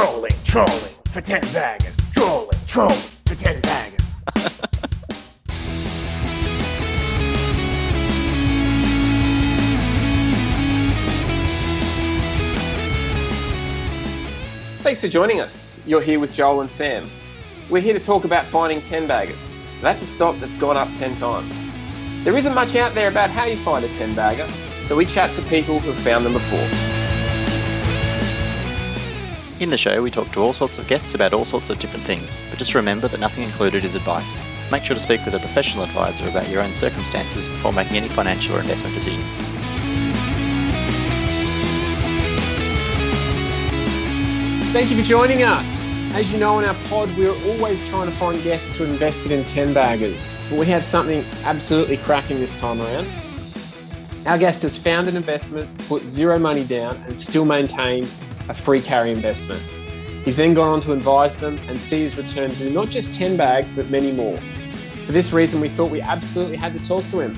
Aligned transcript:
Trolling, 0.00 0.32
trolling 0.46 0.94
for 1.10 1.20
10 1.20 1.42
baggers. 1.52 1.94
Trolling, 2.14 2.58
trolling 2.66 2.96
for 3.26 3.34
10 3.34 3.60
baggers. 3.60 4.00
Thanks 14.78 15.02
for 15.02 15.08
joining 15.08 15.42
us. 15.42 15.78
You're 15.84 16.00
here 16.00 16.18
with 16.18 16.32
Joel 16.32 16.62
and 16.62 16.70
Sam. 16.70 17.06
We're 17.68 17.82
here 17.82 17.92
to 17.92 18.00
talk 18.02 18.24
about 18.24 18.46
finding 18.46 18.80
10 18.80 19.06
baggers. 19.06 19.46
That's 19.82 20.00
a 20.00 20.06
stock 20.06 20.34
that's 20.36 20.56
gone 20.56 20.78
up 20.78 20.88
10 20.94 21.14
times. 21.16 22.24
There 22.24 22.38
isn't 22.38 22.54
much 22.54 22.74
out 22.74 22.94
there 22.94 23.10
about 23.10 23.28
how 23.28 23.44
you 23.44 23.56
find 23.56 23.84
a 23.84 23.88
10 23.88 24.14
bagger, 24.14 24.46
so 24.86 24.96
we 24.96 25.04
chat 25.04 25.28
to 25.34 25.42
people 25.42 25.78
who've 25.78 25.94
found 25.94 26.24
them 26.24 26.32
before. 26.32 26.89
In 29.60 29.68
the 29.68 29.76
show, 29.76 30.02
we 30.02 30.10
talk 30.10 30.32
to 30.32 30.40
all 30.40 30.54
sorts 30.54 30.78
of 30.78 30.88
guests 30.88 31.14
about 31.14 31.34
all 31.34 31.44
sorts 31.44 31.68
of 31.68 31.78
different 31.78 32.06
things, 32.06 32.40
but 32.48 32.58
just 32.58 32.74
remember 32.74 33.08
that 33.08 33.20
nothing 33.20 33.44
included 33.44 33.84
is 33.84 33.94
advice. 33.94 34.40
Make 34.72 34.84
sure 34.84 34.94
to 34.94 35.02
speak 35.02 35.22
with 35.26 35.34
a 35.34 35.38
professional 35.38 35.84
advisor 35.84 36.26
about 36.30 36.48
your 36.48 36.62
own 36.62 36.72
circumstances 36.72 37.46
before 37.46 37.70
making 37.74 37.98
any 37.98 38.08
financial 38.08 38.56
or 38.56 38.60
investment 38.60 38.94
decisions. 38.94 39.26
Thank 44.72 44.90
you 44.90 44.96
for 44.96 45.04
joining 45.04 45.42
us. 45.42 46.10
As 46.14 46.32
you 46.32 46.40
know, 46.40 46.58
in 46.58 46.64
our 46.64 46.74
pod, 46.88 47.14
we're 47.18 47.28
always 47.50 47.86
trying 47.90 48.06
to 48.06 48.16
find 48.16 48.42
guests 48.42 48.76
who 48.76 48.84
invested 48.84 49.30
in 49.30 49.44
10 49.44 49.74
baggers, 49.74 50.42
but 50.48 50.58
we 50.58 50.64
have 50.66 50.82
something 50.82 51.22
absolutely 51.44 51.98
cracking 51.98 52.40
this 52.40 52.58
time 52.58 52.80
around. 52.80 53.06
Our 54.24 54.38
guest 54.38 54.62
has 54.62 54.78
found 54.78 55.06
an 55.06 55.16
investment, 55.16 55.68
put 55.86 56.06
zero 56.06 56.38
money 56.38 56.64
down, 56.64 56.96
and 57.06 57.18
still 57.18 57.44
maintained 57.44 58.10
a 58.48 58.54
free 58.54 58.80
carry 58.80 59.10
investment. 59.10 59.60
He's 60.24 60.36
then 60.36 60.54
gone 60.54 60.68
on 60.68 60.80
to 60.82 60.92
advise 60.92 61.36
them 61.36 61.58
and 61.68 61.78
see 61.78 62.00
his 62.00 62.16
return 62.16 62.50
to 62.50 62.70
not 62.70 62.88
just 62.88 63.18
10 63.18 63.36
bags, 63.36 63.72
but 63.72 63.90
many 63.90 64.12
more. 64.12 64.36
For 65.06 65.12
this 65.12 65.32
reason, 65.32 65.60
we 65.60 65.68
thought 65.68 65.90
we 65.90 66.00
absolutely 66.00 66.56
had 66.56 66.72
to 66.74 66.84
talk 66.84 67.04
to 67.06 67.20
him. 67.20 67.32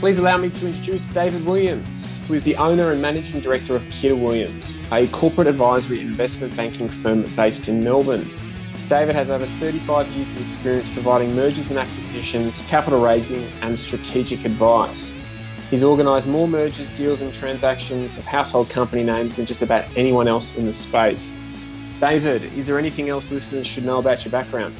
Please 0.00 0.18
allow 0.18 0.36
me 0.36 0.50
to 0.50 0.66
introduce 0.66 1.06
David 1.06 1.46
Williams, 1.46 2.26
who 2.26 2.34
is 2.34 2.44
the 2.44 2.56
owner 2.56 2.92
and 2.92 3.00
managing 3.00 3.40
director 3.40 3.74
of 3.74 3.88
Kidder 3.90 4.16
Williams, 4.16 4.82
a 4.92 5.06
corporate 5.08 5.46
advisory 5.46 6.00
investment 6.00 6.54
banking 6.56 6.88
firm 6.88 7.22
based 7.36 7.68
in 7.68 7.82
Melbourne. 7.82 8.28
David 8.88 9.14
has 9.14 9.30
over 9.30 9.46
35 9.46 10.06
years 10.08 10.36
of 10.36 10.42
experience 10.42 10.90
providing 10.90 11.34
mergers 11.34 11.70
and 11.70 11.78
acquisitions, 11.78 12.68
capital 12.68 13.02
raising, 13.02 13.42
and 13.62 13.78
strategic 13.78 14.44
advice. 14.44 15.23
He's 15.74 15.82
organised 15.82 16.28
more 16.28 16.46
mergers, 16.46 16.96
deals, 16.96 17.20
and 17.20 17.34
transactions 17.34 18.16
of 18.16 18.24
household 18.24 18.70
company 18.70 19.02
names 19.02 19.34
than 19.34 19.44
just 19.44 19.60
about 19.60 19.84
anyone 19.96 20.28
else 20.28 20.56
in 20.56 20.66
the 20.66 20.72
space. 20.72 21.34
David, 21.98 22.44
is 22.56 22.68
there 22.68 22.78
anything 22.78 23.08
else 23.08 23.32
listeners 23.32 23.66
should 23.66 23.84
know 23.84 23.98
about 23.98 24.24
your 24.24 24.30
background? 24.30 24.72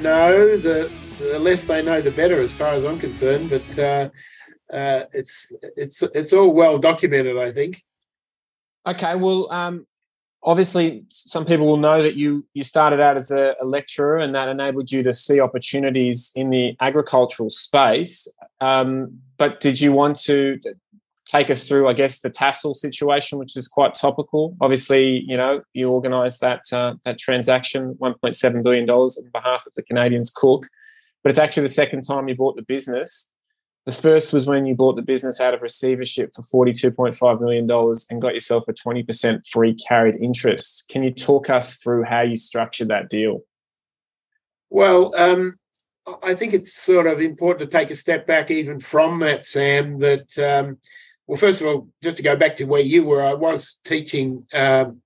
No, 0.00 0.56
the 0.56 0.88
the 1.18 1.40
less 1.40 1.64
they 1.64 1.82
know, 1.82 2.00
the 2.00 2.12
better, 2.12 2.40
as 2.40 2.56
far 2.56 2.68
as 2.68 2.84
I'm 2.84 3.00
concerned. 3.00 3.50
But 3.50 3.78
uh, 3.80 4.10
uh, 4.72 5.06
it's 5.12 5.52
it's 5.76 6.00
it's 6.14 6.32
all 6.32 6.52
well 6.52 6.78
documented, 6.78 7.36
I 7.36 7.50
think. 7.50 7.82
Okay, 8.86 9.16
well, 9.16 9.50
um, 9.50 9.88
obviously, 10.44 11.04
some 11.08 11.44
people 11.44 11.66
will 11.66 11.78
know 11.78 12.00
that 12.00 12.14
you 12.14 12.46
you 12.54 12.62
started 12.62 13.00
out 13.00 13.16
as 13.16 13.32
a, 13.32 13.56
a, 13.60 13.64
lecturer, 13.64 14.18
and 14.18 14.36
that 14.36 14.48
enabled 14.48 14.92
you 14.92 15.02
to 15.02 15.12
see 15.12 15.40
opportunities 15.40 16.30
in 16.36 16.50
the 16.50 16.76
agricultural 16.80 17.50
space. 17.50 18.28
Um, 18.62 19.18
but 19.38 19.58
did 19.58 19.80
you 19.80 19.92
want 19.92 20.16
to 20.20 20.60
take 21.26 21.50
us 21.50 21.66
through, 21.66 21.88
I 21.88 21.94
guess, 21.94 22.20
the 22.20 22.30
Tassal 22.30 22.74
situation, 22.74 23.38
which 23.38 23.56
is 23.56 23.66
quite 23.66 23.94
topical? 23.94 24.56
Obviously, 24.60 25.24
you 25.26 25.36
know, 25.36 25.62
you 25.72 25.90
organised 25.90 26.40
that 26.42 26.62
uh, 26.72 26.94
that 27.04 27.18
transaction, 27.18 27.96
one 27.98 28.14
point 28.14 28.36
seven 28.36 28.62
billion 28.62 28.86
dollars 28.86 29.18
on 29.18 29.28
behalf 29.32 29.64
of 29.66 29.74
the 29.74 29.82
Canadians 29.82 30.30
Cooke, 30.30 30.68
but 31.22 31.30
it's 31.30 31.40
actually 31.40 31.64
the 31.64 31.70
second 31.70 32.02
time 32.02 32.28
you 32.28 32.36
bought 32.36 32.54
the 32.54 32.62
business. 32.62 33.30
The 33.84 33.92
first 33.92 34.32
was 34.32 34.46
when 34.46 34.64
you 34.64 34.76
bought 34.76 34.94
the 34.94 35.02
business 35.02 35.40
out 35.40 35.54
of 35.54 35.60
receivership 35.60 36.30
for 36.36 36.42
$42.5 36.42 37.40
million 37.40 37.68
and 38.10 38.22
got 38.22 38.34
yourself 38.34 38.62
a 38.68 38.72
20% 38.72 39.44
free 39.48 39.74
carried 39.74 40.14
interest. 40.22 40.86
Can 40.88 41.02
you 41.02 41.10
talk 41.10 41.50
us 41.50 41.82
through 41.82 42.04
how 42.04 42.20
you 42.20 42.36
structured 42.36 42.86
that 42.88 43.08
deal? 43.08 43.40
Well, 44.70 45.12
um, 45.16 45.58
I 46.22 46.34
think 46.34 46.52
it's 46.52 46.74
sort 46.74 47.06
of 47.06 47.20
important 47.20 47.70
to 47.70 47.78
take 47.78 47.90
a 47.90 47.94
step 47.94 48.26
back 48.26 48.50
even 48.50 48.80
from 48.80 49.20
that, 49.20 49.46
Sam. 49.46 49.98
That, 49.98 50.36
um, 50.38 50.78
well, 51.26 51.38
first 51.38 51.60
of 51.60 51.66
all, 51.68 51.88
just 52.02 52.16
to 52.16 52.22
go 52.22 52.34
back 52.34 52.56
to 52.56 52.64
where 52.64 52.80
you 52.82 53.04
were, 53.04 53.22
I 53.22 53.34
was 53.34 53.78
teaching 53.84 54.46
um, 54.52 55.00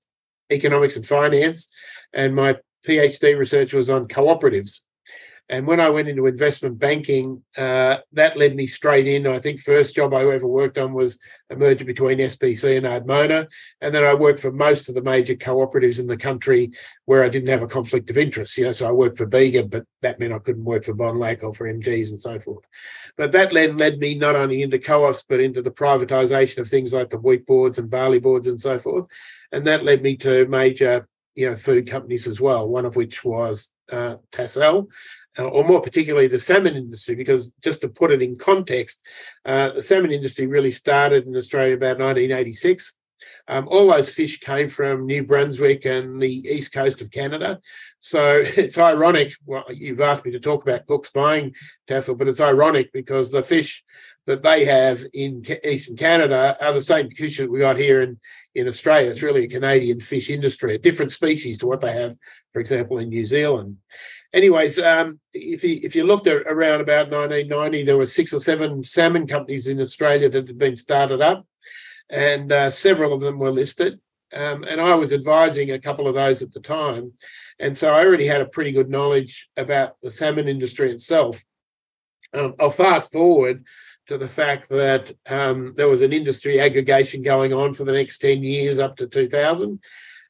economics 0.50 0.96
and 0.96 1.06
finance, 1.06 1.70
and 2.12 2.34
my 2.34 2.56
PhD 2.86 3.36
research 3.36 3.74
was 3.74 3.90
on 3.90 4.08
cooperatives. 4.08 4.80
And 5.48 5.66
when 5.66 5.78
I 5.78 5.90
went 5.90 6.08
into 6.08 6.26
investment 6.26 6.78
banking, 6.78 7.44
uh, 7.56 7.98
that 8.12 8.36
led 8.36 8.56
me 8.56 8.66
straight 8.66 9.06
in. 9.06 9.28
I 9.28 9.38
think 9.38 9.60
first 9.60 9.94
job 9.94 10.12
I 10.12 10.26
ever 10.26 10.46
worked 10.46 10.76
on 10.76 10.92
was 10.92 11.20
a 11.50 11.56
merger 11.56 11.84
between 11.84 12.18
SPC 12.18 12.76
and 12.76 12.86
Ardmona, 12.86 13.48
and 13.80 13.94
then 13.94 14.02
I 14.02 14.14
worked 14.14 14.40
for 14.40 14.50
most 14.50 14.88
of 14.88 14.96
the 14.96 15.02
major 15.02 15.36
cooperatives 15.36 16.00
in 16.00 16.08
the 16.08 16.16
country 16.16 16.72
where 17.04 17.22
I 17.22 17.28
didn't 17.28 17.50
have 17.50 17.62
a 17.62 17.68
conflict 17.68 18.10
of 18.10 18.18
interest. 18.18 18.58
You 18.58 18.64
know, 18.64 18.72
so 18.72 18.88
I 18.88 18.92
worked 18.92 19.18
for 19.18 19.26
Bega, 19.26 19.64
but 19.64 19.84
that 20.02 20.18
meant 20.18 20.32
I 20.32 20.40
couldn't 20.40 20.64
work 20.64 20.84
for 20.84 20.94
Bonlac 20.94 21.44
or 21.44 21.52
for 21.52 21.72
MGs 21.72 22.10
and 22.10 22.20
so 22.20 22.40
forth. 22.40 22.66
But 23.16 23.30
that 23.32 23.52
led 23.52 23.78
led 23.78 23.98
me 23.98 24.16
not 24.16 24.34
only 24.34 24.62
into 24.62 24.80
co-ops 24.80 25.24
but 25.28 25.40
into 25.40 25.62
the 25.62 25.70
privatisation 25.70 26.58
of 26.58 26.66
things 26.66 26.92
like 26.92 27.10
the 27.10 27.20
wheat 27.20 27.46
boards 27.46 27.78
and 27.78 27.88
barley 27.88 28.18
boards 28.18 28.48
and 28.48 28.60
so 28.60 28.78
forth, 28.78 29.06
and 29.52 29.64
that 29.66 29.84
led 29.84 30.02
me 30.02 30.16
to 30.16 30.46
major 30.46 31.06
you 31.36 31.48
know 31.48 31.54
food 31.54 31.88
companies 31.88 32.26
as 32.26 32.40
well. 32.40 32.68
One 32.68 32.84
of 32.84 32.96
which 32.96 33.24
was 33.24 33.70
uh, 33.92 34.16
Tassal, 34.32 34.80
uh, 34.80 34.82
or 35.38 35.64
more 35.64 35.80
particularly 35.80 36.26
the 36.26 36.38
salmon 36.38 36.76
industry, 36.76 37.14
because 37.14 37.52
just 37.62 37.80
to 37.82 37.88
put 37.88 38.10
it 38.10 38.22
in 38.22 38.36
context, 38.36 39.04
uh, 39.44 39.70
the 39.70 39.82
salmon 39.82 40.12
industry 40.12 40.46
really 40.46 40.72
started 40.72 41.26
in 41.26 41.36
Australia 41.36 41.74
about 41.74 41.98
1986. 41.98 42.96
Um, 43.48 43.68
all 43.68 43.88
those 43.88 44.10
fish 44.10 44.40
came 44.40 44.68
from 44.68 45.06
New 45.06 45.24
Brunswick 45.24 45.84
and 45.86 46.20
the 46.20 46.46
east 46.48 46.72
coast 46.72 47.00
of 47.00 47.10
Canada. 47.10 47.60
So 48.00 48.42
it's 48.56 48.78
ironic. 48.78 49.32
Well, 49.44 49.64
you've 49.72 50.00
asked 50.00 50.24
me 50.24 50.32
to 50.32 50.40
talk 50.40 50.62
about 50.62 50.86
Cooke's 50.86 51.10
buying 51.10 51.54
Tassal, 51.86 52.14
but 52.14 52.28
it's 52.28 52.40
ironic 52.40 52.92
because 52.92 53.30
the 53.30 53.42
fish 53.42 53.84
that 54.26 54.42
they 54.42 54.64
have 54.64 55.04
in 55.14 55.44
eastern 55.64 55.96
Canada 55.96 56.56
are 56.60 56.72
the 56.72 56.82
same 56.82 57.08
fish 57.10 57.38
that 57.38 57.50
we 57.50 57.60
got 57.60 57.78
here 57.78 58.02
in, 58.02 58.18
in 58.56 58.66
Australia. 58.66 59.10
It's 59.10 59.22
really 59.22 59.44
a 59.44 59.48
Canadian 59.48 60.00
fish 60.00 60.30
industry, 60.30 60.74
a 60.74 60.78
different 60.78 61.12
species 61.12 61.58
to 61.58 61.66
what 61.68 61.80
they 61.80 61.92
have, 61.92 62.16
for 62.52 62.58
example, 62.58 62.98
in 62.98 63.08
New 63.08 63.24
Zealand 63.24 63.76
anyways, 64.36 64.78
um, 64.78 65.18
if 65.32 65.64
you 65.64 65.80
if 65.82 65.96
you 65.96 66.04
looked 66.04 66.26
at 66.26 66.42
around 66.46 66.80
about 66.80 67.10
1990, 67.10 67.82
there 67.82 67.96
were 67.96 68.06
six 68.06 68.32
or 68.32 68.38
seven 68.38 68.84
salmon 68.84 69.26
companies 69.26 69.66
in 69.66 69.80
Australia 69.80 70.28
that 70.28 70.46
had 70.46 70.58
been 70.58 70.76
started 70.76 71.20
up, 71.20 71.46
and 72.10 72.52
uh, 72.52 72.70
several 72.70 73.12
of 73.12 73.20
them 73.20 73.38
were 73.38 73.50
listed. 73.50 73.98
Um, 74.34 74.64
and 74.64 74.80
I 74.80 74.94
was 74.96 75.12
advising 75.12 75.70
a 75.70 75.78
couple 75.78 76.06
of 76.06 76.14
those 76.14 76.42
at 76.42 76.52
the 76.52 76.60
time, 76.60 77.12
and 77.58 77.76
so 77.76 77.94
I 77.94 78.04
already 78.04 78.26
had 78.26 78.40
a 78.40 78.46
pretty 78.46 78.72
good 78.72 78.90
knowledge 78.90 79.48
about 79.56 79.96
the 80.02 80.10
salmon 80.10 80.48
industry 80.48 80.90
itself. 80.90 81.42
Um, 82.34 82.54
I'll 82.60 82.70
fast 82.70 83.12
forward 83.12 83.64
to 84.08 84.18
the 84.18 84.28
fact 84.28 84.68
that 84.68 85.12
um, 85.26 85.74
there 85.76 85.88
was 85.88 86.02
an 86.02 86.12
industry 86.12 86.60
aggregation 86.60 87.22
going 87.22 87.52
on 87.52 87.74
for 87.74 87.84
the 87.84 87.92
next 87.92 88.18
10 88.18 88.42
years 88.42 88.78
up 88.78 88.96
to 88.96 89.06
2000. 89.06 89.80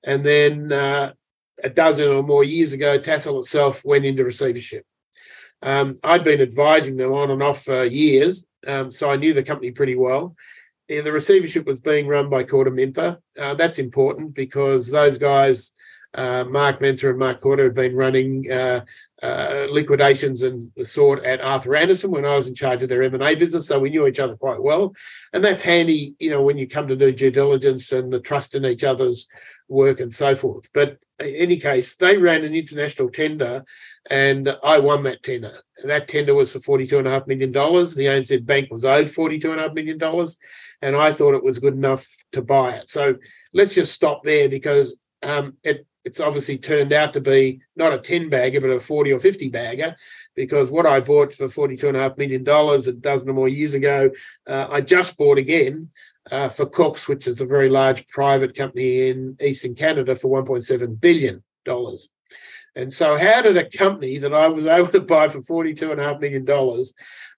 And 0.05 0.25
then 0.25 0.72
uh, 0.72 1.12
a 1.62 1.71
dozen 1.71 2.09
or 2.09 2.22
more 2.22 2.44
years 2.44 2.72
ago, 2.72 2.99
Tassal 2.99 3.41
itself 3.41 3.84
went 3.84 4.05
into 4.05 4.25
receivership. 4.25 4.84
Um, 5.62 5.97
I'd 6.05 6.25
been 6.25 6.41
advising 6.41 6.97
them 6.97 7.12
on 7.12 7.31
and 7.31 7.43
off 7.43 7.65
for 7.65 7.84
years, 7.84 8.44
um, 8.67 8.91
so 8.91 9.11
I 9.11 9.17
knew 9.17 9.33
the 9.33 9.43
company 9.43 9.71
pretty 9.71 9.95
well. 9.95 10.37
Yeah, 10.89 11.00
the 11.00 11.12
receivership 11.12 11.66
was 11.66 11.81
being 11.81 12.06
run 12.06 12.28
by 12.31 12.45
KordaMentha. 12.45 13.19
Uh, 13.39 13.55
that's 13.55 13.78
important 13.78 14.34
because 14.34 14.91
those 14.91 15.19
guys, 15.19 15.72
uh, 16.15 16.45
Mark 16.45 16.81
Mentha 16.81 17.10
and 17.10 17.19
Mark 17.19 17.41
Korda, 17.41 17.65
had 17.65 17.75
been 17.75 17.97
running 17.97 18.51
uh, 18.51 18.84
uh, 19.22 19.66
liquidations 19.71 20.42
and 20.42 20.71
the 20.77 20.86
sort 20.86 21.25
at 21.25 21.41
Arthur 21.41 21.75
Andersen 21.75 22.13
when 22.13 22.25
I 22.25 22.36
was 22.36 22.47
in 22.47 22.54
charge 22.54 22.83
of 22.83 22.89
their 22.89 23.03
M&A 23.03 23.34
business, 23.34 23.66
so 23.66 23.81
we 23.81 23.91
knew 23.91 24.07
each 24.07 24.21
other 24.21 24.36
quite 24.36 24.63
well. 24.63 24.95
And 25.33 25.42
that's 25.42 25.63
handy, 25.63 26.15
you 26.21 26.31
know, 26.31 26.42
when 26.42 26.59
you 26.59 26.69
come 26.69 26.86
to 26.86 26.97
do 26.97 27.10
due 27.10 27.33
diligence 27.33 27.91
and 27.91 28.13
the 28.13 28.21
trust 28.21 28.54
in 28.54 28.65
each 28.65 28.84
other's 28.84 29.27
work 29.69 29.98
and 29.98 30.13
so 30.13 30.36
forth. 30.36 30.72
But 30.72 30.98
in 31.21 31.34
any 31.34 31.57
case, 31.57 31.95
they 31.95 32.16
ran 32.18 32.45
an 32.45 32.54
international 32.54 33.10
tender 33.10 33.65
and 34.10 34.57
I 34.63 34.78
won 34.78 35.03
that 35.04 35.22
tender. 35.22 35.53
That 35.84 36.09
tender 36.09 36.34
was 36.34 36.53
for 36.53 36.59
$42.5 36.59 37.27
million. 37.27 37.53
The 37.53 37.59
ANZ 37.59 38.47
Bank 38.47 38.71
was 38.71 38.84
owed 38.84 39.07
$42.5 39.07 39.74
million, 39.74 40.28
and 40.83 40.97
I 40.97 41.13
thought 41.13 41.34
it 41.34 41.42
was 41.42 41.59
good 41.59 41.74
enough 41.74 42.07
to 42.33 42.42
buy 42.42 42.72
it. 42.72 42.89
So 42.89 43.16
let's 43.53 43.74
just 43.74 43.92
stop 43.92 44.22
there 44.22 44.48
because 44.48 44.97
um, 45.22 45.57
it, 45.65 45.86
it's 46.04 46.21
obviously 46.21 46.57
turned 46.57 46.92
out 46.92 47.13
to 47.15 47.21
be 47.21 47.60
not 47.74 47.92
a 47.92 47.98
10 47.98 48.28
bagger, 48.28 48.60
but 48.60 48.71
a 48.71 48.80
40 48.80 49.12
or 49.12 49.19
50 49.19 49.48
bagger. 49.48 49.97
Because 50.34 50.71
what 50.71 50.86
I 50.86 51.01
bought 51.01 51.33
for 51.33 51.48
$42.5 51.48 52.16
million 52.19 52.42
a 52.42 52.92
dozen 52.92 53.30
or 53.30 53.33
more 53.33 53.48
years 53.48 53.74
ago, 53.74 54.10
uh, 54.47 54.69
I 54.71 54.83
just 54.83 55.16
bought 55.16 55.39
again 55.39 55.91
uh, 56.31 56.49
for 56.49 56.67
Cooks, 56.67 57.09
which 57.09 57.27
is 57.27 57.41
a 57.41 57.47
very 57.47 57.69
large 57.69 58.07
private 58.09 58.55
company 58.55 59.09
in 59.09 59.37
Eastern 59.41 59.75
Canada, 59.75 60.15
for 60.15 60.43
1.7 60.43 61.01
billion 61.01 61.43
dollars. 61.65 62.09
And 62.75 62.93
so, 62.93 63.17
how 63.17 63.41
did 63.41 63.57
a 63.57 63.69
company 63.69 64.19
that 64.19 64.34
I 64.34 64.49
was 64.49 64.67
able 64.78 64.89
to 64.89 65.01
buy 65.01 65.28
for 65.28 65.43
forty-two 65.43 65.91
and 65.91 66.01
a 66.01 66.05
half 66.05 66.21
million 66.21 66.45
dollars, 66.45 66.95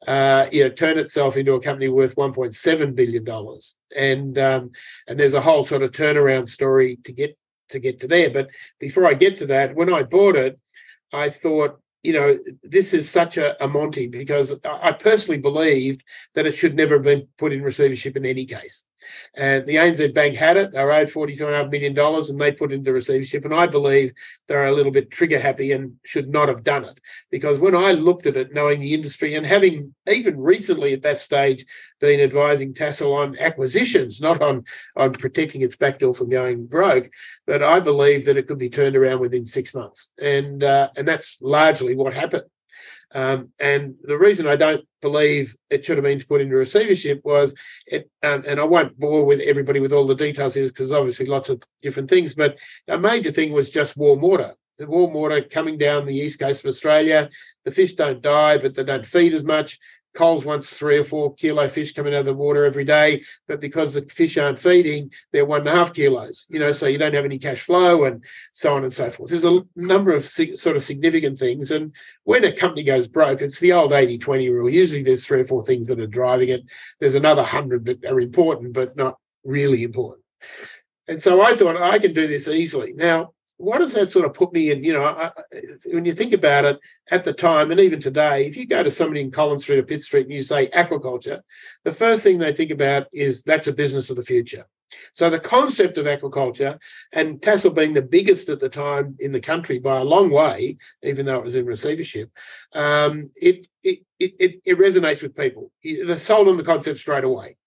uh, 0.06 0.46
you 0.52 0.64
know, 0.64 0.70
turn 0.70 0.98
itself 0.98 1.36
into 1.36 1.54
a 1.54 1.60
company 1.60 1.88
worth 1.88 2.16
one 2.16 2.32
point 2.32 2.54
seven 2.54 2.94
billion 2.94 3.24
dollars? 3.24 3.76
And 3.96 4.36
um, 4.38 4.72
and 5.06 5.18
there's 5.18 5.34
a 5.34 5.40
whole 5.40 5.64
sort 5.64 5.82
of 5.82 5.92
turnaround 5.92 6.48
story 6.48 6.98
to 7.04 7.12
get 7.12 7.38
to 7.70 7.78
get 7.78 8.00
to 8.00 8.08
there. 8.08 8.30
But 8.30 8.50
before 8.80 9.06
I 9.06 9.14
get 9.14 9.38
to 9.38 9.46
that, 9.46 9.76
when 9.76 9.92
I 9.92 10.02
bought 10.02 10.36
it, 10.36 10.58
I 11.12 11.30
thought 11.30 11.80
you 12.08 12.14
know, 12.14 12.38
this 12.62 12.94
is 12.94 13.06
such 13.10 13.36
a, 13.36 13.62
a 13.62 13.68
Monty 13.68 14.06
because 14.06 14.58
I 14.64 14.92
personally 14.92 15.36
believed 15.36 16.02
that 16.32 16.46
it 16.46 16.52
should 16.52 16.74
never 16.74 16.94
have 16.94 17.02
been 17.02 17.28
put 17.36 17.52
in 17.52 17.60
receivership 17.62 18.16
in 18.16 18.24
any 18.24 18.46
case. 18.46 18.86
And 19.34 19.66
the 19.66 19.76
ANZ 19.76 20.14
Bank 20.14 20.34
had 20.34 20.56
it. 20.56 20.72
They 20.72 20.82
were 20.82 20.92
owed 20.92 21.08
$42.5 21.08 21.70
million 21.70 21.98
and 21.98 22.40
they 22.40 22.52
put 22.52 22.72
into 22.72 22.92
receivership. 22.92 23.44
And 23.44 23.54
I 23.54 23.66
believe 23.66 24.12
they're 24.46 24.66
a 24.66 24.72
little 24.72 24.92
bit 24.92 25.10
trigger 25.10 25.38
happy 25.38 25.72
and 25.72 25.96
should 26.04 26.28
not 26.28 26.48
have 26.48 26.64
done 26.64 26.84
it. 26.84 27.00
Because 27.30 27.58
when 27.58 27.74
I 27.74 27.92
looked 27.92 28.26
at 28.26 28.36
it, 28.36 28.52
knowing 28.52 28.80
the 28.80 28.94
industry 28.94 29.34
and 29.34 29.46
having 29.46 29.94
even 30.08 30.38
recently 30.38 30.92
at 30.92 31.02
that 31.02 31.20
stage 31.20 31.64
been 32.00 32.20
advising 32.20 32.74
Tassal 32.74 33.12
on 33.12 33.38
acquisitions, 33.38 34.20
not 34.20 34.40
on, 34.40 34.64
on 34.96 35.12
protecting 35.12 35.62
its 35.62 35.76
backdoor 35.76 36.14
from 36.14 36.30
going 36.30 36.66
broke, 36.66 37.10
but 37.46 37.62
I 37.62 37.80
believe 37.80 38.24
that 38.26 38.36
it 38.36 38.46
could 38.46 38.58
be 38.58 38.70
turned 38.70 38.96
around 38.96 39.20
within 39.20 39.46
six 39.46 39.74
months. 39.74 40.10
And, 40.20 40.62
uh, 40.62 40.90
and 40.96 41.06
that's 41.06 41.38
largely 41.40 41.94
what 41.94 42.14
happened. 42.14 42.44
Um, 43.14 43.52
and 43.58 43.94
the 44.02 44.18
reason 44.18 44.46
I 44.46 44.56
don't 44.56 44.84
believe 45.00 45.56
it 45.70 45.84
should 45.84 45.96
have 45.96 46.04
been 46.04 46.20
put 46.20 46.40
into 46.40 46.56
receivership 46.56 47.20
was 47.24 47.54
it, 47.86 48.10
um, 48.22 48.44
and 48.46 48.60
I 48.60 48.64
won't 48.64 48.98
bore 48.98 49.24
with 49.24 49.40
everybody 49.40 49.80
with 49.80 49.92
all 49.92 50.06
the 50.06 50.14
details 50.14 50.54
here 50.54 50.66
because 50.66 50.92
obviously 50.92 51.26
lots 51.26 51.48
of 51.48 51.62
different 51.82 52.10
things, 52.10 52.34
but 52.34 52.58
a 52.86 52.98
major 52.98 53.30
thing 53.30 53.52
was 53.52 53.70
just 53.70 53.96
warm 53.96 54.20
water. 54.20 54.54
The 54.76 54.86
warm 54.86 55.12
water 55.12 55.42
coming 55.42 55.76
down 55.76 56.04
the 56.04 56.16
east 56.16 56.38
coast 56.38 56.64
of 56.64 56.68
Australia, 56.68 57.28
the 57.64 57.70
fish 57.70 57.94
don't 57.94 58.22
die, 58.22 58.58
but 58.58 58.74
they 58.74 58.84
don't 58.84 59.06
feed 59.06 59.34
as 59.34 59.42
much. 59.42 59.78
Coles 60.18 60.44
wants 60.44 60.76
three 60.76 60.98
or 60.98 61.04
four 61.04 61.32
kilo 61.34 61.68
fish 61.68 61.92
coming 61.92 62.12
out 62.12 62.20
of 62.20 62.26
the 62.26 62.34
water 62.34 62.64
every 62.64 62.84
day, 62.84 63.22
but 63.46 63.60
because 63.60 63.94
the 63.94 64.02
fish 64.02 64.36
aren't 64.36 64.58
feeding, 64.58 65.12
they're 65.32 65.44
one 65.44 65.60
and 65.60 65.68
a 65.68 65.72
half 65.72 65.94
kilos, 65.94 66.44
you 66.48 66.58
know, 66.58 66.72
so 66.72 66.88
you 66.88 66.98
don't 66.98 67.14
have 67.14 67.24
any 67.24 67.38
cash 67.38 67.60
flow 67.60 68.02
and 68.02 68.24
so 68.52 68.74
on 68.74 68.82
and 68.82 68.92
so 68.92 69.10
forth. 69.10 69.30
There's 69.30 69.44
a 69.44 69.62
number 69.76 70.12
of 70.12 70.26
sort 70.26 70.74
of 70.74 70.82
significant 70.82 71.38
things. 71.38 71.70
And 71.70 71.92
when 72.24 72.44
a 72.44 72.50
company 72.50 72.82
goes 72.82 73.06
broke, 73.06 73.40
it's 73.40 73.60
the 73.60 73.72
old 73.72 73.92
80 73.92 74.18
20 74.18 74.50
rule. 74.50 74.68
Usually 74.68 75.04
there's 75.04 75.24
three 75.24 75.42
or 75.42 75.44
four 75.44 75.64
things 75.64 75.86
that 75.86 76.00
are 76.00 76.06
driving 76.08 76.48
it. 76.48 76.64
There's 76.98 77.14
another 77.14 77.44
hundred 77.44 77.84
that 77.84 78.04
are 78.04 78.18
important, 78.18 78.72
but 78.72 78.96
not 78.96 79.18
really 79.44 79.84
important. 79.84 80.24
And 81.06 81.22
so 81.22 81.40
I 81.42 81.54
thought 81.54 81.80
I 81.80 82.00
can 82.00 82.12
do 82.12 82.26
this 82.26 82.48
easily. 82.48 82.92
Now, 82.92 83.34
what 83.58 83.78
does 83.78 83.92
that 83.94 84.08
sort 84.08 84.24
of 84.24 84.34
put 84.34 84.52
me 84.52 84.70
in? 84.70 84.82
You 84.82 84.94
know, 84.94 85.04
I, 85.04 85.30
when 85.86 86.04
you 86.04 86.12
think 86.12 86.32
about 86.32 86.64
it 86.64 86.78
at 87.10 87.24
the 87.24 87.32
time 87.32 87.70
and 87.70 87.80
even 87.80 88.00
today, 88.00 88.46
if 88.46 88.56
you 88.56 88.66
go 88.66 88.82
to 88.82 88.90
somebody 88.90 89.20
in 89.20 89.30
Collins 89.30 89.64
Street 89.64 89.78
or 89.78 89.82
Pitt 89.82 90.02
Street 90.02 90.26
and 90.26 90.32
you 90.32 90.42
say 90.42 90.68
aquaculture, 90.68 91.40
the 91.84 91.92
first 91.92 92.22
thing 92.22 92.38
they 92.38 92.52
think 92.52 92.70
about 92.70 93.08
is 93.12 93.42
that's 93.42 93.66
a 93.66 93.72
business 93.72 94.10
of 94.10 94.16
the 94.16 94.22
future. 94.22 94.64
So 95.12 95.28
the 95.28 95.40
concept 95.40 95.98
of 95.98 96.06
aquaculture 96.06 96.78
and 97.12 97.42
Tassal 97.42 97.74
being 97.74 97.92
the 97.92 98.00
biggest 98.00 98.48
at 98.48 98.58
the 98.58 98.70
time 98.70 99.16
in 99.20 99.32
the 99.32 99.40
country 99.40 99.78
by 99.78 99.98
a 99.98 100.04
long 100.04 100.30
way, 100.30 100.78
even 101.02 101.26
though 101.26 101.36
it 101.36 101.44
was 101.44 101.56
in 101.56 101.66
receivership, 101.66 102.30
um, 102.72 103.30
it, 103.36 103.66
it, 103.82 104.00
it, 104.18 104.62
it 104.64 104.78
resonates 104.78 105.22
with 105.22 105.36
people. 105.36 105.70
They're 105.84 106.16
sold 106.16 106.48
on 106.48 106.56
the 106.56 106.64
concept 106.64 107.00
straight 107.00 107.24
away. 107.24 107.57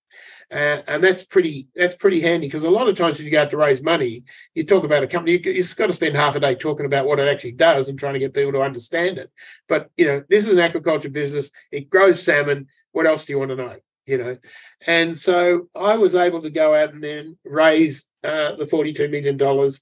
Uh, 0.51 0.81
and 0.87 1.01
that's 1.01 1.23
pretty 1.23 1.69
that's 1.75 1.95
pretty 1.95 2.19
handy 2.19 2.47
because 2.47 2.65
a 2.65 2.69
lot 2.69 2.89
of 2.89 2.97
times 2.97 3.17
when 3.17 3.25
you 3.25 3.31
go 3.31 3.41
out 3.41 3.49
to 3.49 3.57
raise 3.57 3.81
money, 3.81 4.23
you 4.53 4.65
talk 4.65 4.83
about 4.83 5.03
a 5.03 5.07
company, 5.07 5.31
you, 5.31 5.51
you've 5.51 5.75
got 5.77 5.87
to 5.87 5.93
spend 5.93 6.15
half 6.15 6.35
a 6.35 6.41
day 6.41 6.55
talking 6.55 6.85
about 6.85 7.05
what 7.05 7.19
it 7.19 7.27
actually 7.27 7.53
does 7.53 7.87
and 7.87 7.97
trying 7.97 8.13
to 8.13 8.19
get 8.19 8.33
people 8.33 8.51
to 8.51 8.61
understand 8.61 9.17
it. 9.17 9.31
But 9.69 9.89
you 9.95 10.05
know, 10.05 10.23
this 10.27 10.47
is 10.47 10.53
an 10.53 10.59
aquaculture 10.59 11.11
business. 11.11 11.49
It 11.71 11.89
grows 11.89 12.21
salmon. 12.21 12.67
What 12.91 13.07
else 13.07 13.23
do 13.23 13.31
you 13.31 13.39
want 13.39 13.51
to 13.51 13.55
know? 13.55 13.77
You 14.05 14.17
know, 14.17 14.37
and 14.85 15.17
so 15.17 15.69
I 15.73 15.95
was 15.95 16.15
able 16.15 16.41
to 16.41 16.49
go 16.49 16.75
out 16.75 16.93
and 16.93 17.03
then 17.03 17.37
raise 17.45 18.05
uh, 18.23 18.55
the 18.55 18.65
$42 18.65 19.09
million 19.09 19.37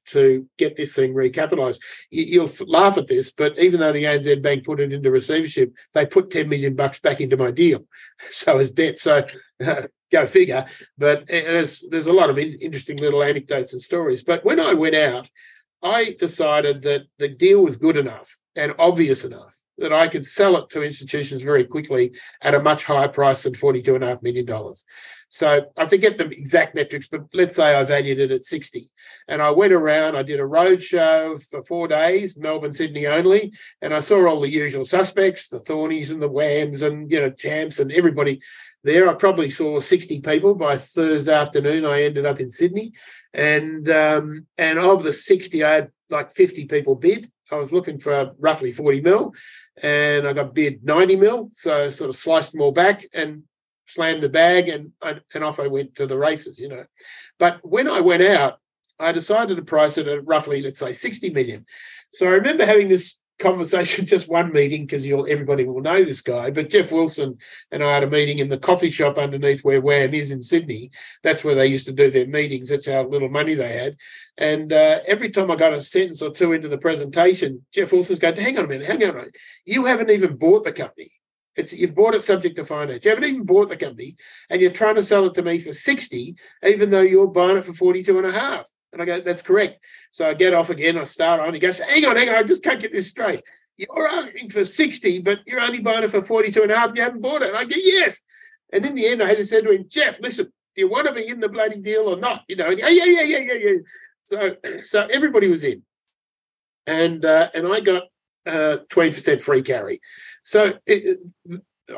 to 0.08 0.48
get 0.58 0.76
this 0.76 0.96
thing 0.96 1.14
recapitalized. 1.14 1.80
You, 2.10 2.42
will 2.42 2.52
laugh 2.68 2.98
at 2.98 3.08
this, 3.08 3.32
but 3.32 3.60
even 3.60 3.80
though 3.80 3.92
the 3.92 4.04
ANZ 4.04 4.42
Bank 4.42 4.64
put 4.64 4.80
it 4.80 4.94
into 4.94 5.12
receivership, 5.12 5.74
they 5.94 6.06
put 6.06 6.32
10 6.32 6.48
million 6.48 6.76
bucks 6.76 7.00
back 7.00 7.22
into 7.22 7.38
my 7.38 7.52
deal. 7.52 7.86
So 8.32 8.58
as 8.58 8.72
debt. 8.72 9.00
So 9.00 9.24
uh, 9.66 9.84
go 10.12 10.26
figure. 10.26 10.66
But 10.98 11.28
there's, 11.28 11.84
there's 11.90 12.06
a 12.06 12.14
lot 12.14 12.30
of 12.30 12.38
in, 12.38 12.54
interesting 12.62 12.98
little 12.98 13.24
anecdotes 13.24 13.74
and 13.74 13.82
stories. 13.82 14.24
But 14.24 14.46
when 14.46 14.60
I 14.60 14.74
went 14.74 14.96
out, 14.96 15.30
I 15.82 16.16
decided 16.20 16.82
that 16.84 17.04
the 17.18 17.28
deal 17.28 17.62
was 17.62 17.78
good 17.78 17.98
enough 17.98 18.38
and 18.56 18.74
obvious 18.78 19.24
enough 19.24 19.56
that 19.80 19.94
I 19.94 20.08
could 20.08 20.26
sell 20.26 20.58
it 20.58 20.70
to 20.70 20.84
institutions 20.84 21.42
very 21.42 21.64
quickly 21.64 22.14
at 22.42 22.56
a 22.56 22.62
much 22.62 22.84
higher 22.84 23.08
price 23.08 23.44
than 23.44 23.54
$42.5 23.54 24.22
million. 24.24 24.76
So 25.32 25.68
I 25.78 25.88
forget 25.88 26.18
the 26.18 26.26
exact 26.26 26.74
metrics, 26.74 27.08
but 27.08 27.26
let's 27.34 27.56
say 27.56 27.76
I 27.76 27.84
valued 27.84 28.20
it 28.20 28.32
at 28.32 28.44
60. 28.44 28.92
And 29.28 29.42
I 29.42 29.52
went 29.52 29.74
around, 29.74 30.16
I 30.16 30.24
did 30.24 30.40
a 30.40 30.46
road 30.46 30.82
show 30.82 31.38
for 31.38 31.62
four 31.62 31.88
days, 31.88 32.36
Melbourne, 32.36 32.74
Sydney 32.74 33.06
only, 33.06 33.54
and 33.82 33.94
I 33.94 34.00
saw 34.00 34.28
all 34.28 34.42
the 34.42 34.50
usual 34.50 34.86
suspects, 34.86 35.48
the 35.48 35.60
Thornies 35.60 36.12
and 36.12 36.22
the 36.22 36.30
WAMs 36.30 36.82
and, 36.82 37.12
you 37.12 37.22
know, 37.22 37.30
Champs 37.30 37.80
and 37.80 37.92
everybody 37.92 38.42
there. 38.84 39.08
I 39.10 39.14
probably 39.14 39.52
saw 39.52 39.80
60 39.80 40.22
people 40.22 40.56
by 40.56 40.78
Thursday 40.78 41.34
afternoon. 41.34 41.86
I 41.86 42.04
ended 42.04 42.26
up 42.26 42.40
in 42.40 42.50
Sydney. 42.50 42.94
And 43.34 43.88
um, 43.90 44.48
and 44.58 44.80
of 44.80 45.04
the 45.04 45.14
60, 45.14 45.64
I 45.64 45.74
had 45.74 45.92
like 46.10 46.32
50 46.32 46.66
people 46.66 46.96
bid. 46.96 47.32
I 47.52 47.56
was 47.56 47.74
looking 47.74 48.00
for 48.00 48.32
roughly 48.40 48.72
40 48.72 49.02
mil 49.02 49.34
and 49.82 50.28
I 50.28 50.34
got 50.34 50.54
bid 50.54 50.84
90 50.84 51.16
mil. 51.16 51.50
So 51.52 51.86
I 51.86 51.90
sort 51.90 52.10
of 52.10 52.16
sliced 52.16 52.52
them 52.52 52.62
all 52.62 52.72
back 52.72 53.06
and 53.14 53.44
slammed 53.88 54.22
the 54.22 54.30
bag 54.30 54.70
and, 54.70 54.92
and 55.02 55.44
off 55.44 55.60
I 55.60 55.68
went 55.68 55.96
to 55.96 56.06
the 56.06 56.18
races, 56.18 56.60
you 56.60 56.70
know. 56.70 56.86
But 57.40 57.60
when 57.64 57.88
I 57.88 58.02
went 58.02 58.24
out, 58.24 58.60
I 59.00 59.12
decided 59.12 59.56
to 59.56 59.64
price 59.64 59.98
it 59.98 60.08
at 60.08 60.28
roughly, 60.28 60.62
let's 60.62 60.80
say, 60.80 60.94
60 60.94 61.30
million. 61.32 61.66
So 62.12 62.28
I 62.28 62.32
remember 62.32 62.66
having 62.66 62.90
this 62.90 63.18
conversation, 63.40 64.06
just 64.06 64.30
one 64.30 64.52
meeting, 64.52 64.84
because 64.86 65.06
you'll 65.06 65.28
everybody 65.28 65.64
will 65.64 65.82
know 65.82 66.04
this 66.04 66.22
guy. 66.22 66.52
But 66.52 66.70
Geoff 66.70 66.92
Wilson 66.92 67.38
and 67.72 67.84
I 67.84 67.94
had 67.94 68.04
a 68.04 68.10
meeting 68.10 68.40
in 68.40 68.50
the 68.50 68.58
coffee 68.58 68.92
shop 68.92 69.18
underneath 69.18 69.64
where 69.64 69.82
WAM 69.82 70.14
is 70.14 70.32
in 70.32 70.42
Sydney. 70.42 70.92
That's 71.24 71.44
where 71.44 71.56
they 71.56 71.68
used 71.68 71.88
to 71.88 71.94
do 71.94 72.10
their 72.10 72.28
meetings. 72.28 72.70
That's 72.70 72.88
how 72.88 73.04
little 73.04 73.30
money 73.30 73.56
they 73.56 73.70
had. 73.70 73.98
And 74.38 74.72
uh, 74.72 75.00
every 75.08 75.30
time 75.30 75.50
I 75.50 75.56
got 75.56 75.74
a 75.74 75.82
sentence 75.82 76.22
or 76.22 76.32
two 76.32 76.54
into 76.54 76.68
the 76.68 76.78
presentation, 76.78 77.66
Geoff 77.74 77.92
Wilson's 77.92 78.20
going, 78.20 78.36
"Hang 78.36 78.58
on 78.58 78.66
a 78.66 78.68
minute, 78.68 78.88
hang 78.88 79.04
on 79.04 79.10
a 79.10 79.14
minute. 79.14 79.36
You 79.66 79.86
haven't 79.86 80.12
even 80.12 80.36
bought 80.36 80.64
the 80.64 80.72
company. 80.72 81.12
It's 81.56 81.74
you've 81.74 81.96
bought 81.96 82.16
it 82.16 82.22
subject 82.22 82.56
to 82.56 82.66
finance. 82.66 83.04
You 83.04 83.12
haven't 83.12 83.26
even 83.26 83.44
bought 83.44 83.70
the 83.70 83.78
company, 83.78 84.16
and 84.50 84.62
you're 84.62 84.72
trying 84.72 84.96
to 84.96 85.04
sell 85.04 85.26
it 85.26 85.34
to 85.34 85.44
me 85.44 85.60
for 85.60 85.74
60, 85.74 86.36
even 86.66 86.90
though 86.90 87.02
you're 87.02 87.28
buying 87.28 87.58
it 87.58 87.66
for 87.66 87.74
42 87.74 88.18
and 88.18 88.28
a 88.28 88.32
half. 88.32 88.70
And 88.92 89.02
I 89.02 89.06
go, 89.06 89.20
that's 89.20 89.42
correct. 89.42 89.84
So 90.12 90.28
I 90.28 90.34
get 90.34 90.54
off 90.54 90.70
again, 90.70 90.98
I 90.98 91.04
start 91.04 91.40
on. 91.40 91.54
He 91.54 91.60
goes, 91.60 91.80
hang 91.80 92.06
on, 92.06 92.16
hang 92.16 92.30
on, 92.30 92.36
I 92.36 92.44
just 92.44 92.64
can't 92.64 92.82
get 92.82 92.92
this 92.92 93.10
straight. 93.10 93.42
You're 93.78 94.08
asking 94.08 94.50
for 94.50 94.66
60, 94.66 95.20
but 95.22 95.40
you're 95.46 95.62
only 95.62 95.80
buying 95.80 96.04
it 96.04 96.12
for 96.12 96.22
42 96.22 96.64
and 96.64 96.72
a 96.72 96.78
half. 96.78 96.92
You 96.96 97.02
haven't 97.02 97.22
bought 97.22 97.44
it. 97.44 97.50
And 97.50 97.58
I 97.58 97.64
go, 97.64 97.76
yes. 97.78 98.22
And 98.74 98.86
in 98.86 98.96
the 98.96 99.08
end, 99.08 99.24
I 99.24 99.28
had 99.28 99.38
to 99.38 99.46
say 99.46 99.62
to 99.62 99.72
him, 99.72 99.86
Jeff, 99.88 100.20
listen, 100.20 100.46
do 100.46 100.82
you 100.82 100.90
want 100.90 101.08
to 101.08 101.14
be 101.14 101.28
in 101.28 101.40
the 101.40 101.50
bloody 101.50 101.82
deal 101.82 102.10
or 102.10 102.18
not? 102.18 102.44
You 102.48 102.58
know, 102.58 102.70
yeah, 102.70 102.90
yeah, 102.90 103.06
yeah, 103.06 103.22
yeah, 103.22 103.38
yeah, 103.38 103.54
yeah. 103.54 103.78
So, 104.28 104.56
so 104.84 105.08
everybody 105.08 105.50
was 105.50 105.64
in. 105.64 105.84
And 106.86 107.24
uh, 107.24 107.50
and 107.54 107.68
I 107.68 107.82
got 107.82 108.04
uh, 108.46 108.78
20% 108.90 109.42
free 109.42 109.62
carry. 109.62 110.00
So 110.44 110.74
it, 110.86 111.20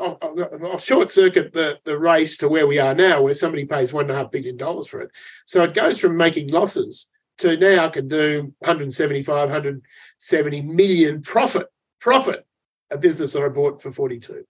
I'll, 0.00 0.18
I'll, 0.22 0.78
short 0.78 1.10
circuit 1.10 1.52
the, 1.52 1.78
the 1.84 1.98
race 1.98 2.36
to 2.38 2.48
where 2.48 2.66
we 2.66 2.78
are 2.78 2.94
now, 2.94 3.22
where 3.22 3.34
somebody 3.34 3.64
pays 3.64 3.92
one 3.92 4.04
and 4.04 4.12
a 4.12 4.14
half 4.14 4.30
billion 4.30 4.56
dollars 4.56 4.86
for 4.86 5.00
it. 5.00 5.10
So 5.46 5.62
it 5.62 5.74
goes 5.74 5.98
from 5.98 6.16
making 6.16 6.48
losses 6.48 7.08
to 7.38 7.56
now 7.56 7.88
can 7.88 8.08
do 8.08 8.54
175, 8.58 9.26
170 9.48 10.62
million 10.62 11.22
profit, 11.22 11.66
profit, 12.00 12.46
a 12.90 12.98
business 12.98 13.32
that 13.32 13.42
I 13.42 13.48
bought 13.48 13.82
for 13.82 13.90
42. 13.90 14.44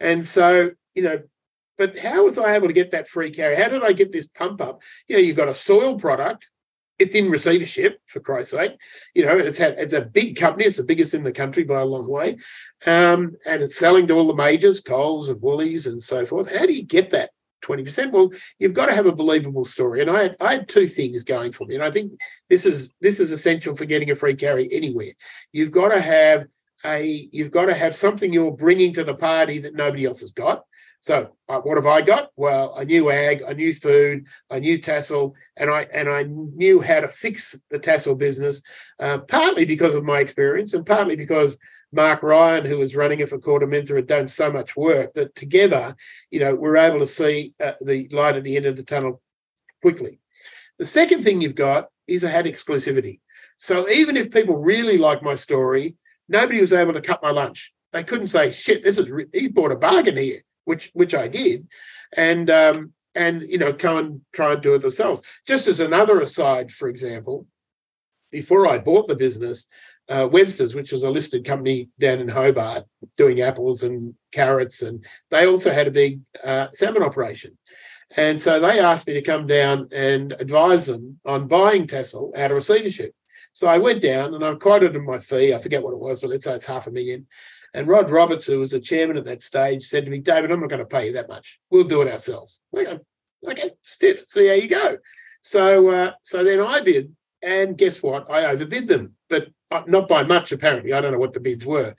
And 0.00 0.26
so, 0.26 0.70
you 0.94 1.02
know, 1.02 1.22
but 1.78 1.98
how 1.98 2.24
was 2.24 2.38
I 2.38 2.54
able 2.54 2.68
to 2.68 2.74
get 2.74 2.90
that 2.92 3.08
free 3.08 3.30
carry? 3.30 3.56
How 3.56 3.68
did 3.68 3.82
I 3.82 3.92
get 3.92 4.12
this 4.12 4.28
pump 4.28 4.60
up? 4.60 4.82
You 5.08 5.16
know, 5.16 5.22
you've 5.22 5.36
got 5.36 5.48
a 5.48 5.54
soil 5.54 5.98
product 5.98 6.48
it's 7.02 7.14
in 7.14 7.30
receivership 7.30 8.00
for 8.06 8.20
Christ's 8.20 8.52
sake. 8.52 8.72
You 9.14 9.26
know, 9.26 9.36
it's 9.36 9.58
had 9.58 9.74
it's 9.78 9.92
a 9.92 10.00
big 10.00 10.36
company. 10.36 10.64
It's 10.64 10.76
the 10.76 10.84
biggest 10.84 11.14
in 11.14 11.24
the 11.24 11.32
country 11.32 11.64
by 11.64 11.80
a 11.80 11.84
long 11.84 12.08
way, 12.08 12.36
um, 12.86 13.36
and 13.46 13.62
it's 13.62 13.78
selling 13.78 14.06
to 14.06 14.14
all 14.14 14.28
the 14.28 14.34
majors, 14.34 14.80
Coles 14.80 15.28
and 15.28 15.42
Woolies 15.42 15.86
and 15.86 16.02
so 16.02 16.24
forth. 16.24 16.56
How 16.56 16.66
do 16.66 16.72
you 16.72 16.84
get 16.84 17.10
that? 17.10 17.30
20%. 17.62 18.10
Well, 18.10 18.30
you've 18.58 18.74
got 18.74 18.86
to 18.86 18.92
have 18.92 19.06
a 19.06 19.14
believable 19.14 19.64
story. 19.64 20.00
And 20.00 20.10
I 20.10 20.22
had, 20.22 20.36
I 20.40 20.52
had 20.54 20.68
two 20.68 20.88
things 20.88 21.22
going 21.22 21.52
for 21.52 21.64
me. 21.64 21.76
And 21.76 21.84
I 21.84 21.92
think 21.92 22.14
this 22.50 22.66
is 22.66 22.92
this 23.00 23.20
is 23.20 23.30
essential 23.30 23.72
for 23.76 23.84
getting 23.84 24.10
a 24.10 24.16
free 24.16 24.34
carry 24.34 24.68
anywhere. 24.72 25.12
You've 25.52 25.70
got 25.70 25.90
to 25.90 26.00
have 26.00 26.46
a 26.84 27.28
you've 27.30 27.52
got 27.52 27.66
to 27.66 27.74
have 27.74 27.94
something 27.94 28.32
you're 28.32 28.50
bringing 28.50 28.92
to 28.94 29.04
the 29.04 29.14
party 29.14 29.60
that 29.60 29.76
nobody 29.76 30.06
else 30.06 30.22
has 30.22 30.32
got 30.32 30.64
So 31.02 31.34
uh, 31.48 31.58
what 31.58 31.78
have 31.78 31.86
I 31.86 32.00
got? 32.00 32.30
Well, 32.36 32.72
I 32.76 32.84
knew 32.84 33.10
ag, 33.10 33.42
I 33.46 33.54
knew 33.54 33.74
food, 33.74 34.24
I 34.48 34.60
knew 34.60 34.78
Tassal, 34.78 35.34
and 35.56 35.68
I 35.68 35.88
and 35.92 36.08
I 36.08 36.22
knew 36.22 36.80
how 36.80 37.00
to 37.00 37.08
fix 37.08 37.60
the 37.70 37.80
Tassal 37.80 38.14
business, 38.14 38.62
uh, 39.00 39.18
partly 39.18 39.64
because 39.64 39.96
of 39.96 40.04
my 40.04 40.20
experience, 40.20 40.74
and 40.74 40.86
partly 40.86 41.16
because 41.16 41.58
Mark 41.90 42.22
Ryan, 42.22 42.64
who 42.64 42.78
was 42.78 42.94
running 42.94 43.18
it 43.18 43.28
for 43.28 43.40
KordaMentha, 43.40 43.96
had 43.96 44.06
done 44.06 44.28
so 44.28 44.52
much 44.52 44.76
work 44.76 45.12
that 45.14 45.34
together, 45.34 45.96
you 46.30 46.38
know, 46.38 46.54
we're 46.54 46.76
able 46.76 47.00
to 47.00 47.06
see 47.08 47.52
uh, 47.60 47.72
the 47.80 48.08
light 48.12 48.36
at 48.36 48.44
the 48.44 48.56
end 48.56 48.66
of 48.66 48.76
the 48.76 48.84
tunnel 48.84 49.20
quickly. 49.80 50.20
The 50.78 50.86
second 50.86 51.24
thing 51.24 51.40
you've 51.40 51.56
got 51.56 51.88
is 52.06 52.24
I 52.24 52.30
had 52.30 52.46
exclusivity. 52.46 53.18
So 53.58 53.88
even 53.90 54.16
if 54.16 54.30
people 54.30 54.56
really 54.56 54.98
like 54.98 55.20
my 55.20 55.34
story, 55.34 55.96
nobody 56.28 56.60
was 56.60 56.72
able 56.72 56.92
to 56.92 57.00
cut 57.00 57.24
my 57.24 57.32
lunch. 57.32 57.74
They 57.92 58.04
couldn't 58.04 58.26
say, 58.26 58.52
"Shit, 58.52 58.84
this 58.84 58.98
is 58.98 59.10
re- 59.10 59.26
he's 59.32 59.50
bought 59.50 59.72
a 59.72 59.76
bargain 59.76 60.16
here," 60.16 60.42
which 60.64 60.90
which 60.94 61.14
I 61.14 61.28
did, 61.28 61.66
and 62.16 62.50
um, 62.50 62.92
and 63.14 63.42
you 63.42 63.58
know, 63.58 63.72
go 63.72 63.98
and 63.98 64.20
try 64.32 64.52
and 64.52 64.62
do 64.62 64.74
it 64.74 64.82
themselves. 64.82 65.22
Just 65.46 65.66
as 65.66 65.80
another 65.80 66.20
aside, 66.20 66.70
for 66.70 66.88
example, 66.88 67.46
before 68.30 68.68
I 68.68 68.78
bought 68.78 69.08
the 69.08 69.16
business, 69.16 69.68
uh, 70.08 70.28
Webster's, 70.30 70.74
which 70.74 70.92
was 70.92 71.02
a 71.02 71.10
listed 71.10 71.44
company 71.44 71.88
down 71.98 72.20
in 72.20 72.28
Hobart, 72.28 72.84
doing 73.16 73.40
apples 73.40 73.82
and 73.82 74.14
carrots, 74.32 74.82
and 74.82 75.04
they 75.30 75.46
also 75.46 75.70
had 75.70 75.86
a 75.86 75.92
big 75.92 76.20
uh, 76.42 76.68
salmon 76.72 77.02
operation. 77.02 77.56
And 78.16 78.40
so 78.40 78.60
they 78.60 78.78
asked 78.78 79.06
me 79.06 79.14
to 79.14 79.22
come 79.22 79.46
down 79.46 79.88
and 79.90 80.32
advise 80.38 80.86
them 80.86 81.18
on 81.24 81.48
buying 81.48 81.86
Tassal 81.86 82.32
out 82.36 82.50
of 82.50 82.56
receivership. 82.56 83.14
So 83.54 83.68
I 83.68 83.78
went 83.78 84.02
down 84.02 84.34
and 84.34 84.44
I 84.44 84.54
quoted 84.54 84.92
them 84.92 85.06
my 85.06 85.18
fee. 85.18 85.54
I 85.54 85.58
forget 85.58 85.82
what 85.82 85.94
it 85.94 85.98
was, 85.98 86.20
but 86.20 86.30
let's 86.30 86.44
say 86.44 86.54
it's 86.54 86.66
half 86.66 86.86
a 86.86 86.90
million. 86.90 87.26
And 87.74 87.88
Rod 87.88 88.10
Roberts, 88.10 88.46
who 88.46 88.58
was 88.58 88.72
the 88.72 88.80
chairman 88.80 89.16
at 89.16 89.24
that 89.24 89.42
stage, 89.42 89.82
said 89.82 90.04
to 90.04 90.10
me, 90.10 90.18
David, 90.18 90.50
I'm 90.50 90.60
not 90.60 90.68
going 90.68 90.80
to 90.80 90.86
pay 90.86 91.06
you 91.06 91.12
that 91.14 91.28
much. 91.28 91.58
We'll 91.70 91.84
do 91.84 92.02
it 92.02 92.10
ourselves. 92.10 92.60
Go, 92.74 93.00
okay, 93.48 93.70
stiff. 93.82 94.26
See 94.26 94.48
how 94.48 94.54
you 94.54 94.68
go. 94.68 94.98
So, 95.42 95.88
uh, 95.88 96.12
so 96.22 96.44
then 96.44 96.60
I 96.60 96.80
bid, 96.80 97.14
and 97.42 97.76
guess 97.76 98.02
what? 98.02 98.30
I 98.30 98.44
overbid 98.46 98.88
them, 98.88 99.14
but 99.28 99.48
not 99.86 100.06
by 100.06 100.22
much. 100.22 100.52
Apparently, 100.52 100.92
I 100.92 101.00
don't 101.00 101.12
know 101.12 101.18
what 101.18 101.32
the 101.32 101.40
bids 101.40 101.64
were. 101.64 101.94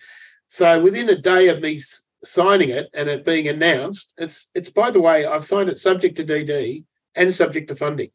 So 0.48 0.80
within 0.80 1.10
a 1.10 1.18
day 1.18 1.50
of 1.50 1.62
me 1.62 1.80
signing 2.24 2.70
it 2.70 2.90
and 2.94 3.10
it 3.10 3.26
being 3.26 3.48
announced, 3.48 4.14
it's 4.18 4.50
it's 4.54 4.70
by 4.70 4.92
the 4.92 5.02
way, 5.02 5.26
I've 5.26 5.44
signed 5.44 5.70
it 5.70 5.80
subject 5.80 6.16
to 6.18 6.24
DD 6.24 6.86
and 7.16 7.34
subject 7.34 7.68
to 7.70 7.76
funding. 7.76 8.12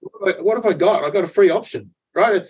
What 0.00 0.56
have 0.56 0.66
I 0.66 0.72
got? 0.72 1.04
I 1.04 1.10
got 1.10 1.24
a 1.24 1.28
free 1.28 1.50
option, 1.50 1.94
right? 2.14 2.44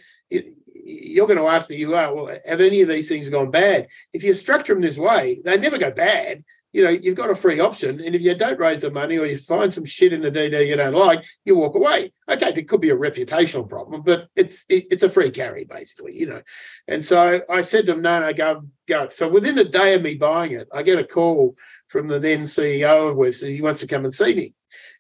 You're 0.85 1.27
going 1.27 1.39
to 1.39 1.49
ask 1.49 1.71
me, 1.71 1.77
you 1.77 1.95
are, 1.95 2.15
well, 2.15 2.39
have 2.47 2.61
any 2.61 2.83
of 2.83 2.89
these 2.89 3.09
things 3.09 3.29
gone 3.29 3.51
bad? 3.51 3.89
If 4.13 4.23
you 4.23 4.35
structure 4.35 4.75
them 4.75 4.83
this 4.83 4.99
way, 4.99 5.39
they 5.45 5.57
never 5.57 5.79
go 5.79 5.91
bad. 5.91 6.45
You 6.73 6.83
know, 6.83 6.91
you've 6.91 7.17
got 7.17 7.31
a 7.31 7.37
free 7.37 7.61
option. 7.61 8.01
And 8.01 8.17
if 8.17 8.23
you 8.23 8.35
don't 8.35 8.59
raise 8.59 8.83
the 8.83 8.91
money 8.91 9.17
or 9.17 9.27
you 9.27 9.39
find 9.39 9.73
some 9.73 9.85
shit 9.85 10.13
in 10.13 10.21
the 10.21 10.31
DD 10.31 10.67
you 10.67 10.77
don't 10.77 10.95
like, 10.95 11.25
you 11.45 11.57
walk 11.57 11.77
away. 11.77 12.13
Okay, 12.29 12.51
there 12.51 12.65
could 12.65 12.81
be 12.81 12.91
a 12.91 12.97
reputational 12.97 13.69
problem, 13.69 14.03
but 14.03 14.27
it's 14.35 14.67
it, 14.69 14.87
it's 14.91 15.05
a 15.05 15.09
free 15.09 15.31
carry, 15.31 15.65
basically, 15.65 16.19
you 16.19 16.27
know. 16.27 16.43
And 16.89 17.05
so 17.05 17.43
I 17.49 17.63
said 17.63 17.87
to 17.87 17.93
them, 17.93 18.03
no, 18.03 18.21
no, 18.21 18.33
go, 18.33 18.63
go. 18.89 19.09
So 19.11 19.29
within 19.29 19.57
a 19.59 19.65
day 19.65 19.95
of 19.95 20.03
me 20.03 20.17
buying 20.17 20.51
it, 20.51 20.67
I 20.73 20.83
get 20.83 20.99
a 20.99 21.05
call 21.05 21.55
from 21.87 22.09
the 22.09 22.19
then 22.19 22.43
CEO 22.43 23.11
of 23.11 23.17
West. 23.17 23.45
He 23.45 23.63
wants 23.63 23.79
to 23.81 23.87
come 23.87 24.05
and 24.05 24.13
see 24.13 24.35
me. 24.35 24.55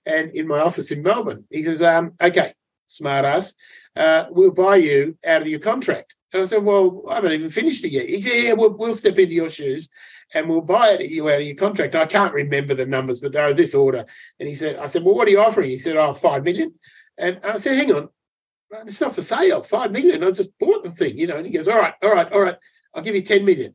And 0.06 0.30
in 0.30 0.46
my 0.46 0.60
office 0.60 0.92
in 0.92 1.02
Melbourne, 1.02 1.44
he 1.50 1.64
says, 1.64 1.82
um, 1.82 2.12
okay, 2.20 2.52
smart 2.86 3.24
ass 3.24 3.56
uh, 3.96 4.26
we'll 4.30 4.50
buy 4.50 4.76
you 4.76 5.16
out 5.26 5.42
of 5.42 5.48
your 5.48 5.60
contract. 5.60 6.14
And 6.32 6.42
I 6.42 6.46
said, 6.46 6.64
well, 6.64 7.04
I 7.08 7.14
haven't 7.14 7.32
even 7.32 7.50
finished 7.50 7.84
it 7.84 7.92
yet. 7.92 8.08
He 8.08 8.20
said, 8.20 8.42
yeah, 8.42 8.52
we'll, 8.54 8.76
we'll 8.76 8.94
step 8.94 9.18
into 9.18 9.34
your 9.34 9.50
shoes 9.50 9.88
and 10.34 10.48
we'll 10.48 10.62
buy 10.62 10.90
it 10.90 11.10
you 11.10 11.28
out 11.28 11.40
of 11.40 11.46
your 11.46 11.54
contract. 11.54 11.94
I 11.94 12.06
can't 12.06 12.34
remember 12.34 12.74
the 12.74 12.86
numbers, 12.86 13.20
but 13.20 13.32
they're 13.32 13.54
this 13.54 13.74
order. 13.74 14.04
And 14.40 14.48
he 14.48 14.56
said, 14.56 14.76
I 14.76 14.86
said, 14.86 15.04
well, 15.04 15.14
what 15.14 15.28
are 15.28 15.30
you 15.30 15.40
offering? 15.40 15.70
He 15.70 15.78
said, 15.78 15.96
oh, 15.96 16.12
five 16.12 16.44
million. 16.44 16.74
And 17.16 17.38
I 17.44 17.56
said, 17.56 17.76
hang 17.76 17.92
on, 17.92 18.08
it's 18.84 19.00
not 19.00 19.14
for 19.14 19.22
sale, 19.22 19.62
five 19.62 19.92
million. 19.92 20.24
I 20.24 20.32
just 20.32 20.58
bought 20.58 20.82
the 20.82 20.90
thing, 20.90 21.18
you 21.18 21.28
know. 21.28 21.36
And 21.36 21.46
he 21.46 21.52
goes, 21.52 21.68
all 21.68 21.78
right, 21.78 21.94
all 22.02 22.12
right, 22.12 22.32
all 22.32 22.40
right, 22.40 22.56
I'll 22.94 23.02
give 23.02 23.14
you 23.14 23.22
10 23.22 23.44
million. 23.44 23.74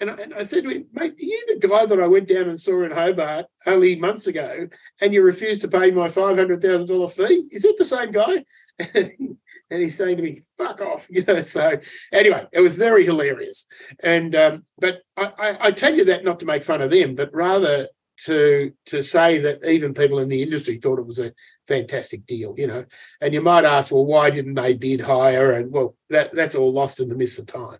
And 0.00 0.10
I, 0.10 0.14
and 0.14 0.34
I 0.34 0.42
said 0.42 0.64
to 0.64 0.70
him, 0.70 0.86
mate, 0.92 1.12
are 1.12 1.24
you 1.24 1.42
the 1.48 1.66
guy 1.66 1.86
that 1.86 2.00
I 2.00 2.06
went 2.06 2.28
down 2.28 2.48
and 2.48 2.60
saw 2.60 2.82
in 2.82 2.90
Hobart 2.90 3.46
only 3.64 3.96
months 3.96 4.26
ago 4.26 4.68
and 5.00 5.14
you 5.14 5.22
refused 5.22 5.62
to 5.62 5.68
pay 5.68 5.90
my 5.90 6.08
$500,000 6.08 7.12
fee? 7.12 7.48
Is 7.50 7.62
that 7.62 7.76
the 7.78 7.84
same 7.84 8.10
guy? 8.10 8.44
he's 9.70 9.96
saying 9.96 10.16
to 10.16 10.22
me, 10.22 10.42
"Fuck 10.58 10.80
off," 10.80 11.06
you 11.10 11.24
know. 11.24 11.42
So 11.42 11.78
anyway, 12.12 12.46
it 12.52 12.60
was 12.60 12.76
very 12.76 13.04
hilarious. 13.04 13.66
And 14.00 14.34
um, 14.34 14.64
but 14.78 15.02
I, 15.16 15.32
I, 15.38 15.56
I, 15.68 15.70
tell 15.72 15.94
you 15.94 16.04
that 16.06 16.24
not 16.24 16.40
to 16.40 16.46
make 16.46 16.64
fun 16.64 16.82
of 16.82 16.90
them, 16.90 17.14
but 17.14 17.30
rather 17.32 17.88
to 18.16 18.72
to 18.86 19.02
say 19.02 19.38
that 19.38 19.64
even 19.68 19.94
people 19.94 20.18
in 20.18 20.28
the 20.28 20.42
industry 20.42 20.78
thought 20.78 20.98
it 20.98 21.06
was 21.06 21.18
a 21.18 21.32
fantastic 21.66 22.26
deal, 22.26 22.54
you 22.56 22.66
know. 22.66 22.84
And 23.20 23.34
you 23.34 23.40
might 23.40 23.64
ask, 23.64 23.90
well, 23.90 24.04
why 24.04 24.30
didn't 24.30 24.54
they 24.54 24.74
bid 24.74 25.00
higher? 25.00 25.52
And 25.52 25.72
well, 25.72 25.96
that 26.10 26.30
that's 26.32 26.54
all 26.54 26.72
lost 26.72 27.00
in 27.00 27.08
the 27.08 27.16
mist 27.16 27.38
of 27.38 27.46
time. 27.46 27.78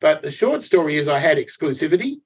But 0.00 0.22
the 0.22 0.32
short 0.32 0.62
story 0.62 0.96
is, 0.96 1.08
I 1.08 1.18
had 1.18 1.38
exclusivity. 1.38 2.16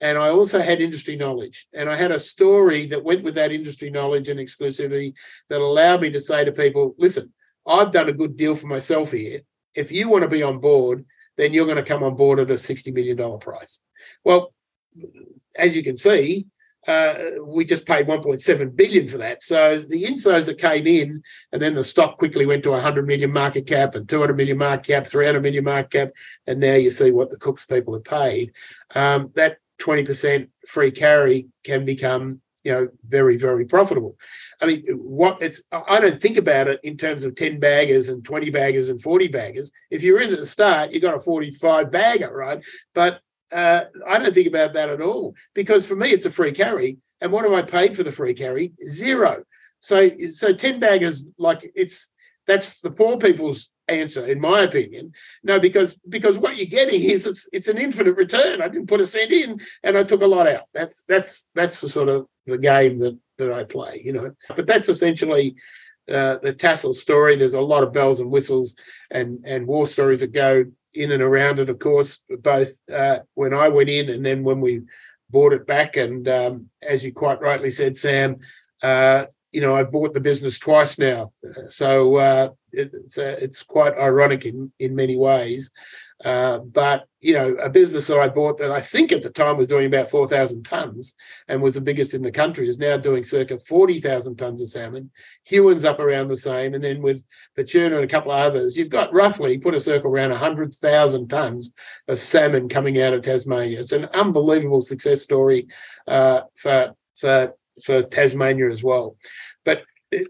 And 0.00 0.18
I 0.18 0.28
also 0.28 0.58
had 0.58 0.82
industry 0.82 1.16
knowledge. 1.16 1.66
And 1.72 1.88
I 1.88 1.96
had 1.96 2.10
a 2.10 2.20
story 2.20 2.84
that 2.86 3.04
went 3.04 3.22
with 3.22 3.36
that 3.36 3.52
industry 3.52 3.88
knowledge 3.88 4.28
and 4.28 4.38
exclusivity 4.38 5.14
that 5.48 5.62
allowed 5.62 6.02
me 6.02 6.10
to 6.10 6.20
say 6.20 6.44
to 6.44 6.52
people, 6.52 6.94
listen, 6.98 7.32
I've 7.66 7.90
done 7.90 8.08
a 8.08 8.12
good 8.12 8.36
deal 8.36 8.54
for 8.54 8.66
myself 8.66 9.12
here. 9.12 9.40
If 9.74 9.90
you 9.90 10.08
want 10.08 10.22
to 10.22 10.28
be 10.28 10.42
on 10.42 10.58
board, 10.58 11.04
then 11.36 11.52
you're 11.52 11.66
going 11.66 11.76
to 11.76 11.82
come 11.82 12.02
on 12.02 12.16
board 12.16 12.38
at 12.38 12.50
a 12.50 12.54
$60 12.54 12.92
million 12.92 13.38
price. 13.38 13.80
Well, 14.24 14.52
as 15.56 15.74
you 15.74 15.82
can 15.82 15.96
see, 15.96 16.46
uh, 16.86 17.14
we 17.42 17.64
just 17.64 17.86
paid 17.86 18.06
1.7 18.06 18.76
billion 18.76 19.08
for 19.08 19.18
that. 19.18 19.42
So 19.42 19.78
the 19.78 20.04
inflows 20.04 20.46
that 20.46 20.58
came 20.58 20.86
in, 20.86 21.22
and 21.52 21.60
then 21.60 21.74
the 21.74 21.84
stock 21.84 22.18
quickly 22.18 22.46
went 22.46 22.62
to 22.64 22.70
100 22.70 23.06
million 23.06 23.32
market 23.32 23.66
cap 23.66 23.94
and 23.94 24.08
200 24.08 24.36
million 24.36 24.58
market 24.58 24.86
cap, 24.88 25.06
300 25.06 25.42
million 25.42 25.64
market 25.64 25.90
cap, 25.90 26.10
and 26.46 26.60
now 26.60 26.74
you 26.74 26.90
see 26.90 27.10
what 27.10 27.30
the 27.30 27.38
Cooks 27.38 27.64
people 27.64 27.94
have 27.94 28.04
paid. 28.04 28.52
Um, 28.94 29.30
that 29.34 29.58
20% 29.80 30.48
free 30.66 30.90
carry 30.90 31.48
can 31.64 31.84
become 31.84 32.40
you 32.64 32.72
know 32.72 32.88
very 33.06 33.36
very 33.36 33.64
profitable 33.64 34.16
i 34.60 34.66
mean 34.66 34.82
what 34.96 35.40
it's 35.42 35.62
i 35.70 36.00
don't 36.00 36.20
think 36.20 36.36
about 36.36 36.66
it 36.66 36.80
in 36.82 36.96
terms 36.96 37.22
of 37.24 37.34
10 37.34 37.60
baggers 37.60 38.08
and 38.08 38.24
20 38.24 38.50
baggers 38.50 38.88
and 38.88 39.00
40 39.00 39.28
baggers 39.28 39.70
if 39.90 40.02
you're 40.02 40.20
in 40.20 40.32
at 40.32 40.38
the 40.38 40.46
start 40.46 40.90
you 40.90 41.00
got 41.00 41.14
a 41.14 41.20
45 41.20 41.90
bagger 41.90 42.34
right 42.34 42.64
but 42.94 43.20
uh, 43.52 43.84
i 44.06 44.18
don't 44.18 44.34
think 44.34 44.48
about 44.48 44.72
that 44.72 44.88
at 44.88 45.00
all 45.00 45.34
because 45.54 45.86
for 45.86 45.94
me 45.94 46.08
it's 46.08 46.26
a 46.26 46.30
free 46.30 46.52
carry 46.52 46.96
and 47.20 47.30
what 47.30 47.44
have 47.44 47.52
i 47.52 47.62
paid 47.62 47.94
for 47.94 48.02
the 48.02 48.12
free 48.12 48.34
carry 48.34 48.72
zero 48.88 49.44
so 49.80 50.10
so 50.32 50.52
10 50.52 50.80
baggers 50.80 51.26
like 51.38 51.70
it's 51.74 52.10
that's 52.46 52.80
the 52.80 52.90
poor 52.90 53.16
people's 53.16 53.70
answer, 53.88 54.26
in 54.26 54.40
my 54.40 54.60
opinion. 54.60 55.12
No, 55.42 55.58
because 55.58 55.94
because 56.08 56.38
what 56.38 56.56
you're 56.56 56.66
getting 56.66 57.02
is 57.02 57.26
it's, 57.26 57.48
it's 57.52 57.68
an 57.68 57.78
infinite 57.78 58.16
return. 58.16 58.60
I 58.60 58.68
didn't 58.68 58.88
put 58.88 59.00
a 59.00 59.06
cent 59.06 59.32
in, 59.32 59.60
and 59.82 59.96
I 59.96 60.04
took 60.04 60.22
a 60.22 60.26
lot 60.26 60.46
out. 60.46 60.64
That's 60.72 61.04
that's 61.08 61.48
that's 61.54 61.80
the 61.80 61.88
sort 61.88 62.08
of 62.08 62.26
the 62.46 62.58
game 62.58 62.98
that 62.98 63.18
that 63.38 63.52
I 63.52 63.64
play, 63.64 64.00
you 64.04 64.12
know. 64.12 64.32
But 64.54 64.66
that's 64.66 64.88
essentially 64.88 65.56
uh, 66.08 66.38
the 66.38 66.52
Tassal 66.52 66.94
story. 66.94 67.36
There's 67.36 67.54
a 67.54 67.60
lot 67.60 67.82
of 67.82 67.92
bells 67.92 68.20
and 68.20 68.30
whistles 68.30 68.76
and 69.10 69.40
and 69.44 69.66
war 69.66 69.86
stories 69.86 70.20
that 70.20 70.32
go 70.32 70.64
in 70.92 71.12
and 71.12 71.22
around 71.22 71.58
it. 71.58 71.68
Of 71.68 71.78
course, 71.78 72.22
both 72.28 72.78
uh, 72.92 73.20
when 73.34 73.54
I 73.54 73.68
went 73.68 73.88
in 73.88 74.10
and 74.10 74.24
then 74.24 74.44
when 74.44 74.60
we 74.60 74.82
bought 75.30 75.52
it 75.52 75.66
back. 75.66 75.96
And 75.96 76.26
um, 76.28 76.70
as 76.88 77.04
you 77.04 77.12
quite 77.12 77.40
rightly 77.40 77.70
said, 77.70 77.96
Sam, 77.96 78.38
uh, 78.82 79.26
you 79.52 79.60
know, 79.60 79.74
I've 79.74 79.92
bought 79.92 80.14
the 80.14 80.20
business 80.20 80.58
twice 80.58 80.98
now, 80.98 81.32
so 81.68 82.16
uh, 82.16 82.48
it's 82.72 83.18
uh, 83.18 83.36
it's 83.40 83.62
quite 83.62 83.96
ironic 83.96 84.46
in 84.46 84.72
in 84.80 84.96
many 84.96 85.16
ways. 85.16 85.70
Uh, 86.24 86.58
but 86.58 87.06
you 87.20 87.34
know, 87.34 87.54
a 87.56 87.68
business 87.68 88.06
that 88.06 88.18
I 88.18 88.28
bought 88.28 88.58
that 88.58 88.70
I 88.70 88.80
think 88.80 89.12
at 89.12 89.22
the 89.22 89.30
time 89.30 89.58
was 89.58 89.68
doing 89.68 89.86
about 89.86 90.08
four 90.08 90.26
thousand 90.26 90.64
tons 90.64 91.14
and 91.48 91.60
was 91.60 91.74
the 91.74 91.80
biggest 91.80 92.14
in 92.14 92.22
the 92.22 92.32
country 92.32 92.66
is 92.66 92.78
now 92.78 92.96
doing 92.96 93.24
circa 93.24 93.58
forty 93.58 94.00
thousand 94.00 94.36
tons 94.36 94.62
of 94.62 94.70
salmon. 94.70 95.10
Huon's 95.44 95.84
up 95.84 96.00
around 96.00 96.28
the 96.28 96.36
same, 96.36 96.72
and 96.72 96.82
then 96.82 97.02
with 97.02 97.24
Fortuna 97.54 97.96
and 97.96 98.04
a 98.04 98.08
couple 98.08 98.32
of 98.32 98.40
others, 98.40 98.76
you've 98.76 98.88
got 98.88 99.12
roughly 99.12 99.58
put 99.58 99.74
a 99.74 99.80
circle 99.80 100.10
around 100.10 100.30
hundred 100.32 100.74
thousand 100.74 101.28
tons 101.28 101.72
of 102.08 102.18
salmon 102.18 102.68
coming 102.68 103.00
out 103.00 103.12
of 103.12 103.22
Tasmania. 103.22 103.80
It's 103.80 103.92
an 103.92 104.06
unbelievable 104.06 104.80
success 104.80 105.20
story 105.20 105.68
uh, 106.08 106.42
for 106.56 106.94
for 107.16 107.54
for 107.82 108.02
Tasmania 108.02 108.70
as 108.70 108.82
well. 108.82 109.16
But 109.64 109.82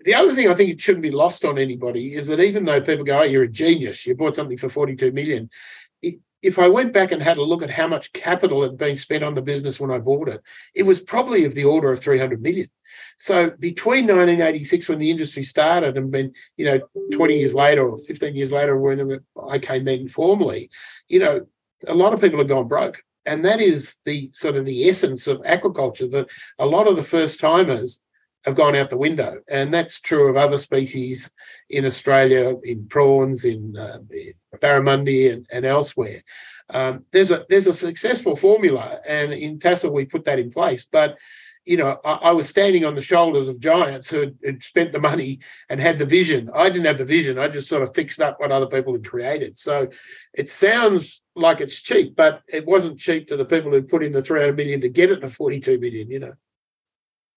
the 0.05 0.15
other 0.15 0.35
thing 0.35 0.49
I 0.49 0.55
think 0.55 0.71
it 0.71 0.81
shouldn't 0.81 1.03
be 1.03 1.11
lost 1.11 1.45
on 1.45 1.59
anybody 1.59 2.15
is 2.15 2.29
that 2.29 2.41
even 2.41 2.65
though 2.65 2.81
people 2.81 3.05
go, 3.05 3.21
"Oh, 3.21 3.23
you're 3.23 3.45
a 3.45 3.49
genius, 3.49 4.07
you 4.07 4.15
bought 4.15 4.35
something 4.35 4.57
for 4.57 4.69
42 4.69 5.13
million," 5.13 5.51
if 6.45 6.59
I 6.59 6.69
went 6.69 6.93
back 6.93 7.11
and 7.11 7.23
had 7.23 7.39
a 7.39 7.43
look 7.43 7.63
at 7.63 7.71
how 7.71 7.89
much 7.89 8.13
capital 8.13 8.63
had 8.63 8.77
been 8.77 8.97
spent 8.97 9.25
on 9.25 9.35
the 9.35 9.43
business 9.43 9.81
when 9.81 9.91
I 9.91 9.99
bought 9.99 10.29
it, 10.29 10.43
it 10.75 10.85
was 10.85 11.01
probably 11.01 11.45
of 11.45 11.55
the 11.55 11.65
order 11.65 11.91
of 11.91 12.01
300 12.01 12.43
million. 12.43 12.69
So 13.19 13.51
between 13.59 14.07
1986, 14.07 14.89
when 14.89 14.99
the 14.99 15.11
industry 15.11 15.43
started, 15.43 15.97
and 15.97 16.13
then 16.13 16.33
you 16.57 16.67
know 16.67 16.81
20 17.13 17.39
years 17.39 17.55
later 17.55 17.89
or 17.89 17.97
15 17.97 18.37
years 18.37 18.53
later, 18.53 18.79
when 18.79 19.21
I 19.49 19.59
came 19.59 19.89
in 19.89 20.09
formally, 20.09 20.71
you 21.09 21.19
know, 21.19 21.47
a 21.89 21.95
lot 21.95 22.13
of 22.13 22.21
people 22.21 22.39
have 22.39 22.49
gone 22.49 22.69
broke 22.69 23.03
and 23.27 23.45
that 23.45 23.61
is 23.61 23.99
the 24.05 24.29
sort 24.33 24.57
of 24.57 24.65
the 24.65 24.89
essence 24.89 25.27
of 25.27 25.41
aquaculture. 25.43 26.11
That 26.11 26.29
a 26.59 26.67
lot 26.67 26.87
of 26.87 26.97
the 26.97 27.03
first 27.03 27.41
timers 27.41 28.01
have 28.45 28.55
gone 28.55 28.77
out 28.77 28.91
the 28.91 28.99
window, 28.99 29.41
and 29.49 29.73
that's 29.73 30.01
true 30.01 30.29
of 30.29 30.37
other 30.37 30.59
species 30.59 31.33
in 31.71 31.85
Australia, 31.85 32.55
in 32.63 32.87
prawns, 32.87 33.45
in, 33.45 33.75
uh, 33.77 33.99
in 34.11 34.35
barramundi, 34.59 35.33
and, 35.33 35.47
and 35.51 35.65
elsewhere. 35.65 36.23
Um, 36.71 37.05
there's 37.11 37.31
a 37.31 37.45
there's 37.49 37.67
a 37.67 37.75
successful 37.75 38.37
formula, 38.37 39.01
and 39.07 39.33
in 39.33 39.59
Tassal 39.59 39.93
we 39.93 40.05
put 40.05 40.25
that 40.25 40.39
in 40.39 40.51
place, 40.51 40.87
but 40.91 41.19
you 41.65 41.77
know, 41.77 41.99
I, 42.05 42.13
I, 42.13 42.31
was 42.33 42.49
standing 42.49 42.85
on 42.85 42.95
the 42.95 43.03
shoulders 43.03 43.49
of 43.49 43.59
giants 43.59 44.11
who 44.11 44.21
had, 44.21 44.37
had, 44.45 44.63
spent 44.63 44.93
the 44.93 45.01
money 45.01 45.41
and 45.69 45.81
had 45.81 45.99
the 45.99 46.07
vision. 46.07 46.51
I 46.55 46.69
didn't 46.69 46.85
have 46.87 46.99
the 46.99 47.05
vision. 47.05 47.39
I 47.39 47.49
just 47.49 47.69
sort 47.69 47.83
of 47.83 47.95
fixed 47.95 48.21
up 48.21 48.39
what 48.39 48.53
other 48.53 48.67
people 48.67 48.93
had 48.93 49.09
created. 49.09 49.57
So 49.57 49.89
it 50.35 50.51
sounds 50.51 51.23
like 51.35 51.61
it's 51.61 51.81
cheap, 51.81 52.17
but 52.17 52.43
it 52.49 52.67
wasn't 52.67 52.99
cheap 52.99 53.29
to 53.29 53.37
the 53.37 53.47
people 53.47 53.71
who 53.71 53.83
put 53.83 54.05
in 54.05 54.13
the 54.13 54.23
300 54.23 54.57
million 54.57 54.81
to 54.83 54.89
get 54.89 55.11
it 55.11 55.21
to 55.21 55.29
42 55.29 55.79
million, 55.79 56.11
you 56.11 56.19
know. 56.19 56.35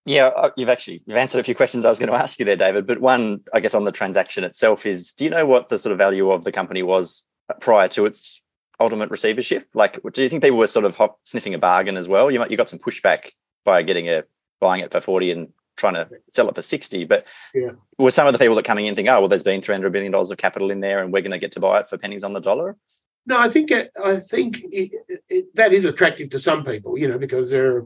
Yeah, 0.08 0.28
uh, 0.28 0.52
you've 0.56 0.70
actually 0.70 1.04
you've 1.06 1.18
answered 1.18 1.40
a 1.40 1.44
few 1.44 1.54
questions 1.54 1.84
I 1.84 1.90
was 1.90 2.00
going 2.00 2.10
to 2.10 2.16
ask 2.16 2.40
you 2.40 2.46
there, 2.46 2.56
David. 2.56 2.88
But 2.88 3.02
one, 3.02 3.42
I 3.54 3.60
guess, 3.60 3.74
on 3.74 3.84
the 3.84 3.92
transaction 3.92 4.46
itself 4.46 4.86
is: 4.86 5.12
Do 5.12 5.26
you 5.26 5.30
know 5.30 5.46
what 5.46 5.68
the 5.68 5.78
sort 5.78 5.92
of 5.92 5.98
value 5.98 6.32
of 6.32 6.46
the 6.46 6.52
company 6.54 6.82
was 6.82 7.24
prior 7.60 7.90
to 7.90 8.06
its 8.06 8.42
ultimate 8.80 9.12
receivership? 9.12 9.68
Like, 9.74 10.00
do 10.14 10.24
you 10.24 10.30
think 10.30 10.44
people 10.44 10.58
were 10.58 10.68
sort 10.68 10.86
of 10.86 10.96
hop, 10.96 11.20
sniffing 11.26 11.54
a 11.54 11.60
bargain 11.60 11.98
as 11.98 12.08
well? 12.08 12.32
You 12.32 12.40
might 12.40 12.50
you 12.50 12.56
got 12.56 12.70
some 12.70 12.80
pushback 12.80 13.32
by 13.66 13.84
getting 13.84 14.08
a 14.08 14.24
buying 14.62 14.82
it 14.82 14.94
for 14.94 15.02
40 15.02 15.32
and 15.32 15.48
trying 15.76 15.96
to 15.96 16.08
sell 16.32 16.50
it 16.50 16.56
for 16.56 16.64
60 16.64 17.06
but 17.06 17.26
yeah. 17.54 17.70
were 18.00 18.10
some 18.10 18.26
of 18.26 18.34
the 18.34 18.40
people 18.40 18.56
that 18.56 18.66
coming 18.66 18.88
in 18.88 18.96
think 18.96 19.08
oh 19.08 19.20
well 19.20 19.30
there's 19.30 19.44
been 19.44 19.62
300 19.62 19.92
billion 19.92 20.12
dollars 20.12 20.32
of 20.32 20.38
capital 20.40 20.72
in 20.72 20.80
there 20.80 21.04
and 21.04 21.14
we're 21.14 21.22
going 21.22 21.30
to 21.30 21.38
get 21.38 21.52
to 21.52 21.60
buy 21.60 21.80
it 21.80 21.88
for 21.88 22.00
pennies 22.00 22.24
on 22.24 22.34
the 22.34 22.40
dollar 22.40 22.76
no 23.28 23.38
i 23.38 23.48
think 23.48 23.70
it, 23.70 23.92
i 24.04 24.16
think 24.16 24.60
it, 24.72 24.92
it, 25.30 25.56
that 25.56 25.74
is 25.74 25.86
attractive 25.86 26.32
to 26.32 26.40
some 26.40 26.64
people 26.64 26.98
you 26.98 27.08
know 27.08 27.20
because 27.20 27.52
they're 27.52 27.86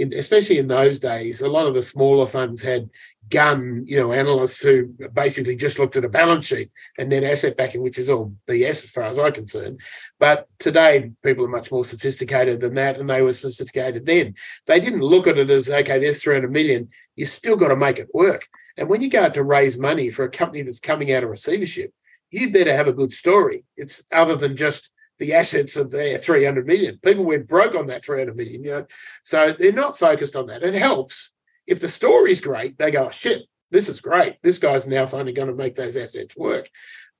in, 0.00 0.12
especially 0.14 0.58
in 0.58 0.68
those 0.68 0.98
days 0.98 1.42
a 1.42 1.48
lot 1.48 1.66
of 1.66 1.74
the 1.74 1.82
smaller 1.82 2.26
funds 2.26 2.62
had 2.62 2.88
gun, 3.28 3.84
you 3.86 3.96
know, 3.96 4.12
analysts 4.12 4.60
who 4.60 4.86
basically 5.12 5.54
just 5.54 5.78
looked 5.78 5.96
at 5.96 6.04
a 6.04 6.08
balance 6.08 6.46
sheet 6.46 6.70
and 6.98 7.10
then 7.10 7.22
asset 7.22 7.56
backing, 7.56 7.80
which 7.82 7.98
is 7.98 8.10
all 8.10 8.34
BS 8.48 8.84
as 8.84 8.90
far 8.90 9.04
as 9.04 9.18
I'm 9.18 9.32
concerned. 9.32 9.80
But 10.18 10.48
today, 10.58 11.12
people 11.22 11.44
are 11.44 11.48
much 11.48 11.70
more 11.70 11.84
sophisticated 11.84 12.60
than 12.60 12.74
that, 12.74 12.98
and 12.98 13.08
they 13.08 13.22
were 13.22 13.34
sophisticated 13.34 14.04
then. 14.04 14.34
They 14.66 14.80
didn't 14.80 15.02
look 15.02 15.28
at 15.28 15.38
it 15.38 15.48
as, 15.48 15.70
okay, 15.70 16.00
there's 16.00 16.22
300 16.22 16.50
million. 16.50 16.88
You 17.14 17.24
still 17.24 17.56
got 17.56 17.68
to 17.68 17.76
make 17.76 18.00
it 18.00 18.12
work. 18.12 18.48
And 18.76 18.88
when 18.88 19.00
you 19.00 19.08
go 19.08 19.22
out 19.22 19.34
to 19.34 19.44
raise 19.44 19.78
money 19.78 20.10
for 20.10 20.24
a 20.24 20.30
company 20.30 20.62
that's 20.62 20.80
coming 20.80 21.12
out 21.12 21.22
of 21.22 21.30
receivership, 21.30 21.92
you 22.30 22.50
better 22.50 22.76
have 22.76 22.88
a 22.88 22.92
good 22.92 23.12
story. 23.12 23.64
It's 23.76 24.02
other 24.10 24.36
than 24.36 24.56
just 24.56 24.90
the 25.20 25.34
assets 25.34 25.76
of 25.76 25.90
their 25.90 26.18
300 26.18 26.66
million. 26.66 26.98
People 26.98 27.24
went 27.24 27.46
broke 27.46 27.76
on 27.76 27.86
that 27.86 28.04
300 28.04 28.36
million, 28.36 28.64
you 28.64 28.70
know. 28.70 28.86
So 29.22 29.54
they're 29.56 29.70
not 29.70 29.98
focused 29.98 30.34
on 30.34 30.46
that. 30.46 30.64
It 30.64 30.74
helps 30.74 31.32
if 31.66 31.78
the 31.78 31.88
story's 31.88 32.40
great, 32.40 32.78
they 32.78 32.90
go, 32.90 33.06
oh, 33.06 33.10
shit, 33.10 33.42
this 33.70 33.88
is 33.88 34.00
great. 34.00 34.38
This 34.42 34.58
guy's 34.58 34.86
now 34.86 35.06
finally 35.06 35.32
going 35.32 35.48
to 35.48 35.54
make 35.54 35.76
those 35.76 35.96
assets 35.96 36.36
work. 36.36 36.68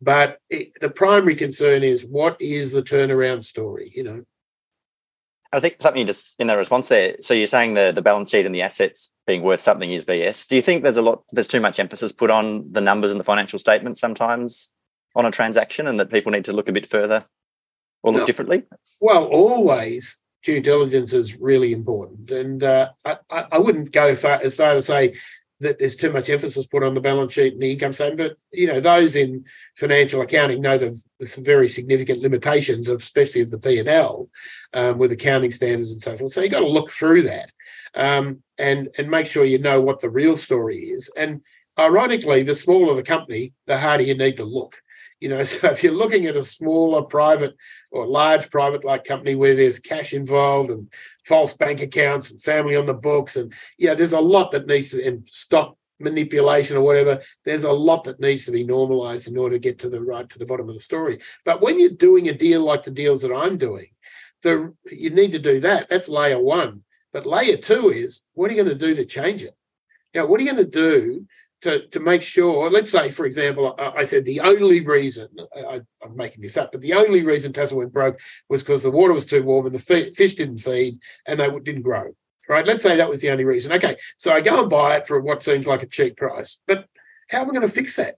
But 0.00 0.38
it, 0.48 0.72
the 0.80 0.90
primary 0.90 1.36
concern 1.36 1.84
is 1.84 2.04
what 2.04 2.40
is 2.40 2.72
the 2.72 2.82
turnaround 2.82 3.44
story, 3.44 3.92
you 3.94 4.02
know? 4.02 4.24
I 5.52 5.60
think 5.60 5.76
something 5.78 6.06
just 6.06 6.36
in 6.38 6.46
the 6.46 6.56
response 6.56 6.88
there. 6.88 7.16
So 7.20 7.34
you're 7.34 7.48
saying 7.48 7.74
the 7.74 7.90
the 7.92 8.02
balance 8.02 8.30
sheet 8.30 8.46
and 8.46 8.54
the 8.54 8.62
assets 8.62 9.10
being 9.26 9.42
worth 9.42 9.60
something 9.60 9.92
is 9.92 10.04
BS. 10.04 10.46
Do 10.46 10.54
you 10.54 10.62
think 10.62 10.84
there's 10.84 10.96
a 10.96 11.02
lot 11.02 11.24
there's 11.32 11.48
too 11.48 11.60
much 11.60 11.80
emphasis 11.80 12.12
put 12.12 12.30
on 12.30 12.70
the 12.70 12.80
numbers 12.80 13.10
and 13.10 13.18
the 13.18 13.24
financial 13.24 13.58
statements 13.58 14.00
sometimes 14.00 14.70
on 15.16 15.26
a 15.26 15.30
transaction 15.32 15.88
and 15.88 15.98
that 15.98 16.10
people 16.10 16.30
need 16.30 16.44
to 16.44 16.52
look 16.52 16.68
a 16.68 16.72
bit 16.72 16.88
further 16.88 17.24
or 18.02 18.12
look 18.12 18.22
no. 18.22 18.26
differently? 18.26 18.64
Well, 19.00 19.24
always 19.24 20.20
due 20.42 20.60
diligence 20.60 21.12
is 21.12 21.36
really 21.36 21.72
important. 21.72 22.30
And 22.30 22.62
uh, 22.62 22.90
I, 23.04 23.18
I 23.30 23.58
wouldn't 23.58 23.92
go 23.92 24.14
far, 24.14 24.40
as 24.42 24.56
far 24.56 24.74
to 24.74 24.82
say 24.82 25.14
that 25.60 25.78
there's 25.78 25.96
too 25.96 26.10
much 26.10 26.30
emphasis 26.30 26.66
put 26.66 26.82
on 26.82 26.94
the 26.94 27.00
balance 27.00 27.34
sheet 27.34 27.52
and 27.52 27.62
the 27.62 27.72
income 27.72 27.92
statement, 27.92 28.16
but 28.16 28.36
you 28.50 28.66
know 28.66 28.80
those 28.80 29.14
in 29.14 29.44
financial 29.76 30.22
accounting 30.22 30.62
know 30.62 30.78
that 30.78 31.04
there's 31.18 31.34
some 31.34 31.44
very 31.44 31.68
significant 31.68 32.20
limitations, 32.20 32.88
of, 32.88 33.00
especially 33.00 33.42
of 33.42 33.50
the 33.50 33.58
P 33.58 33.78
and 33.78 33.88
L, 33.88 34.28
um, 34.72 34.96
with 34.96 35.12
accounting 35.12 35.52
standards 35.52 35.92
and 35.92 36.00
so 36.00 36.16
forth. 36.16 36.32
So 36.32 36.40
you 36.40 36.48
got 36.48 36.60
to 36.60 36.68
look 36.68 36.90
through 36.90 37.22
that 37.22 37.52
um, 37.94 38.42
and 38.58 38.88
and 38.96 39.10
make 39.10 39.26
sure 39.26 39.44
you 39.44 39.58
know 39.58 39.80
what 39.80 40.00
the 40.00 40.10
real 40.10 40.36
story 40.36 40.78
is. 40.78 41.12
And 41.14 41.42
ironically, 41.78 42.42
the 42.42 42.54
smaller 42.54 42.94
the 42.94 43.02
company, 43.02 43.52
the 43.66 43.78
harder 43.78 44.04
you 44.04 44.16
need 44.16 44.38
to 44.38 44.44
look. 44.44 44.80
You 45.20 45.28
know, 45.28 45.44
so 45.44 45.68
if 45.68 45.84
you're 45.84 45.94
looking 45.96 46.26
at 46.26 46.36
a 46.36 46.44
smaller 46.44 47.02
private 47.02 47.56
or 47.90 48.06
large 48.06 48.50
private 48.50 48.84
like 48.84 49.04
company 49.04 49.34
where 49.34 49.54
there's 49.54 49.78
cash 49.78 50.12
involved 50.12 50.70
and 50.70 50.92
false 51.24 51.52
bank 51.52 51.80
accounts 51.80 52.30
and 52.30 52.42
family 52.42 52.76
on 52.76 52.86
the 52.86 52.94
books, 52.94 53.36
and 53.36 53.52
yeah, 53.78 53.94
there's 53.94 54.12
a 54.12 54.20
lot 54.20 54.50
that 54.52 54.66
needs 54.66 54.90
to 54.90 55.04
and 55.04 55.28
stock 55.28 55.76
manipulation 56.00 56.76
or 56.76 56.80
whatever. 56.80 57.20
There's 57.44 57.64
a 57.64 57.72
lot 57.72 58.04
that 58.04 58.20
needs 58.20 58.44
to 58.46 58.52
be 58.52 58.64
normalized 58.64 59.28
in 59.28 59.36
order 59.36 59.56
to 59.56 59.60
get 59.60 59.78
to 59.80 59.90
the 59.90 60.00
right 60.00 60.28
to 60.30 60.38
the 60.38 60.46
bottom 60.46 60.68
of 60.68 60.74
the 60.74 60.80
story. 60.80 61.18
But 61.44 61.60
when 61.60 61.78
you're 61.78 61.90
doing 61.90 62.28
a 62.28 62.34
deal 62.34 62.62
like 62.62 62.82
the 62.82 62.90
deals 62.90 63.22
that 63.22 63.34
I'm 63.34 63.58
doing, 63.58 63.88
the 64.42 64.74
you 64.90 65.10
need 65.10 65.32
to 65.32 65.38
do 65.38 65.60
that. 65.60 65.88
That's 65.88 66.08
layer 66.08 66.40
one. 66.40 66.82
But 67.12 67.26
layer 67.26 67.56
two 67.56 67.90
is 67.90 68.22
what 68.32 68.50
are 68.50 68.54
you 68.54 68.62
going 68.62 68.78
to 68.78 68.86
do 68.86 68.94
to 68.94 69.04
change 69.04 69.42
it? 69.42 69.54
You 70.14 70.20
know, 70.22 70.26
what 70.26 70.40
are 70.40 70.44
you 70.44 70.52
going 70.52 70.64
to 70.64 70.70
do 70.70 71.26
to, 71.62 71.86
to 71.88 72.00
make 72.00 72.22
sure, 72.22 72.70
let's 72.70 72.90
say, 72.90 73.10
for 73.10 73.26
example, 73.26 73.74
I, 73.78 73.90
I 73.98 74.04
said 74.04 74.24
the 74.24 74.40
only 74.40 74.80
reason, 74.80 75.28
I, 75.54 75.80
am 76.02 76.16
making 76.16 76.42
this 76.42 76.56
up, 76.56 76.72
but 76.72 76.80
the 76.80 76.94
only 76.94 77.22
reason 77.22 77.52
Tassal 77.52 77.78
went 77.78 77.92
broke 77.92 78.18
was 78.48 78.62
because 78.62 78.82
the 78.82 78.90
water 78.90 79.12
was 79.12 79.26
too 79.26 79.42
warm 79.42 79.66
and 79.66 79.74
the 79.74 79.78
fish 79.78 80.34
didn't 80.34 80.58
feed 80.58 80.98
and 81.26 81.38
they 81.38 81.50
didn't 81.60 81.82
grow. 81.82 82.14
Right? 82.48 82.66
Let's 82.66 82.82
say 82.82 82.96
that 82.96 83.08
was 83.08 83.20
the 83.20 83.30
only 83.30 83.44
reason. 83.44 83.72
Okay, 83.72 83.96
so 84.16 84.32
I 84.32 84.40
go 84.40 84.62
and 84.62 84.70
buy 84.70 84.96
it 84.96 85.06
for 85.06 85.20
what 85.20 85.44
seems 85.44 85.66
like 85.66 85.84
a 85.84 85.86
cheap 85.86 86.16
price. 86.16 86.58
But 86.66 86.86
how 87.28 87.42
am 87.42 87.50
I 87.50 87.54
going 87.54 87.66
to 87.66 87.72
fix 87.72 87.94
that? 87.96 88.16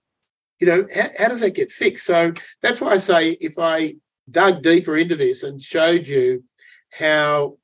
You 0.59 0.67
know, 0.67 0.87
how, 0.93 1.09
how 1.19 1.27
does 1.27 1.41
that 1.41 1.53
get 1.53 1.69
fixed? 1.69 2.05
So 2.05 2.33
that's 2.61 2.81
why 2.81 2.91
I 2.93 2.97
say 2.97 3.31
if 3.31 3.59
I 3.59 3.95
dug 4.31 4.63
deeper 4.63 4.97
into 4.97 5.15
this 5.15 5.43
and 5.43 5.61
showed 5.61 6.07
you 6.07 6.43
how 6.89 7.57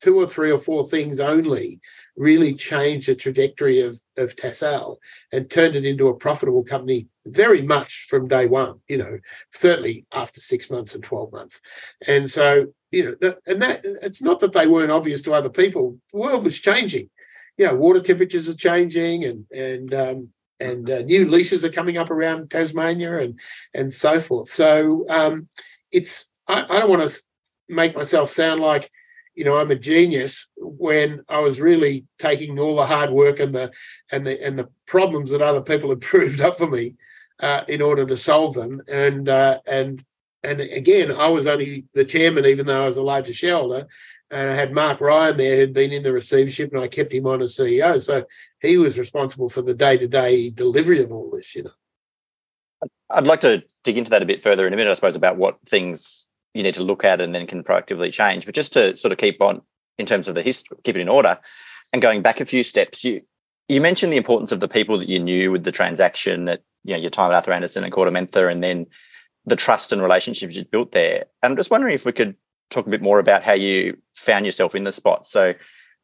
two 0.00 0.20
or 0.20 0.26
three 0.26 0.50
or 0.50 0.58
four 0.58 0.86
things 0.86 1.20
only 1.20 1.80
really 2.18 2.52
changed 2.52 3.08
the 3.08 3.14
trajectory 3.14 3.80
of, 3.80 4.00
of 4.16 4.34
and 5.32 5.50
turned 5.50 5.76
it 5.76 5.86
into 5.86 6.08
a 6.08 6.16
profitable 6.16 6.64
company 6.64 7.06
very 7.24 7.62
much 7.62 8.06
from 8.10 8.26
day 8.26 8.46
one, 8.46 8.80
you 8.88 8.98
know, 8.98 9.18
certainly 9.54 10.04
after 10.12 10.40
six 10.40 10.68
months 10.68 10.94
and 10.94 11.04
12 11.04 11.32
months. 11.32 11.60
And 12.06 12.28
so, 12.28 12.66
you 12.90 13.16
know, 13.22 13.34
and 13.46 13.62
that 13.62 13.80
it's 14.02 14.20
not 14.20 14.40
that 14.40 14.52
they 14.52 14.66
weren't 14.66 14.90
obvious 14.90 15.22
to 15.22 15.32
other 15.32 15.48
people. 15.48 15.98
The 16.12 16.18
world 16.18 16.42
was 16.42 16.60
changing. 16.60 17.08
You 17.56 17.66
know, 17.66 17.76
water 17.76 18.00
temperatures 18.00 18.48
are 18.48 18.54
changing 18.54 19.24
and, 19.24 19.46
and, 19.52 19.94
um, 19.94 20.28
and 20.58 20.90
uh, 20.90 21.02
new 21.02 21.28
leases 21.28 21.64
are 21.64 21.70
coming 21.70 21.98
up 21.98 22.10
around 22.10 22.50
Tasmania 22.50 23.18
and, 23.18 23.38
and 23.74 23.92
so 23.92 24.18
forth. 24.18 24.48
So 24.48 25.06
um, 25.08 25.48
it's, 25.92 26.32
I, 26.48 26.64
I 26.64 26.80
don't 26.80 26.90
want 26.90 27.08
to 27.08 27.22
make 27.68 27.94
myself 27.94 28.28
sound 28.28 28.60
like 28.60 28.90
you 29.38 29.44
know 29.44 29.56
I'm 29.56 29.70
a 29.70 29.76
genius 29.76 30.48
when 30.56 31.22
I 31.28 31.38
was 31.38 31.60
really 31.60 32.06
taking 32.18 32.58
all 32.58 32.74
the 32.74 32.86
hard 32.86 33.10
work 33.10 33.38
and 33.38 33.54
the 33.54 33.72
and 34.10 34.26
the 34.26 34.44
and 34.44 34.58
the 34.58 34.68
problems 34.84 35.30
that 35.30 35.40
other 35.40 35.62
people 35.62 35.88
had 35.94 36.00
proved 36.00 36.40
up 36.40 36.58
for 36.58 36.66
me 36.66 36.96
uh, 37.38 37.62
in 37.68 37.80
order 37.80 38.04
to 38.04 38.16
solve 38.16 38.54
them. 38.54 38.82
And 38.88 39.28
uh, 39.28 39.60
and 39.64 40.04
and 40.42 40.60
again, 40.60 41.12
I 41.12 41.28
was 41.28 41.46
only 41.46 41.86
the 41.94 42.04
chairman, 42.04 42.46
even 42.46 42.66
though 42.66 42.82
I 42.82 42.86
was 42.86 42.96
the 42.96 43.02
largest 43.02 43.38
shareholder. 43.38 43.86
And 44.30 44.50
I 44.50 44.54
had 44.54 44.74
Mark 44.74 45.00
Ryan 45.00 45.36
there 45.36 45.56
who'd 45.56 45.72
been 45.72 45.92
in 45.92 46.02
the 46.02 46.12
receivership, 46.12 46.72
and 46.72 46.82
I 46.82 46.88
kept 46.88 47.12
him 47.12 47.26
on 47.26 47.40
as 47.40 47.56
CEO. 47.56 48.00
So 48.02 48.24
he 48.60 48.76
was 48.76 48.98
responsible 48.98 49.48
for 49.48 49.62
the 49.62 49.72
day-to-day 49.72 50.50
delivery 50.50 51.02
of 51.02 51.12
all 51.12 51.30
this. 51.30 51.54
You 51.54 51.64
know. 51.64 52.88
I'd 53.08 53.24
like 53.24 53.40
to 53.42 53.62
dig 53.84 53.96
into 53.96 54.10
that 54.10 54.22
a 54.22 54.26
bit 54.26 54.42
further 54.42 54.66
in 54.66 54.74
a 54.74 54.76
minute, 54.76 54.90
I 54.90 54.94
suppose, 54.96 55.16
about 55.16 55.38
what 55.38 55.58
things 55.66 56.27
you 56.54 56.62
need 56.62 56.74
to 56.74 56.82
look 56.82 57.04
at 57.04 57.20
and 57.20 57.34
then 57.34 57.46
can 57.46 57.62
proactively 57.62 58.12
change. 58.12 58.44
But 58.44 58.54
just 58.54 58.72
to 58.74 58.96
sort 58.96 59.12
of 59.12 59.18
keep 59.18 59.40
on 59.40 59.62
in 59.98 60.06
terms 60.06 60.28
of 60.28 60.34
the 60.34 60.42
history, 60.42 60.76
keep 60.84 60.96
it 60.96 61.00
in 61.00 61.08
order, 61.08 61.38
and 61.92 62.02
going 62.02 62.22
back 62.22 62.40
a 62.40 62.46
few 62.46 62.62
steps, 62.62 63.04
you 63.04 63.22
you 63.68 63.80
mentioned 63.80 64.12
the 64.12 64.16
importance 64.16 64.50
of 64.52 64.60
the 64.60 64.68
people 64.68 64.98
that 64.98 65.08
you 65.08 65.18
knew 65.18 65.50
with 65.50 65.64
the 65.64 65.72
transaction 65.72 66.48
at 66.48 66.62
you 66.84 66.94
know 66.94 67.00
your 67.00 67.10
time 67.10 67.30
at 67.30 67.36
Arthur 67.36 67.52
Andersen 67.52 67.84
and 67.84 67.92
KordaMentha, 67.92 68.50
and 68.50 68.62
then 68.62 68.86
the 69.46 69.56
trust 69.56 69.92
and 69.92 70.02
relationships 70.02 70.56
you 70.56 70.64
built 70.64 70.92
there. 70.92 71.26
And 71.42 71.52
I'm 71.52 71.56
just 71.56 71.70
wondering 71.70 71.94
if 71.94 72.04
we 72.04 72.12
could 72.12 72.36
talk 72.70 72.86
a 72.86 72.90
bit 72.90 73.02
more 73.02 73.18
about 73.18 73.42
how 73.42 73.54
you 73.54 73.96
found 74.14 74.44
yourself 74.44 74.74
in 74.74 74.84
the 74.84 74.92
spot. 74.92 75.26
So, 75.26 75.54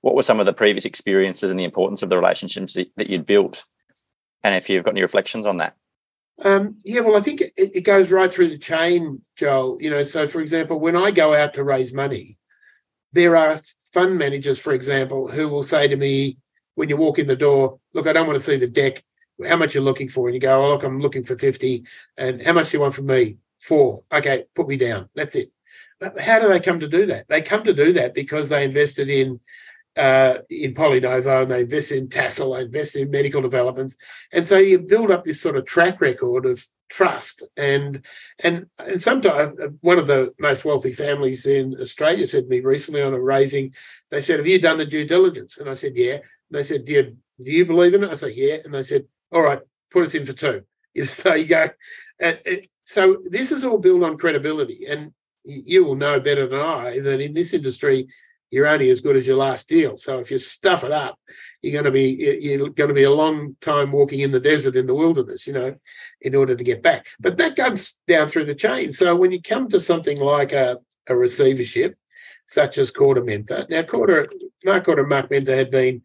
what 0.00 0.14
were 0.14 0.22
some 0.22 0.40
of 0.40 0.46
the 0.46 0.52
previous 0.52 0.84
experiences 0.84 1.50
and 1.50 1.58
the 1.58 1.64
importance 1.64 2.02
of 2.02 2.10
the 2.10 2.18
relationships 2.18 2.74
that 2.74 3.10
you'd 3.10 3.26
built? 3.26 3.64
And 4.42 4.54
if 4.54 4.68
you've 4.68 4.84
got 4.84 4.92
any 4.92 5.02
reflections 5.02 5.46
on 5.46 5.58
that. 5.58 5.76
Um, 6.42 6.76
yeah, 6.84 7.00
well, 7.00 7.16
I 7.16 7.20
think 7.20 7.40
it, 7.40 7.52
it, 7.56 7.80
goes 7.82 8.10
right 8.10 8.32
through 8.32 8.48
the 8.48 8.58
chain, 8.58 9.22
Joel. 9.36 9.78
You 9.80 9.90
know, 9.90 10.02
so 10.02 10.26
for 10.26 10.40
example, 10.40 10.80
when 10.80 10.96
I 10.96 11.10
go 11.10 11.32
out 11.32 11.54
to 11.54 11.64
raise 11.64 11.94
money, 11.94 12.38
there 13.12 13.36
are 13.36 13.60
fund 13.92 14.18
managers, 14.18 14.58
for 14.58 14.72
example, 14.72 15.28
who 15.28 15.48
will 15.48 15.62
say 15.62 15.86
to 15.86 15.96
me 15.96 16.38
when 16.74 16.88
you 16.88 16.96
walk 16.96 17.20
in 17.20 17.28
the 17.28 17.36
door, 17.36 17.78
"Look, 17.92 18.08
I 18.08 18.12
don't 18.12 18.26
want 18.26 18.36
to 18.36 18.44
see 18.44 18.56
the 18.56 18.66
deck. 18.66 19.04
How 19.46 19.56
much 19.56 19.74
you're 19.74 19.84
looking 19.84 20.08
for?" 20.08 20.26
And 20.26 20.34
you 20.34 20.40
go, 20.40 20.60
"Oh, 20.60 20.70
look, 20.70 20.82
I'm 20.82 21.00
looking 21.00 21.22
for 21.22 21.36
50. 21.36 21.84
And 22.16 22.42
how 22.42 22.52
much 22.52 22.70
do 22.70 22.78
you 22.78 22.80
want 22.80 22.94
from 22.94 23.06
me? 23.06 23.38
Four. 23.60 24.02
Okay, 24.12 24.46
put 24.54 24.66
me 24.66 24.76
down. 24.76 25.08
That's 25.14 25.36
it." 25.36 25.52
But 26.00 26.18
how 26.18 26.40
do 26.40 26.48
they 26.48 26.60
come 26.60 26.80
to 26.80 26.88
do 26.88 27.06
that? 27.06 27.28
They 27.28 27.42
come 27.42 27.62
to 27.64 27.72
do 27.72 27.92
that 27.92 28.14
because 28.14 28.48
they 28.48 28.64
invested 28.64 29.08
in 29.08 29.40
uh, 29.96 30.38
in 30.50 30.74
Polynovo 30.74 31.42
and 31.42 31.50
they 31.50 31.62
invest 31.62 31.92
in 31.92 32.08
Tassal, 32.08 32.54
they 32.54 32.62
invest 32.62 32.96
in 32.96 33.10
medical 33.10 33.42
developments, 33.42 33.96
and 34.32 34.46
so 34.46 34.58
you 34.58 34.78
build 34.78 35.10
up 35.10 35.24
this 35.24 35.40
sort 35.40 35.56
of 35.56 35.64
track 35.64 36.00
record 36.00 36.46
of 36.46 36.66
trust 36.90 37.42
and 37.56 38.04
and 38.42 38.66
and 38.78 39.02
sometimes 39.02 39.58
uh, 39.58 39.68
one 39.80 39.98
of 39.98 40.06
the 40.06 40.32
most 40.38 40.64
wealthy 40.64 40.92
families 40.92 41.46
in 41.46 41.74
Australia 41.80 42.26
said 42.26 42.44
to 42.44 42.50
me 42.50 42.60
recently 42.60 43.02
on 43.02 43.14
a 43.14 43.20
raising, 43.20 43.74
they 44.10 44.20
said, 44.20 44.38
"Have 44.38 44.46
you 44.46 44.60
done 44.60 44.76
the 44.76 44.84
due 44.84 45.06
diligence?" 45.06 45.58
And 45.58 45.68
I 45.68 45.74
said, 45.74 45.96
"Yeah." 45.96 46.14
And 46.14 46.22
they 46.50 46.62
said, 46.62 46.84
"Do 46.84 46.92
you, 46.92 47.16
do 47.42 47.50
you 47.50 47.66
believe 47.66 47.94
in 47.94 48.04
it?" 48.04 48.10
I 48.10 48.14
said, 48.14 48.32
"Yeah." 48.34 48.58
And 48.64 48.74
they 48.74 48.82
said, 48.82 49.06
"All 49.32 49.42
right, 49.42 49.60
put 49.90 50.04
us 50.04 50.14
in 50.14 50.26
for 50.26 50.32
two. 50.32 50.62
So 51.06 51.34
you 51.34 51.46
go. 51.46 51.70
Uh, 52.22 52.34
so 52.84 53.18
this 53.24 53.50
is 53.50 53.64
all 53.64 53.78
built 53.78 54.04
on 54.04 54.16
credibility, 54.16 54.86
and 54.86 55.12
you 55.44 55.84
will 55.84 55.96
know 55.96 56.20
better 56.20 56.46
than 56.46 56.60
I 56.60 57.00
that 57.00 57.20
in 57.20 57.34
this 57.34 57.52
industry, 57.52 58.06
you're 58.54 58.68
only 58.68 58.88
as 58.88 59.00
good 59.00 59.16
as 59.16 59.26
your 59.26 59.36
last 59.36 59.68
deal. 59.68 59.96
So 59.96 60.20
if 60.20 60.30
you 60.30 60.38
stuff 60.38 60.84
it 60.84 60.92
up, 60.92 61.18
you're 61.60 61.72
going 61.72 61.86
to 61.86 61.90
be 61.90 62.38
you're 62.40 62.68
going 62.68 62.88
to 62.88 62.94
be 62.94 63.02
a 63.02 63.10
long 63.10 63.56
time 63.60 63.90
walking 63.90 64.20
in 64.20 64.30
the 64.30 64.38
desert 64.38 64.76
in 64.76 64.86
the 64.86 64.94
wilderness, 64.94 65.48
you 65.48 65.52
know, 65.52 65.74
in 66.20 66.36
order 66.36 66.54
to 66.54 66.62
get 66.62 66.80
back. 66.80 67.08
But 67.18 67.36
that 67.38 67.56
comes 67.56 67.98
down 68.06 68.28
through 68.28 68.44
the 68.44 68.54
chain. 68.54 68.92
So 68.92 69.16
when 69.16 69.32
you 69.32 69.42
come 69.42 69.68
to 69.70 69.80
something 69.80 70.20
like 70.20 70.52
a, 70.52 70.78
a 71.08 71.16
receivership, 71.16 71.96
such 72.46 72.78
as 72.78 72.92
KordaMentha, 72.92 73.68
now 73.70 73.82
Korda, 73.82 74.28
Mark 74.64 74.86
and 74.86 75.08
Mark 75.08 75.30
Mentha 75.30 75.56
had 75.56 75.72
been 75.72 76.02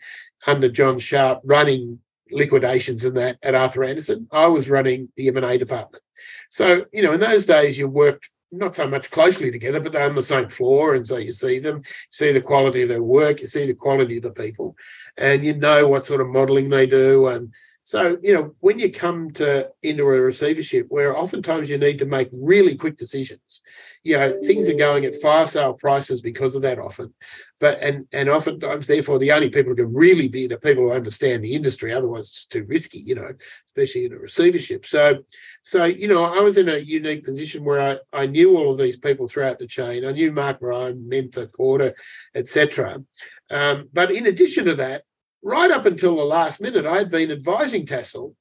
under 0.47 0.69
John 0.69 0.97
Sharp 0.97 1.41
running 1.43 1.99
liquidations 2.31 3.05
and 3.05 3.15
that 3.17 3.37
at 3.43 3.53
Arthur 3.53 3.83
Andersen. 3.83 4.27
I 4.31 4.47
was 4.47 4.71
running 4.71 5.09
the 5.15 5.27
M&A 5.27 5.59
department. 5.59 6.03
So, 6.49 6.85
you 6.91 7.03
know, 7.03 7.13
in 7.13 7.19
those 7.19 7.45
days 7.45 7.77
you 7.77 7.87
worked 7.87 8.31
not 8.51 8.75
so 8.75 8.87
much 8.87 9.11
closely 9.11 9.51
together, 9.51 9.79
but 9.79 9.91
they're 9.91 10.09
on 10.09 10.15
the 10.15 10.23
same 10.23 10.49
floor. 10.49 10.95
And 10.95 11.05
so 11.05 11.17
you 11.17 11.31
see 11.31 11.59
them, 11.59 11.83
see 12.09 12.31
the 12.31 12.41
quality 12.41 12.83
of 12.83 12.89
their 12.89 13.03
work, 13.03 13.41
you 13.41 13.47
see 13.47 13.65
the 13.65 13.73
quality 13.73 14.17
of 14.17 14.23
the 14.23 14.31
people, 14.31 14.75
and 15.17 15.45
you 15.45 15.55
know 15.55 15.87
what 15.87 16.05
sort 16.05 16.21
of 16.21 16.29
modeling 16.29 16.69
they 16.69 16.85
do 16.85 17.27
and 17.27 17.53
so, 17.89 18.19
you 18.21 18.35
know, 18.35 18.53
when 18.59 18.77
you 18.77 18.91
come 18.91 19.31
to 19.31 19.71
into 19.81 20.03
a 20.03 20.21
receivership 20.21 20.85
where 20.89 21.17
oftentimes 21.17 21.71
you 21.71 21.77
need 21.79 21.97
to 21.97 22.05
make 22.05 22.29
really 22.31 22.75
quick 22.75 22.97
decisions, 22.97 23.61
you 24.03 24.15
know, 24.15 24.39
things 24.45 24.69
are 24.69 24.75
going 24.75 25.05
at 25.05 25.15
fire 25.15 25.47
sale 25.47 25.73
prices 25.73 26.21
because 26.21 26.55
of 26.55 26.61
that 26.61 26.77
often. 26.77 27.15
But 27.59 27.79
and 27.81 28.05
and 28.11 28.29
oftentimes, 28.29 28.85
therefore, 28.85 29.17
the 29.17 29.31
only 29.31 29.49
people 29.49 29.71
who 29.71 29.77
can 29.77 29.91
really 29.91 30.27
be 30.27 30.45
the 30.45 30.59
people 30.59 30.83
who 30.83 30.91
understand 30.91 31.43
the 31.43 31.55
industry, 31.55 31.91
otherwise 31.91 32.27
it's 32.27 32.45
too 32.45 32.63
risky, 32.65 32.99
you 32.99 33.15
know, 33.15 33.31
especially 33.75 34.05
in 34.05 34.13
a 34.13 34.19
receivership. 34.19 34.85
So 34.85 35.23
so, 35.63 35.85
you 35.85 36.07
know, 36.07 36.25
I 36.25 36.41
was 36.41 36.59
in 36.59 36.69
a 36.69 36.77
unique 36.77 37.23
position 37.23 37.63
where 37.63 37.81
I, 37.81 37.97
I 38.13 38.27
knew 38.27 38.55
all 38.55 38.71
of 38.71 38.77
these 38.77 38.97
people 38.97 39.27
throughout 39.27 39.57
the 39.57 39.65
chain. 39.65 40.05
I 40.05 40.11
knew 40.11 40.31
Mark 40.31 40.59
Ryan, 40.61 41.09
Mentha, 41.11 41.47
Korda, 41.47 41.95
etc. 42.35 43.03
Um, 43.49 43.89
but 43.91 44.11
in 44.11 44.27
addition 44.27 44.65
to 44.65 44.75
that, 44.75 45.05
right 45.41 45.71
up 45.71 45.85
until 45.85 46.15
the 46.15 46.23
last 46.23 46.61
minute, 46.61 46.85
I 46.85 46.97
had 46.97 47.09
been 47.09 47.31
advising 47.31 47.85
Tassal 47.85 48.35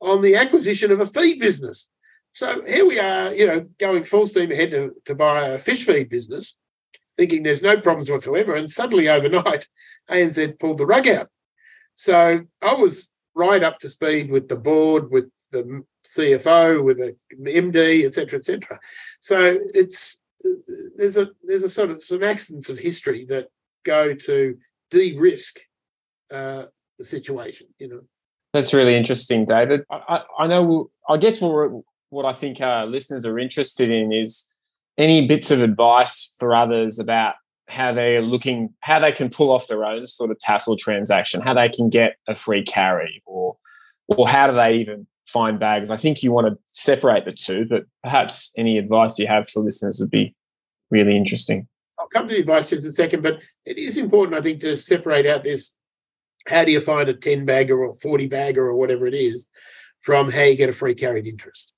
on 0.00 0.22
the 0.22 0.36
acquisition 0.36 0.92
of 0.92 1.00
a 1.00 1.06
feed 1.06 1.40
business. 1.40 1.88
So 2.32 2.64
here 2.66 2.86
we 2.86 2.98
are, 2.98 3.32
you 3.32 3.46
know, 3.46 3.66
going 3.78 4.04
full 4.04 4.26
steam 4.26 4.50
ahead 4.50 4.72
to, 4.72 4.92
to 5.04 5.14
buy 5.14 5.48
a 5.48 5.58
fish 5.58 5.86
feed 5.86 6.08
business, 6.08 6.56
thinking 7.16 7.42
there's 7.42 7.62
no 7.62 7.80
problems 7.80 8.10
whatsoever. 8.10 8.54
And 8.54 8.70
suddenly 8.70 9.08
overnight, 9.08 9.68
ANZ 10.10 10.58
pulled 10.58 10.78
the 10.78 10.86
rug 10.86 11.06
out. 11.08 11.28
So 11.94 12.40
I 12.60 12.74
was 12.74 13.08
right 13.34 13.62
up 13.62 13.78
to 13.80 13.90
speed 13.90 14.30
with 14.30 14.48
the 14.48 14.56
board, 14.56 15.10
with 15.10 15.30
the 15.52 15.84
CFO, 16.04 16.82
with 16.82 16.98
the 16.98 17.16
MD, 17.40 18.04
etc., 18.04 18.40
etc. 18.40 18.80
So 19.20 19.58
it's 19.72 20.18
there's 20.96 21.16
a 21.16 21.28
there's 21.44 21.64
a 21.64 21.70
sort 21.70 21.90
of 21.90 22.02
some 22.02 22.22
accents 22.22 22.68
of 22.68 22.78
history 22.78 23.24
that 23.26 23.48
go 23.84 24.14
to 24.14 24.58
de-risk 24.90 25.60
uh, 26.34 26.66
the 26.98 27.04
situation. 27.04 27.68
You 27.78 27.88
know, 27.88 28.00
that's 28.52 28.74
really 28.74 28.96
interesting, 28.96 29.46
David. 29.46 29.82
I, 29.90 29.96
I, 30.08 30.44
I 30.44 30.46
know. 30.46 30.90
I 31.08 31.16
guess 31.16 31.40
what 31.40 31.70
what 32.10 32.26
I 32.26 32.32
think 32.32 32.60
our 32.60 32.86
listeners 32.86 33.26
are 33.26 33.38
interested 33.38 33.90
in 33.90 34.12
is 34.12 34.50
any 34.98 35.26
bits 35.26 35.50
of 35.50 35.60
advice 35.60 36.34
for 36.38 36.54
others 36.54 36.98
about 36.98 37.34
how 37.68 37.92
they're 37.92 38.22
looking, 38.22 38.72
how 38.80 38.98
they 38.98 39.12
can 39.12 39.30
pull 39.30 39.50
off 39.50 39.66
their 39.66 39.84
own 39.84 40.06
sort 40.06 40.30
of 40.30 40.38
Tassal 40.38 40.76
transaction, 40.76 41.40
how 41.40 41.54
they 41.54 41.68
can 41.68 41.88
get 41.88 42.16
a 42.28 42.34
free 42.34 42.62
carry, 42.62 43.22
or 43.26 43.56
or 44.08 44.28
how 44.28 44.46
do 44.48 44.54
they 44.54 44.74
even 44.76 45.06
find 45.26 45.58
bags? 45.58 45.90
I 45.90 45.96
think 45.96 46.22
you 46.22 46.32
want 46.32 46.46
to 46.46 46.58
separate 46.68 47.24
the 47.24 47.32
two, 47.32 47.66
but 47.66 47.86
perhaps 48.02 48.52
any 48.56 48.78
advice 48.78 49.18
you 49.18 49.26
have 49.26 49.48
for 49.48 49.60
listeners 49.62 49.98
would 50.00 50.10
be 50.10 50.34
really 50.90 51.16
interesting. 51.16 51.66
I'll 51.98 52.08
come 52.08 52.28
to 52.28 52.34
the 52.34 52.40
advice 52.40 52.70
just 52.70 52.86
a 52.86 52.90
second, 52.90 53.22
but 53.22 53.38
it 53.64 53.78
is 53.78 53.96
important, 53.96 54.38
I 54.38 54.42
think, 54.42 54.60
to 54.60 54.76
separate 54.76 55.26
out 55.26 55.42
this 55.42 55.74
how 56.46 56.64
do 56.64 56.72
you 56.72 56.80
find 56.80 57.08
a 57.08 57.14
10 57.14 57.44
bagger 57.44 57.82
or 57.82 57.94
40 57.94 58.26
bagger 58.26 58.66
or 58.66 58.74
whatever 58.74 59.06
it 59.06 59.14
is 59.14 59.46
from 60.00 60.30
how 60.30 60.42
you 60.42 60.54
get 60.54 60.68
a 60.68 60.72
free 60.72 60.94
carried 60.94 61.26
interest. 61.26 61.72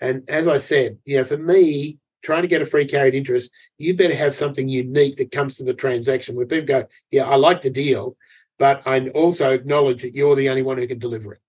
And 0.00 0.28
as 0.28 0.48
I 0.48 0.58
said, 0.58 0.98
you 1.06 1.16
know, 1.16 1.24
for 1.24 1.38
me, 1.38 1.98
trying 2.22 2.42
to 2.42 2.48
get 2.48 2.60
a 2.60 2.66
free 2.66 2.84
carried 2.84 3.14
interest, 3.14 3.50
you 3.78 3.96
better 3.96 4.14
have 4.14 4.34
something 4.34 4.68
unique 4.68 5.16
that 5.16 5.32
comes 5.32 5.56
to 5.56 5.64
the 5.64 5.72
transaction 5.72 6.36
where 6.36 6.44
people 6.44 6.66
go, 6.66 6.86
yeah, 7.10 7.26
I 7.26 7.36
like 7.36 7.62
the 7.62 7.70
deal, 7.70 8.16
but 8.58 8.86
I 8.86 9.08
also 9.08 9.54
acknowledge 9.54 10.02
that 10.02 10.14
you're 10.14 10.36
the 10.36 10.50
only 10.50 10.62
one 10.62 10.76
who 10.76 10.86
can 10.86 10.98
deliver 10.98 11.32
it. 11.32 11.40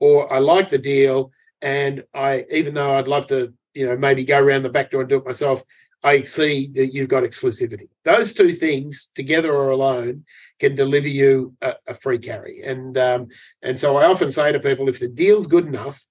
Or 0.00 0.32
I 0.32 0.40
like 0.40 0.68
the 0.68 0.78
deal, 0.78 1.30
and 1.60 2.02
I, 2.12 2.44
even 2.50 2.74
though 2.74 2.94
I'd 2.94 3.06
love 3.06 3.28
to, 3.28 3.54
you 3.74 3.86
know, 3.86 3.96
maybe 3.96 4.24
go 4.24 4.42
around 4.42 4.64
the 4.64 4.70
back 4.70 4.90
door 4.90 5.02
and 5.02 5.08
do 5.08 5.18
it 5.18 5.26
myself, 5.26 5.62
I 6.04 6.24
see 6.24 6.68
that 6.74 6.92
you've 6.92 7.08
got 7.08 7.22
exclusivity. 7.22 7.88
Those 8.04 8.34
two 8.34 8.52
things, 8.52 9.08
together 9.14 9.52
or 9.52 9.70
alone, 9.70 10.24
can 10.58 10.74
deliver 10.74 11.08
you 11.08 11.54
a, 11.62 11.76
a 11.86 11.94
free 11.94 12.18
carry. 12.18 12.62
And 12.62 12.98
um, 12.98 13.28
and 13.62 13.78
so 13.78 13.96
I 13.96 14.06
often 14.06 14.30
say 14.30 14.50
to 14.52 14.60
people, 14.60 14.88
if 14.88 14.98
the 14.98 15.08
deal's 15.08 15.46
good 15.46 15.66
enough, 15.66 16.04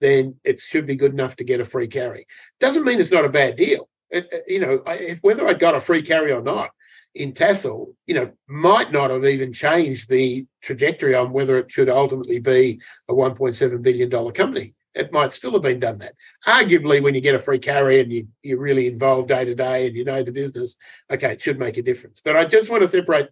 then 0.00 0.36
it 0.44 0.60
should 0.60 0.86
be 0.86 0.96
good 0.96 1.12
enough 1.12 1.36
to 1.36 1.44
get 1.44 1.60
a 1.60 1.64
free 1.64 1.88
carry. 1.88 2.26
Doesn't 2.60 2.84
mean 2.84 3.00
it's 3.00 3.12
not 3.12 3.24
a 3.24 3.30
bad 3.30 3.56
deal. 3.56 3.88
It, 4.10 4.44
you 4.46 4.60
know, 4.60 4.82
if, 4.86 5.18
whether 5.22 5.46
I 5.48 5.54
got 5.54 5.74
a 5.74 5.80
free 5.80 6.02
carry 6.02 6.30
or 6.30 6.42
not 6.42 6.70
in 7.14 7.32
Tassal, 7.32 7.94
you 8.06 8.14
know, 8.14 8.32
might 8.48 8.92
not 8.92 9.10
have 9.10 9.24
even 9.24 9.52
changed 9.52 10.08
the 10.08 10.46
trajectory 10.62 11.14
on 11.14 11.32
whether 11.32 11.58
it 11.58 11.70
should 11.70 11.88
ultimately 11.88 12.38
be 12.38 12.80
a 13.08 13.14
1.7 13.14 13.82
billion 13.82 14.08
dollar 14.08 14.32
company 14.32 14.74
it 14.94 15.12
might 15.12 15.32
still 15.32 15.52
have 15.52 15.62
been 15.62 15.80
done 15.80 15.98
that. 15.98 16.14
Arguably, 16.46 17.02
when 17.02 17.14
you 17.14 17.20
get 17.20 17.34
a 17.34 17.38
free 17.38 17.58
carry 17.58 18.00
and 18.00 18.12
you, 18.12 18.28
you're 18.42 18.60
really 18.60 18.86
involved 18.86 19.28
day 19.28 19.44
to 19.44 19.54
day 19.54 19.86
and 19.86 19.96
you 19.96 20.04
know 20.04 20.22
the 20.22 20.32
business, 20.32 20.76
okay, 21.10 21.32
it 21.32 21.42
should 21.42 21.58
make 21.58 21.76
a 21.76 21.82
difference. 21.82 22.20
But 22.24 22.36
I 22.36 22.44
just 22.44 22.70
want 22.70 22.82
to 22.82 22.88
separate 22.88 23.28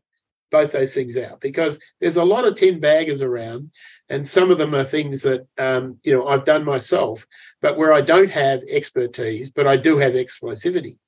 both 0.52 0.72
those 0.72 0.94
things 0.94 1.16
out 1.16 1.40
because 1.40 1.80
there's 2.00 2.18
a 2.18 2.24
lot 2.24 2.46
of 2.46 2.56
10 2.56 2.78
baggers 2.78 3.22
around 3.22 3.70
and 4.08 4.28
some 4.28 4.50
of 4.50 4.58
them 4.58 4.74
are 4.74 4.84
things 4.84 5.22
that 5.22 5.46
um, 5.58 5.98
you 6.04 6.14
know 6.14 6.28
i've 6.28 6.44
done 6.44 6.62
myself 6.62 7.26
but 7.62 7.76
where 7.76 7.92
i 7.92 8.02
don't 8.02 8.30
have 8.30 8.62
expertise 8.68 9.50
but 9.50 9.66
i 9.66 9.76
do 9.76 9.96
have 9.96 10.12
exclusivity 10.12 10.98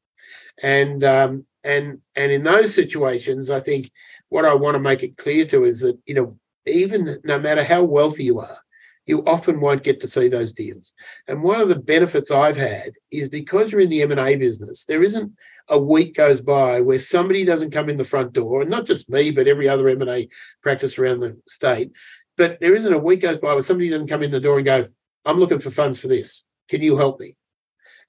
and 0.63 1.05
um, 1.05 1.45
and 1.63 1.99
and 2.17 2.33
in 2.33 2.43
those 2.43 2.75
situations 2.75 3.51
i 3.51 3.61
think 3.61 3.91
what 4.31 4.47
i 4.47 4.55
want 4.55 4.75
to 4.75 4.81
make 4.81 5.03
it 5.03 5.19
clear 5.19 5.45
to 5.45 5.63
is 5.65 5.81
that 5.81 5.99
you 6.07 6.15
know 6.15 6.39
even 6.67 7.19
no 7.23 7.39
matter 7.39 7.63
how 7.63 7.83
wealthy 7.85 8.25
you 8.25 8.41
are 8.41 8.59
you 9.07 9.23
often 9.27 9.61
won't 9.61 9.83
get 9.83 10.01
to 10.01 10.07
see 10.07 10.29
those 10.29 10.53
deals. 10.53 10.95
And 11.29 11.43
one 11.43 11.61
of 11.61 11.69
the 11.69 11.79
benefits 11.79 12.31
I've 12.31 12.57
had 12.57 12.93
is 13.11 13.29
because 13.29 13.71
you're 13.71 13.81
in 13.81 13.91
the 13.91 14.03
M&A 14.03 14.37
business, 14.37 14.85
there 14.85 15.03
isn't 15.03 15.33
a 15.69 15.79
week 15.79 16.15
goes 16.15 16.41
by 16.41 16.81
where 16.81 16.99
somebody 16.99 17.45
doesn't 17.45 17.71
come 17.73 17.89
in 17.89 17.97
the 17.97 18.05
front 18.05 18.33
door, 18.33 18.63
and 18.63 18.71
not 18.71 18.87
just 18.87 19.11
me, 19.11 19.31
but 19.31 19.49
every 19.49 19.69
other 19.69 19.89
M&A 19.89 20.29
practice 20.63 20.99
around 20.99 21.21
the 21.21 21.41
state. 21.47 21.93
But 22.37 22.61
there 22.61 22.75
isn't 22.75 22.93
a 22.93 22.99
week 22.99 23.21
goes 23.21 23.39
by 23.39 23.53
where 23.53 23.63
somebody 23.63 23.91
doesn't 23.91 24.09
come 24.09 24.23
in 24.23 24.31
the 24.31 24.41
door 24.41 24.57
and 24.57 24.67
go, 24.67 24.89
I'm 25.25 25.39
looking 25.39 25.61
for 25.61 25.71
funds 25.71 26.01
for 26.01 26.09
this. 26.09 26.45
Can 26.69 26.83
you 26.83 26.97
help 26.97 27.21
me? 27.21 27.37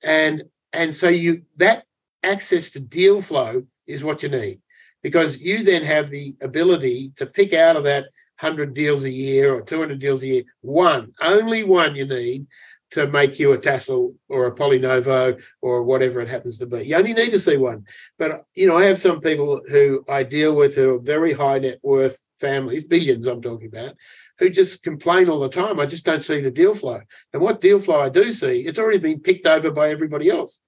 And 0.03 0.43
and 0.73 0.93
so 0.93 1.07
you 1.07 1.43
that 1.57 1.85
access 2.23 2.69
to 2.71 2.79
deal 2.79 3.21
flow 3.21 3.63
is 3.87 4.03
what 4.03 4.23
you 4.23 4.29
need 4.29 4.59
because 5.03 5.39
you 5.39 5.63
then 5.63 5.83
have 5.83 6.09
the 6.09 6.35
ability 6.41 7.13
to 7.17 7.25
pick 7.25 7.53
out 7.53 7.77
of 7.77 7.83
that 7.83 8.05
100 8.39 8.73
deals 8.73 9.03
a 9.03 9.09
year 9.09 9.53
or 9.53 9.61
200 9.61 9.99
deals 9.99 10.23
a 10.23 10.27
year. 10.27 10.43
One, 10.61 11.13
only 11.21 11.63
one 11.63 11.95
you 11.95 12.05
need 12.05 12.47
to 12.91 13.07
make 13.07 13.39
you 13.39 13.51
a 13.51 13.57
Tassel 13.57 14.15
or 14.29 14.47
a 14.47 14.55
polynovo 14.55 15.41
or 15.61 15.83
whatever 15.83 16.21
it 16.21 16.29
happens 16.29 16.57
to 16.57 16.65
be. 16.65 16.83
You 16.83 16.95
only 16.95 17.13
need 17.13 17.31
to 17.31 17.39
see 17.39 17.57
one. 17.57 17.85
But, 18.17 18.45
you 18.55 18.67
know, 18.67 18.77
I 18.77 18.85
have 18.85 18.99
some 18.99 19.21
people 19.21 19.61
who 19.67 20.03
I 20.07 20.23
deal 20.23 20.55
with 20.55 20.75
who 20.75 20.95
are 20.95 20.99
very 20.99 21.33
high 21.33 21.59
net 21.59 21.79
worth 21.83 22.21
families, 22.39 22.85
billions 22.85 23.27
I'm 23.27 23.41
talking 23.41 23.67
about, 23.67 23.95
who 24.39 24.49
just 24.49 24.83
complain 24.83 25.29
all 25.29 25.39
the 25.39 25.49
time. 25.49 25.79
I 25.79 25.85
just 25.85 26.05
don't 26.05 26.23
see 26.23 26.41
the 26.41 26.51
deal 26.51 26.73
flow. 26.73 27.01
And 27.33 27.41
what 27.41 27.61
deal 27.61 27.79
flow 27.79 27.99
I 27.99 28.09
do 28.09 28.31
see, 28.31 28.61
it's 28.61 28.79
already 28.79 28.99
been 28.99 29.19
picked 29.19 29.47
over 29.47 29.71
by 29.71 29.89
everybody 29.89 30.29
else. 30.29 30.61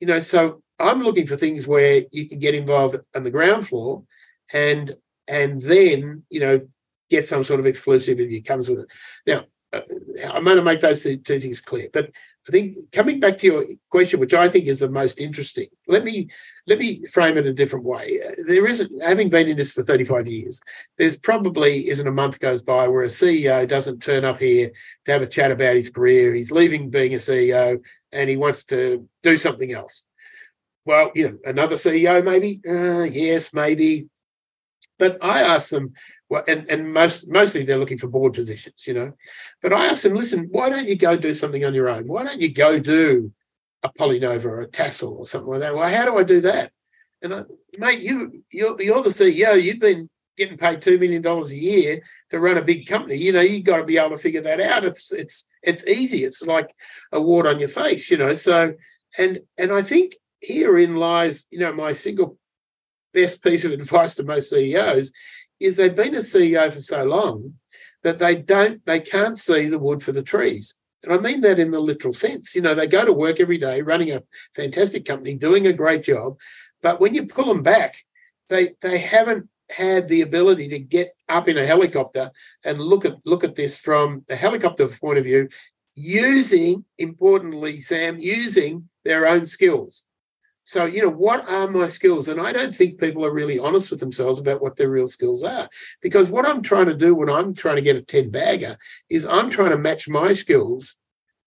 You 0.00 0.06
know, 0.06 0.20
so 0.20 0.62
I'm 0.78 1.02
looking 1.02 1.26
for 1.26 1.36
things 1.36 1.66
where 1.66 2.04
you 2.12 2.28
can 2.28 2.38
get 2.38 2.54
involved 2.54 2.96
on 3.14 3.22
the 3.22 3.30
ground 3.30 3.66
floor 3.66 4.04
and 4.52 4.94
and 5.26 5.60
then, 5.62 6.24
you 6.28 6.40
know, 6.40 6.60
get 7.10 7.26
some 7.26 7.44
sort 7.44 7.60
of 7.60 7.66
exclusivity 7.66 8.44
comes 8.44 8.68
with 8.68 8.80
it. 8.80 8.88
Now, 9.26 9.44
uh, 9.72 9.80
I'm 10.32 10.44
going 10.44 10.56
to 10.56 10.62
make 10.62 10.80
those 10.80 11.02
two 11.02 11.18
things 11.18 11.60
clear. 11.60 11.88
But 11.92 12.10
I 12.48 12.50
think 12.50 12.76
coming 12.92 13.20
back 13.20 13.38
to 13.38 13.46
your 13.46 13.64
question, 13.90 14.20
which 14.20 14.34
I 14.34 14.48
think 14.48 14.66
is 14.66 14.78
the 14.78 14.90
most 14.90 15.18
interesting, 15.18 15.68
let 15.88 16.04
me 16.04 16.28
let 16.66 16.78
me 16.78 17.04
frame 17.06 17.38
it 17.38 17.46
a 17.46 17.52
different 17.52 17.84
way. 17.84 18.20
There 18.46 18.66
isn't, 18.66 19.02
having 19.02 19.30
been 19.30 19.48
in 19.48 19.56
this 19.56 19.72
for 19.72 19.82
35 19.82 20.26
years, 20.28 20.60
there's 20.98 21.16
probably 21.16 21.88
isn't 21.88 22.06
a 22.06 22.12
month 22.12 22.40
goes 22.40 22.62
by 22.62 22.86
where 22.88 23.02
a 23.02 23.08
CEO 23.08 23.66
doesn't 23.66 24.00
turn 24.00 24.24
up 24.24 24.40
here 24.40 24.70
to 25.06 25.12
have 25.12 25.22
a 25.22 25.26
chat 25.26 25.50
about 25.50 25.76
his 25.76 25.90
career. 25.90 26.34
He's 26.34 26.52
leaving 26.52 26.90
being 26.90 27.14
a 27.14 27.18
CEO 27.18 27.80
and 28.12 28.30
he 28.30 28.36
wants 28.36 28.64
to 28.66 29.08
do 29.22 29.36
something 29.38 29.72
else. 29.72 30.04
Well, 30.84 31.12
you 31.14 31.28
know, 31.28 31.38
another 31.44 31.76
CEO 31.76 32.22
maybe, 32.22 32.60
uh, 32.68 33.04
yes, 33.04 33.54
maybe. 33.54 34.08
But 34.98 35.22
I 35.24 35.40
ask 35.40 35.70
them, 35.70 35.94
well, 36.34 36.42
and, 36.48 36.68
and 36.68 36.92
most 36.92 37.28
mostly 37.28 37.64
they're 37.64 37.78
looking 37.78 37.96
for 37.98 38.08
board 38.08 38.32
positions, 38.32 38.88
you 38.88 38.94
know. 38.94 39.12
But 39.62 39.72
I 39.72 39.86
asked 39.86 40.02
them, 40.02 40.16
listen, 40.16 40.48
why 40.50 40.68
don't 40.68 40.88
you 40.88 40.96
go 40.96 41.16
do 41.16 41.32
something 41.32 41.64
on 41.64 41.74
your 41.74 41.88
own? 41.88 42.08
Why 42.08 42.24
don't 42.24 42.40
you 42.40 42.52
go 42.52 42.80
do 42.80 43.32
a 43.84 43.88
Polynovo 43.88 44.46
or 44.46 44.60
a 44.62 44.66
Tassal 44.66 45.16
or 45.16 45.26
something 45.26 45.48
like 45.48 45.60
that? 45.60 45.76
Well, 45.76 45.88
how 45.88 46.04
do 46.06 46.18
I 46.18 46.24
do 46.24 46.40
that? 46.40 46.72
And 47.22 47.32
I, 47.32 47.42
mate, 47.78 48.00
you 48.00 48.42
you're, 48.50 48.82
you're 48.82 49.02
the 49.04 49.10
CEO. 49.10 49.62
You've 49.62 49.78
been 49.78 50.10
getting 50.36 50.58
paid 50.58 50.82
two 50.82 50.98
million 50.98 51.22
dollars 51.22 51.52
a 51.52 51.56
year 51.56 52.02
to 52.30 52.40
run 52.40 52.58
a 52.58 52.62
big 52.62 52.88
company. 52.88 53.16
You 53.16 53.30
know, 53.30 53.40
you've 53.40 53.64
got 53.64 53.76
to 53.76 53.84
be 53.84 53.96
able 53.96 54.10
to 54.10 54.18
figure 54.18 54.40
that 54.40 54.60
out. 54.60 54.84
It's 54.84 55.12
it's 55.12 55.46
it's 55.62 55.86
easy. 55.86 56.24
It's 56.24 56.44
like 56.44 56.74
a 57.12 57.22
wart 57.22 57.46
on 57.46 57.60
your 57.60 57.68
face, 57.68 58.10
you 58.10 58.16
know. 58.16 58.34
So 58.34 58.74
and 59.16 59.38
and 59.56 59.72
I 59.72 59.82
think 59.82 60.16
herein 60.42 60.96
lies, 60.96 61.46
you 61.52 61.60
know, 61.60 61.72
my 61.72 61.92
single 61.92 62.38
best 63.12 63.40
piece 63.40 63.64
of 63.64 63.70
advice 63.70 64.16
to 64.16 64.24
most 64.24 64.50
CEOs 64.50 65.12
is 65.64 65.76
they've 65.76 65.94
been 65.94 66.14
a 66.14 66.18
CEO 66.18 66.72
for 66.72 66.80
so 66.80 67.04
long 67.04 67.54
that 68.02 68.18
they 68.18 68.34
don't, 68.34 68.84
they 68.84 69.00
can't 69.00 69.38
see 69.38 69.68
the 69.68 69.78
wood 69.78 70.02
for 70.02 70.12
the 70.12 70.22
trees. 70.22 70.74
And 71.02 71.12
I 71.12 71.18
mean 71.18 71.40
that 71.42 71.58
in 71.58 71.70
the 71.70 71.80
literal 71.80 72.14
sense. 72.14 72.54
You 72.54 72.62
know, 72.62 72.74
they 72.74 72.86
go 72.86 73.04
to 73.04 73.12
work 73.12 73.40
every 73.40 73.58
day 73.58 73.82
running 73.82 74.10
a 74.10 74.22
fantastic 74.54 75.04
company, 75.04 75.34
doing 75.34 75.66
a 75.66 75.72
great 75.72 76.02
job. 76.02 76.38
But 76.82 77.00
when 77.00 77.14
you 77.14 77.26
pull 77.26 77.46
them 77.46 77.62
back, 77.62 77.96
they 78.48 78.74
they 78.80 78.98
haven't 78.98 79.48
had 79.70 80.08
the 80.08 80.20
ability 80.20 80.68
to 80.68 80.78
get 80.78 81.14
up 81.28 81.48
in 81.48 81.56
a 81.56 81.66
helicopter 81.66 82.30
and 82.64 82.78
look 82.78 83.04
at 83.04 83.16
look 83.24 83.44
at 83.44 83.54
this 83.54 83.76
from 83.76 84.24
the 84.28 84.36
helicopter 84.36 84.86
point 84.88 85.18
of 85.18 85.24
view, 85.24 85.48
using 85.94 86.84
importantly, 86.98 87.80
Sam, 87.80 88.18
using 88.18 88.88
their 89.04 89.26
own 89.26 89.46
skills. 89.46 90.04
So, 90.64 90.86
you 90.86 91.02
know, 91.02 91.10
what 91.10 91.48
are 91.48 91.68
my 91.68 91.88
skills? 91.88 92.28
And 92.28 92.40
I 92.40 92.50
don't 92.52 92.74
think 92.74 92.98
people 92.98 93.24
are 93.24 93.32
really 93.32 93.58
honest 93.58 93.90
with 93.90 94.00
themselves 94.00 94.38
about 94.38 94.62
what 94.62 94.76
their 94.76 94.90
real 94.90 95.06
skills 95.06 95.42
are. 95.42 95.68
Because 96.00 96.30
what 96.30 96.46
I'm 96.46 96.62
trying 96.62 96.86
to 96.86 96.94
do 96.94 97.14
when 97.14 97.28
I'm 97.28 97.54
trying 97.54 97.76
to 97.76 97.82
get 97.82 97.96
a 97.96 98.02
10 98.02 98.30
bagger 98.30 98.78
is 99.10 99.26
I'm 99.26 99.50
trying 99.50 99.70
to 99.70 99.78
match 99.78 100.08
my 100.08 100.32
skills 100.32 100.96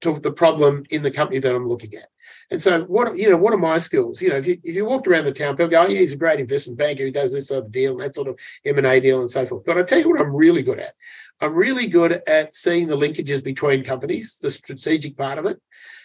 to 0.01 0.19
the 0.19 0.31
problem 0.31 0.83
in 0.91 1.01
the 1.01 1.11
company 1.11 1.39
that 1.39 1.55
I'm 1.55 1.67
looking 1.67 1.95
at. 1.95 2.09
And 2.51 2.61
so, 2.61 2.83
what 2.83 3.17
you 3.17 3.29
know, 3.29 3.37
what 3.37 3.53
are 3.53 3.57
my 3.57 3.77
skills? 3.77 4.21
You 4.21 4.29
know, 4.29 4.37
if 4.37 4.47
you 4.47 4.57
if 4.63 4.75
you 4.75 4.85
walked 4.85 5.07
around 5.07 5.25
the 5.25 5.31
town, 5.31 5.55
people 5.55 5.69
go, 5.69 5.81
"Oh, 5.81 5.87
yeah, 5.87 5.99
he's 5.99 6.13
a 6.13 6.17
great 6.17 6.39
investment 6.39 6.77
banker 6.77 7.03
who 7.03 7.11
does 7.11 7.33
this 7.33 7.47
sort 7.47 7.65
of 7.65 7.71
deal, 7.71 7.93
and 7.93 8.01
that 8.01 8.15
sort 8.15 8.27
of 8.27 8.39
M 8.65 8.77
and 8.77 8.87
A 8.87 8.99
deal, 8.99 9.19
and 9.19 9.29
so 9.29 9.45
forth." 9.45 9.65
But 9.65 9.77
I 9.77 9.83
tell 9.83 9.99
you 9.99 10.09
what, 10.09 10.19
I'm 10.19 10.35
really 10.35 10.61
good 10.61 10.79
at. 10.79 10.93
I'm 11.41 11.53
really 11.55 11.87
good 11.87 12.21
at 12.27 12.55
seeing 12.55 12.87
the 12.87 12.97
linkages 12.97 13.43
between 13.43 13.83
companies, 13.83 14.39
the 14.41 14.51
strategic 14.51 15.17
part 15.17 15.39
of 15.39 15.45
it, 15.45 15.61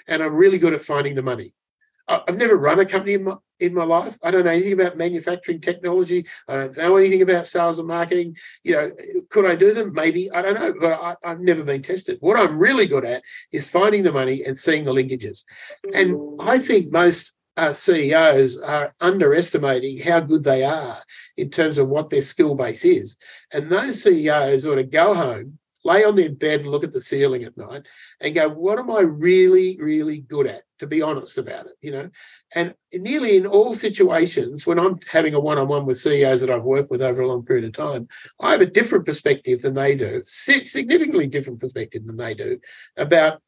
and 0.06 0.22
I'm 0.22 0.34
really 0.34 0.58
good 0.58 0.74
at 0.74 0.82
finding 0.82 1.14
the 1.14 1.22
money. 1.22 1.54
I've 2.08 2.36
never 2.36 2.56
run 2.56 2.80
a 2.80 2.86
company 2.86 3.14
in 3.14 3.24
my, 3.24 3.36
in 3.60 3.74
my 3.74 3.84
life. 3.84 4.18
I 4.22 4.30
don't 4.30 4.44
know 4.44 4.50
anything 4.50 4.72
about 4.72 4.96
manufacturing 4.96 5.60
technology. 5.60 6.26
I 6.48 6.54
don't 6.54 6.76
know 6.76 6.96
anything 6.96 7.22
about 7.22 7.46
sales 7.46 7.78
and 7.78 7.88
marketing. 7.88 8.36
You 8.64 8.72
know, 8.74 8.90
could 9.30 9.46
I 9.46 9.54
do 9.54 9.72
them? 9.72 9.92
Maybe. 9.92 10.30
I 10.30 10.42
don't 10.42 10.54
know, 10.54 10.74
but 10.78 10.92
I, 10.92 11.28
have 11.28 11.40
never 11.40 11.62
been 11.62 11.82
tested. 11.82 12.18
What 12.20 12.38
I'm 12.38 12.58
really 12.58 12.86
good 12.86 13.04
at 13.04 13.22
is 13.52 13.68
finding 13.68 14.02
the 14.02 14.12
money 14.12 14.42
and 14.44 14.58
seeing 14.58 14.84
the 14.84 14.92
linkages. 14.92 15.44
And 15.94 16.18
I 16.40 16.58
think 16.58 16.92
most 16.92 17.32
uh, 17.56 17.72
CEOs 17.72 18.58
are 18.58 18.94
underestimating 19.00 19.98
how 19.98 20.20
good 20.20 20.44
they 20.44 20.64
are 20.64 20.98
in 21.36 21.50
terms 21.50 21.78
of 21.78 21.88
what 21.88 22.10
their 22.10 22.22
skill 22.22 22.54
base 22.54 22.84
is. 22.84 23.16
And 23.52 23.70
those 23.70 24.02
CEOs 24.02 24.66
ought 24.66 24.76
to 24.76 24.84
go 24.84 25.14
home 25.14 25.58
lay 25.84 26.04
on 26.04 26.14
their 26.14 26.30
bed 26.30 26.60
and 26.60 26.70
look 26.70 26.84
at 26.84 26.92
the 26.92 27.00
ceiling 27.00 27.44
at 27.44 27.56
night 27.56 27.82
and 28.20 28.34
go, 28.34 28.48
what 28.48 28.78
am 28.78 28.90
I 28.90 29.00
really, 29.00 29.76
really 29.80 30.20
good 30.20 30.46
at? 30.46 30.62
To 30.78 30.86
be 30.86 31.00
honest 31.00 31.38
about 31.38 31.66
it, 31.66 31.74
you 31.80 31.92
know. 31.92 32.10
And 32.54 32.74
nearly 32.92 33.36
in 33.36 33.46
all 33.46 33.76
situations, 33.76 34.66
when 34.66 34.80
I'm 34.80 34.98
having 35.10 35.34
a 35.34 35.40
one-on-one 35.40 35.86
with 35.86 35.98
CEOs 35.98 36.40
that 36.40 36.50
I've 36.50 36.64
worked 36.64 36.90
with 36.90 37.02
over 37.02 37.22
a 37.22 37.28
long 37.28 37.44
period 37.44 37.64
of 37.64 37.72
time, 37.72 38.08
I 38.40 38.50
have 38.50 38.60
a 38.60 38.66
different 38.66 39.06
perspective 39.06 39.62
than 39.62 39.74
they 39.74 39.94
do, 39.94 40.22
significantly 40.24 41.28
different 41.28 41.60
perspective 41.60 42.04
than 42.04 42.16
they 42.16 42.34
do 42.34 42.58
about 42.96 43.40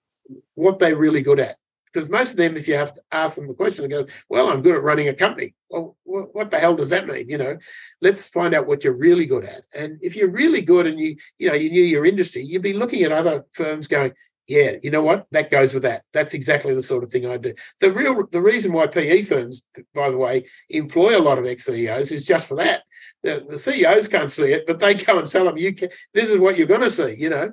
what 0.55 0.79
they're 0.79 0.97
really 0.97 1.23
good 1.23 1.40
at 1.40 1.57
because 1.94 2.11
most 2.11 2.33
of 2.33 2.37
them, 2.37 2.57
if 2.57 2.66
you 2.66 2.74
have 2.74 2.92
to 2.92 3.00
ask 3.12 3.37
them 3.37 3.46
the 3.46 3.54
question, 3.54 3.85
they 3.85 3.88
go, 3.88 4.07
"Well, 4.28 4.48
I'm 4.48 4.62
good 4.62 4.74
at 4.74 4.83
running 4.83 5.09
a 5.09 5.14
company." 5.14 5.54
Well, 5.70 5.96
what 6.04 6.50
the 6.50 6.59
hell 6.59 6.74
does 6.74 6.90
that 6.90 7.07
mean? 7.07 7.28
You 7.28 7.38
know, 7.38 7.59
let's 8.02 8.26
find 8.26 8.52
out 8.54 8.66
what 8.66 8.83
you're 8.83 8.92
really 8.92 9.26
good 9.26 9.44
at. 9.44 9.62
And 9.72 9.98
if 10.02 10.16
you're 10.16 10.30
really 10.30 10.61
good 10.61 10.87
and 10.87 10.98
you, 10.98 11.16
you 11.38 11.48
know, 11.48 11.54
you 11.54 11.70
knew 11.70 11.83
your 11.83 12.04
industry, 12.04 12.42
you'd 12.42 12.62
be 12.62 12.72
looking 12.72 13.02
at 13.04 13.12
other 13.12 13.44
firms 13.52 13.87
going, 13.87 14.12
"Yeah, 14.48 14.76
you 14.83 14.90
know 14.90 15.02
what? 15.02 15.26
That 15.30 15.50
goes 15.52 15.72
with 15.72 15.85
that. 15.85 16.02
That's 16.12 16.35
exactly 16.35 16.74
the 16.74 16.83
sort 16.83 17.04
of 17.04 17.12
thing 17.12 17.26
I 17.26 17.37
do." 17.37 17.54
The 17.78 17.92
real, 17.92 18.26
the 18.26 18.42
reason 18.42 18.72
why 18.72 18.88
PE 18.88 19.22
firms, 19.22 19.62
by 19.94 20.11
the 20.11 20.18
way, 20.18 20.46
employ 20.70 21.16
a 21.16 21.22
lot 21.22 21.38
of 21.38 21.46
ex 21.46 21.64
CEOs 21.66 22.11
is 22.11 22.24
just 22.24 22.48
for 22.48 22.57
that. 22.57 22.83
The, 23.22 23.44
the 23.48 23.59
CEOs 23.59 24.09
can't 24.09 24.33
see 24.33 24.52
it, 24.52 24.66
but 24.66 24.80
they 24.80 24.94
come 24.94 25.18
and 25.18 25.28
tell 25.28 25.44
them, 25.44 25.59
"You 25.59 25.72
can. 25.72 25.90
This 26.12 26.28
is 26.28 26.38
what 26.38 26.59
you're 26.59 26.66
going 26.66 26.80
to 26.80 26.90
see." 26.90 27.14
You 27.14 27.30
know. 27.30 27.52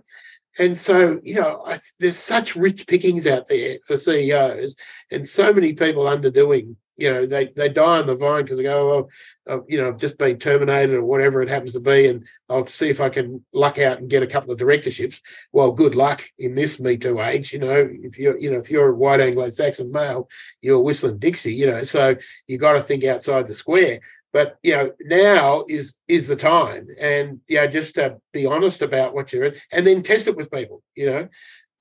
And 0.60 0.78
so, 0.78 1.20
you 1.24 1.36
know, 1.36 1.64
I, 1.66 1.80
there's 2.00 2.18
such 2.18 2.56
rich 2.56 2.88
pickings 2.88 3.26
out 3.26 3.48
there 3.48 3.78
for 3.86 3.98
CEOs, 3.98 4.76
and 5.10 5.28
so 5.28 5.54
many 5.54 5.74
people 5.74 6.04
underdoing. 6.04 6.76
You 6.98 7.10
know, 7.10 7.26
they 7.26 7.48
they 7.48 7.70
die 7.70 8.00
on 8.00 8.06
the 8.06 8.16
vine 8.16 8.44
because 8.44 8.58
they 8.58 8.64
go, 8.66 8.88
well, 8.88 9.10
uh, 9.50 9.64
you 9.68 9.82
know, 9.82 9.88
I've 9.88 9.98
just 9.98 10.20
been 10.20 10.38
terminated 10.38 10.94
or 10.94 11.04
whatever 11.04 11.42
it 11.42 11.50
happens 11.50 11.74
to 11.74 11.80
be, 11.80 12.06
and 12.06 12.28
I'll 12.48 12.68
see 12.68 12.90
if 12.90 13.02
I 13.02 13.10
can 13.10 13.44
luck 13.54 13.80
out 13.80 13.98
and 13.98 14.10
get 14.10 14.22
a 14.22 14.28
couple 14.28 14.52
of 14.52 14.60
directorships. 14.60 15.20
Well, 15.52 15.72
good 15.72 15.96
luck 15.96 16.24
in 16.38 16.54
this 16.54 16.80
Me 16.80 16.98
Too 16.98 17.20
age. 17.20 17.54
You 17.54 17.60
know, 17.60 17.90
if 18.04 18.20
you're, 18.20 18.38
you 18.38 18.52
know, 18.52 18.60
if 18.60 18.70
you're 18.70 18.90
a 18.90 18.96
white 18.96 19.22
Anglo-Saxon 19.22 19.92
male, 19.92 20.30
you're 20.62 20.82
whistling 20.82 21.18
Dixie. 21.18 21.56
You 21.56 21.68
know, 21.68 21.84
so 21.84 22.18
you 22.46 22.60
got 22.60 22.74
to 22.74 22.82
think 22.82 23.04
outside 23.04 23.48
the 23.48 23.56
square. 23.56 24.02
But 24.34 24.58
you 24.64 24.74
know, 24.74 24.92
now 25.02 25.66
is 25.68 25.96
is 26.08 26.28
the 26.28 26.36
time, 26.36 26.88
and 27.00 27.42
you 27.48 27.58
know, 27.58 27.68
just 27.68 27.96
to 27.96 28.18
be 28.32 28.46
honest 28.46 28.82
about 28.82 29.14
what 29.14 29.34
you're, 29.34 29.46
in 29.46 29.56
and 29.72 29.86
then 29.86 30.02
test 30.02 30.28
it 30.28 30.38
with 30.38 30.52
people. 30.52 30.84
You 30.96 31.06
know, 31.08 31.28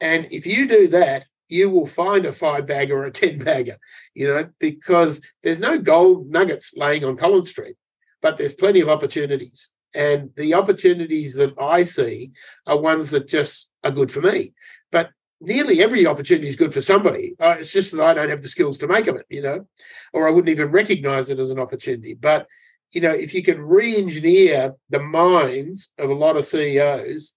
and 0.01 0.27
if 0.31 0.47
you 0.47 0.67
do 0.67 0.89
that, 0.89 1.27
you 1.49 1.71
will 1.71 1.87
find 1.87 2.27
a 2.27 2.33
five 2.33 2.67
bagger 2.67 2.99
or 2.99 3.07
a 3.07 3.13
ten 3.13 3.39
bagger. 3.39 3.77
You 4.15 4.29
know, 4.29 4.49
because 4.59 5.21
there's 5.43 5.61
no 5.61 5.79
gold 5.79 6.31
nuggets 6.31 6.73
laying 6.77 7.05
on 7.05 7.17
Collins 7.17 7.51
Street, 7.51 7.77
but 8.21 8.37
there's 8.37 8.55
plenty 8.55 8.81
of 8.81 8.89
opportunities. 8.89 9.71
And 9.95 10.31
the 10.37 10.55
opportunities 10.55 11.35
that 11.35 11.55
I 11.61 11.83
see 11.83 12.31
are 12.67 12.79
ones 12.79 13.11
that 13.11 13.29
just 13.29 13.71
are 13.83 13.91
good 13.91 14.13
for 14.13 14.21
me. 14.21 14.55
But 14.93 15.11
nearly 15.40 15.83
every 15.83 16.07
opportunity 16.07 16.48
is 16.48 16.57
good 16.57 16.74
for 16.74 16.83
somebody. 16.83 17.35
Uh, 17.40 17.57
it's 17.59 17.72
just 17.72 17.92
that 17.92 18.03
I 18.03 18.14
don't 18.14 18.29
have 18.29 18.42
the 18.42 18.48
skills 18.48 18.79
to 18.79 18.87
make 18.87 19.07
of 19.07 19.16
it, 19.16 19.26
you 19.29 19.42
know, 19.42 19.66
or 20.12 20.29
I 20.29 20.31
wouldn't 20.31 20.50
even 20.50 20.70
recognize 20.70 21.31
it 21.31 21.38
as 21.38 21.50
an 21.50 21.59
opportunity. 21.59 22.14
But, 22.14 22.46
you 22.92 23.00
know, 23.00 23.12
if 23.12 23.33
you 23.33 23.42
could 23.42 23.59
re 23.59 23.96
engineer 23.96 24.74
the 24.90 25.00
minds 25.00 25.90
of 25.98 26.11
a 26.11 26.14
lot 26.14 26.37
of 26.37 26.46
CEOs, 26.46 27.35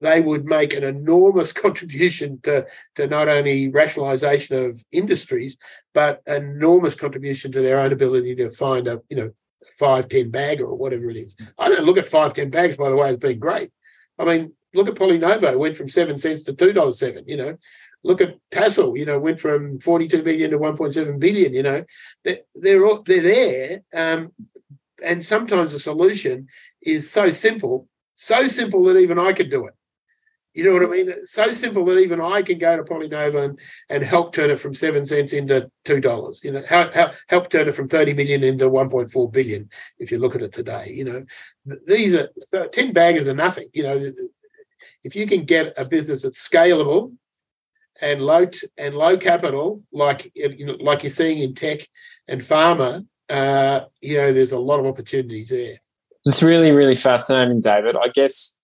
they 0.00 0.20
would 0.20 0.44
make 0.44 0.74
an 0.74 0.82
enormous 0.82 1.52
contribution 1.64 2.40
to, 2.42 2.66
to 2.96 3.06
not 3.06 3.28
only 3.28 3.68
rationalization 3.68 4.64
of 4.64 4.84
industries, 4.90 5.58
but 5.94 6.22
enormous 6.26 6.94
contribution 6.94 7.52
to 7.52 7.60
their 7.60 7.80
own 7.80 7.92
ability 7.92 8.34
to 8.36 8.48
find 8.48 8.88
a, 8.88 9.00
you 9.08 9.16
know, 9.16 9.30
five, 9.78 10.08
10 10.08 10.30
bag 10.30 10.60
or 10.60 10.74
whatever 10.74 11.08
it 11.08 11.16
is. 11.16 11.36
I 11.56 11.68
don't 11.68 11.84
look 11.84 11.98
at 11.98 12.08
five, 12.08 12.34
10 12.34 12.50
bags, 12.50 12.76
by 12.76 12.90
the 12.90 12.96
way, 12.96 13.10
as 13.10 13.16
being 13.16 13.38
great. 13.38 13.70
I 14.18 14.24
mean, 14.24 14.52
look 14.74 14.88
at 14.88 14.94
Polynovo, 14.94 15.58
went 15.58 15.76
from 15.76 15.88
seven 15.88 16.18
cents 16.18 16.44
to 16.44 16.52
two 16.52 16.72
dollars 16.72 16.98
seven. 16.98 17.24
You 17.26 17.36
know, 17.36 17.58
look 18.02 18.20
at 18.20 18.36
Tassal, 18.50 18.96
you 18.96 19.06
know, 19.06 19.18
went 19.18 19.40
from 19.40 19.78
forty 19.80 20.08
two 20.08 20.22
billion 20.22 20.50
to 20.50 20.58
one 20.58 20.76
point 20.76 20.92
seven 20.92 21.18
billion. 21.18 21.54
You 21.54 21.62
know, 21.62 21.84
they're 22.24 22.40
they're, 22.54 22.80
they're 23.04 23.22
there, 23.22 23.82
um, 23.94 24.32
and 25.04 25.24
sometimes 25.24 25.72
the 25.72 25.78
solution 25.78 26.48
is 26.80 27.10
so 27.10 27.30
simple, 27.30 27.88
so 28.16 28.48
simple 28.48 28.84
that 28.84 28.96
even 28.96 29.18
I 29.18 29.32
could 29.32 29.50
do 29.50 29.66
it. 29.66 29.74
You 30.54 30.64
know 30.64 30.74
what 30.74 30.82
I 30.82 30.86
mean? 30.86 31.26
So 31.26 31.50
simple 31.52 31.82
that 31.86 31.98
even 31.98 32.20
I 32.20 32.42
can 32.42 32.58
go 32.58 32.76
to 32.76 32.82
Polynovo 32.82 33.42
and, 33.42 33.58
and 33.88 34.04
help 34.04 34.34
turn 34.34 34.50
it 34.50 34.58
from 34.58 34.74
seven 34.74 35.06
cents 35.06 35.32
into 35.32 35.70
two 35.86 35.98
dollars. 35.98 36.42
You 36.44 36.52
know, 36.52 36.62
help, 36.62 36.92
help 36.92 37.12
help 37.28 37.48
turn 37.48 37.68
it 37.68 37.74
from 37.74 37.88
thirty 37.88 38.12
million 38.12 38.44
into 38.44 38.68
one 38.68 38.90
point 38.90 39.10
four 39.10 39.30
billion. 39.30 39.70
If 39.98 40.12
you 40.12 40.18
look 40.18 40.34
at 40.34 40.42
it 40.42 40.52
today, 40.52 40.92
you 40.94 41.04
know, 41.04 41.24
these 41.86 42.14
are 42.14 42.28
so 42.42 42.66
ten 42.66 42.92
baggers 42.92 43.28
are 43.28 43.34
nothing. 43.34 43.68
You 43.72 43.82
know, 43.84 44.12
if 45.04 45.16
you 45.16 45.26
can 45.26 45.44
get 45.44 45.72
a 45.76 45.84
business 45.84 46.22
that's 46.22 46.46
scalable 46.46 47.14
and 48.00 48.22
low 48.22 48.46
t- 48.46 48.68
and 48.78 48.94
low 48.94 49.16
capital, 49.16 49.82
like 49.92 50.30
you 50.34 50.66
know, 50.66 50.76
like 50.80 51.02
you're 51.02 51.10
seeing 51.10 51.38
in 51.38 51.54
tech 51.54 51.80
and 52.28 52.40
pharma, 52.40 53.06
uh, 53.28 53.82
you 54.00 54.16
know, 54.16 54.32
there's 54.32 54.52
a 54.52 54.58
lot 54.58 54.80
of 54.80 54.86
opportunities 54.86 55.48
there. 55.48 55.76
It's 56.24 56.42
really, 56.42 56.70
really 56.70 56.94
fascinating, 56.94 57.60
David. 57.60 57.96
I 57.96 58.08
guess 58.08 58.58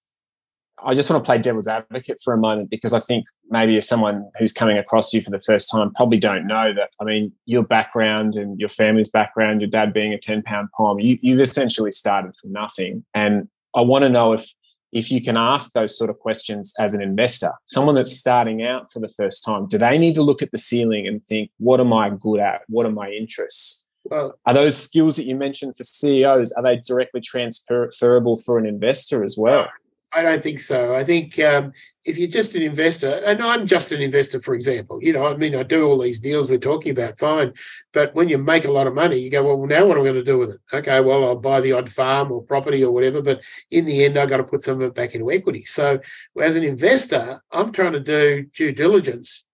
I 0.85 0.95
just 0.95 1.11
want 1.11 1.25
to 1.25 1.29
play 1.29 1.39
devil's 1.39 1.69
advocate 1.69 2.21
for 2.23 2.33
a 2.33 2.39
moment 2.39 2.71
because 2.71 2.93
I 2.93 3.01
think 3.01 3.27
maybe 3.51 3.77
if 3.77 3.85
someone 3.85 4.31
who's 4.39 4.53
coming 4.53 4.79
across 4.79 5.13
you 5.13 5.23
for 5.23 5.31
the 5.31 5.41
first 5.41 5.71
time 5.71 5.93
probably 5.95 6.19
don't 6.19 6.47
know 6.47 6.73
that. 6.75 6.91
I 7.01 7.05
mean, 7.05 7.33
your 7.47 7.63
background 7.63 8.37
and 8.37 8.59
your 8.61 8.69
family's 8.69 9.09
background, 9.09 9.61
your 9.61 9.71
dad 9.71 9.93
being 9.93 10.13
a 10.13 10.19
10 10.19 10.43
pound 10.43 10.69
pom, 10.77 11.01
you, 11.01 11.19
you've 11.21 11.41
essentially 11.41 11.91
started 11.91 12.35
from 12.37 12.53
nothing. 12.53 13.05
And 13.15 13.49
I 13.75 13.81
want 13.81 14.03
to 14.03 14.09
know 14.09 14.33
if 14.33 14.53
if 14.93 15.11
you 15.11 15.21
can 15.21 15.37
ask 15.37 15.73
those 15.73 15.97
sort 15.97 16.11
of 16.11 16.19
questions 16.19 16.73
as 16.79 16.95
an 16.95 17.03
investor, 17.03 17.53
someone 17.67 17.95
that's 17.95 18.17
starting 18.17 18.63
out 18.63 18.91
for 18.91 19.01
the 19.01 19.09
first 19.09 19.45
time, 19.45 19.67
do 19.67 19.79
they 19.79 19.99
need 19.99 20.15
to 20.15 20.23
look 20.23 20.43
at 20.43 20.51
the 20.51 20.59
ceiling 20.59 21.07
and 21.07 21.25
think, 21.25 21.51
what 21.59 21.81
am 21.81 21.93
I 21.93 22.11
good 22.11 22.41
at? 22.41 22.63
What 22.69 22.87
are 22.87 22.93
my 22.93 23.11
interests? 23.11 23.87
Well, 24.05 24.39
are 24.47 24.55
those 24.55 24.77
skills 24.77 25.17
that 25.17 25.27
you 25.27 25.37
mentioned 25.37 25.77
for 25.77 25.85
CEOs, 25.85 26.53
are 26.53 26.63
they 26.63 26.77
directly 26.77 27.21
transferable 27.21 28.39
for 28.39 28.59
an 28.59 28.65
investor 28.65 29.23
as 29.23 29.37
well? 29.37 29.69
I 30.13 30.23
don't 30.23 30.43
think 30.43 30.61
so. 30.61 30.95
I 30.95 31.05
think 31.05 31.39
um, 31.39 31.73
if 32.05 32.17
you're 32.17 32.29
just 32.29 32.55
an 32.55 32.63
investor, 32.63 33.21
and 33.27 33.43
I'm 33.43 33.67
just 33.67 33.93
an 33.93 34.01
investor, 34.01 34.41
for 34.41 34.55
example, 34.55 34.99
you 35.03 35.13
know, 35.13 35.27
I 35.27 35.37
mean, 35.37 35.55
I 35.55 35.63
do 35.63 35.87
all 35.87 35.99
these 35.99 36.19
deals 36.19 36.49
we're 36.49 36.59
talking 36.59 36.93
about, 36.93 37.19
fine. 37.19 37.53
But 37.93 38.15
when 38.15 38.31
you 38.31 38.39
make 38.39 38.65
a 38.65 38.73
lot 38.73 38.87
of 38.87 38.95
money, 38.95 39.19
you 39.19 39.31
go, 39.31 39.43
well, 39.43 39.67
now 39.67 39.85
what 39.85 39.99
am 39.99 40.05
I 40.05 40.07
going 40.07 40.15
to 40.15 40.25
do 40.25 40.39
with 40.39 40.51
it? 40.51 40.61
Okay, 40.73 41.01
well, 41.03 41.25
I'll 41.25 41.41
buy 41.41 41.61
the 41.61 41.73
odd 41.73 41.91
farm 41.91 42.33
or 42.33 42.43
property 42.43 42.83
or 42.83 42.91
whatever. 42.91 43.21
But 43.21 43.43
in 43.71 43.85
the 43.85 44.03
end, 44.03 44.19
I've 44.19 44.31
got 44.31 44.39
to 44.39 44.45
put 44.45 44.63
some 44.63 44.77
of 44.77 44.83
it 44.83 44.95
back 44.95 45.15
into 45.15 45.31
equity. 45.31 45.65
So 45.67 46.01
as 46.41 46.57
an 46.57 46.65
investor, 46.65 47.43
I'm 47.53 47.71
trying 47.71 47.93
to 47.93 48.01
do 48.01 48.47
due 48.55 48.73
diligence 48.73 49.45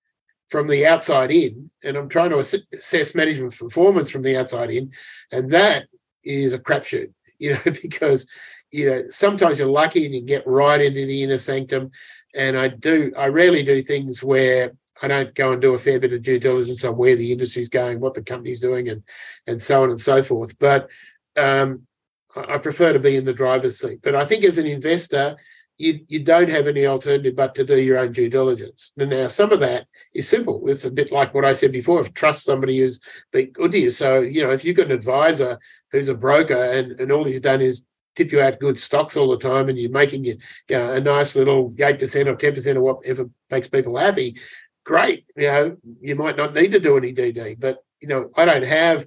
from 0.50 0.68
the 0.68 0.86
outside 0.86 1.32
in, 1.32 1.70
and 1.82 1.96
I'm 1.96 2.08
trying 2.08 2.30
to 2.30 2.38
assess 2.38 3.14
management 3.14 3.58
performance 3.58 4.08
from 4.08 4.22
the 4.22 4.36
outside 4.36 4.70
in. 4.70 4.92
And 5.32 5.50
that 5.50 5.86
is 6.22 6.52
a 6.52 6.60
crapshoot, 6.60 7.12
you 7.38 7.54
know, 7.54 7.60
because 7.64 8.28
you 8.74 8.90
know, 8.90 9.04
sometimes 9.08 9.60
you're 9.60 9.68
lucky 9.68 10.04
and 10.04 10.12
you 10.12 10.20
get 10.20 10.44
right 10.48 10.80
into 10.80 11.06
the 11.06 11.22
inner 11.22 11.38
sanctum. 11.38 11.92
And 12.34 12.58
I 12.58 12.66
do, 12.66 13.12
I 13.16 13.28
rarely 13.28 13.62
do 13.62 13.80
things 13.80 14.20
where 14.20 14.72
I 15.00 15.06
don't 15.06 15.32
go 15.32 15.52
and 15.52 15.62
do 15.62 15.74
a 15.74 15.78
fair 15.78 16.00
bit 16.00 16.12
of 16.12 16.22
due 16.22 16.40
diligence 16.40 16.84
on 16.84 16.96
where 16.96 17.14
the 17.14 17.30
industry's 17.30 17.68
going, 17.68 18.00
what 18.00 18.14
the 18.14 18.22
company's 18.22 18.58
doing, 18.58 18.88
and 18.88 19.04
and 19.46 19.62
so 19.62 19.84
on 19.84 19.90
and 19.90 20.00
so 20.00 20.22
forth. 20.22 20.58
But 20.58 20.88
um, 21.37 21.87
I 22.34 22.58
prefer 22.58 22.92
to 22.92 22.98
be 22.98 23.14
in 23.14 23.24
the 23.24 23.32
driver's 23.32 23.78
seat. 23.78 24.00
But 24.02 24.16
I 24.16 24.24
think 24.24 24.42
as 24.42 24.58
an 24.58 24.66
investor, 24.66 25.37
you 25.78 26.00
you 26.08 26.24
don't 26.24 26.48
have 26.48 26.66
any 26.66 26.84
alternative 26.84 27.37
but 27.37 27.54
to 27.54 27.64
do 27.64 27.80
your 27.80 27.98
own 27.98 28.10
due 28.10 28.28
diligence. 28.28 28.90
And 28.98 29.10
now 29.10 29.28
some 29.28 29.52
of 29.52 29.60
that 29.60 29.87
is 30.14 30.28
simple. 30.28 30.62
It's 30.66 30.84
a 30.84 30.90
bit 30.90 31.12
like 31.12 31.32
what 31.32 31.44
I 31.44 31.52
said 31.52 31.70
before: 31.70 32.00
if 32.00 32.12
trust 32.12 32.44
somebody 32.44 32.78
who's 32.78 33.00
been 33.32 33.52
good 33.52 33.70
to 33.72 33.78
you. 33.78 33.90
So 33.90 34.20
you 34.20 34.42
know, 34.42 34.50
if 34.50 34.64
you've 34.64 34.76
got 34.76 34.87
an 34.87 34.92
advisor 34.92 35.60
who's 35.92 36.08
a 36.08 36.14
broker 36.14 36.56
and 36.56 36.98
and 37.00 37.12
all 37.12 37.24
he's 37.24 37.40
done 37.40 37.60
is 37.60 37.84
tip 38.14 38.33
you 38.33 38.40
out 38.40 38.61
good 38.61 38.79
stocks 38.79 39.16
all 39.16 39.29
the 39.29 39.38
time 39.38 39.68
and 39.68 39.79
you're 39.79 39.90
making 39.90 40.24
you, 40.24 40.37
know, 40.70 40.92
a 40.92 41.00
nice 41.00 41.37
little 41.37 41.70
8% 41.70 42.27
or 42.27 42.37
10% 42.37 42.77
or 42.77 42.81
whatever 42.81 43.31
makes 43.50 43.68
people 43.68 43.96
happy, 43.96 44.37
great. 44.85 45.27
You 45.37 45.46
know, 45.46 45.77
you 46.00 46.16
might 46.16 46.37
not 46.37 46.55
need 46.55 46.72
to 46.72 46.81
do 46.81 46.96
any 46.96 47.12
DD, 47.12 47.59
but, 47.59 47.85
you 48.00 48.09
know, 48.09 48.31
I 48.37 48.44
don't 48.44 48.64
have. 48.64 49.07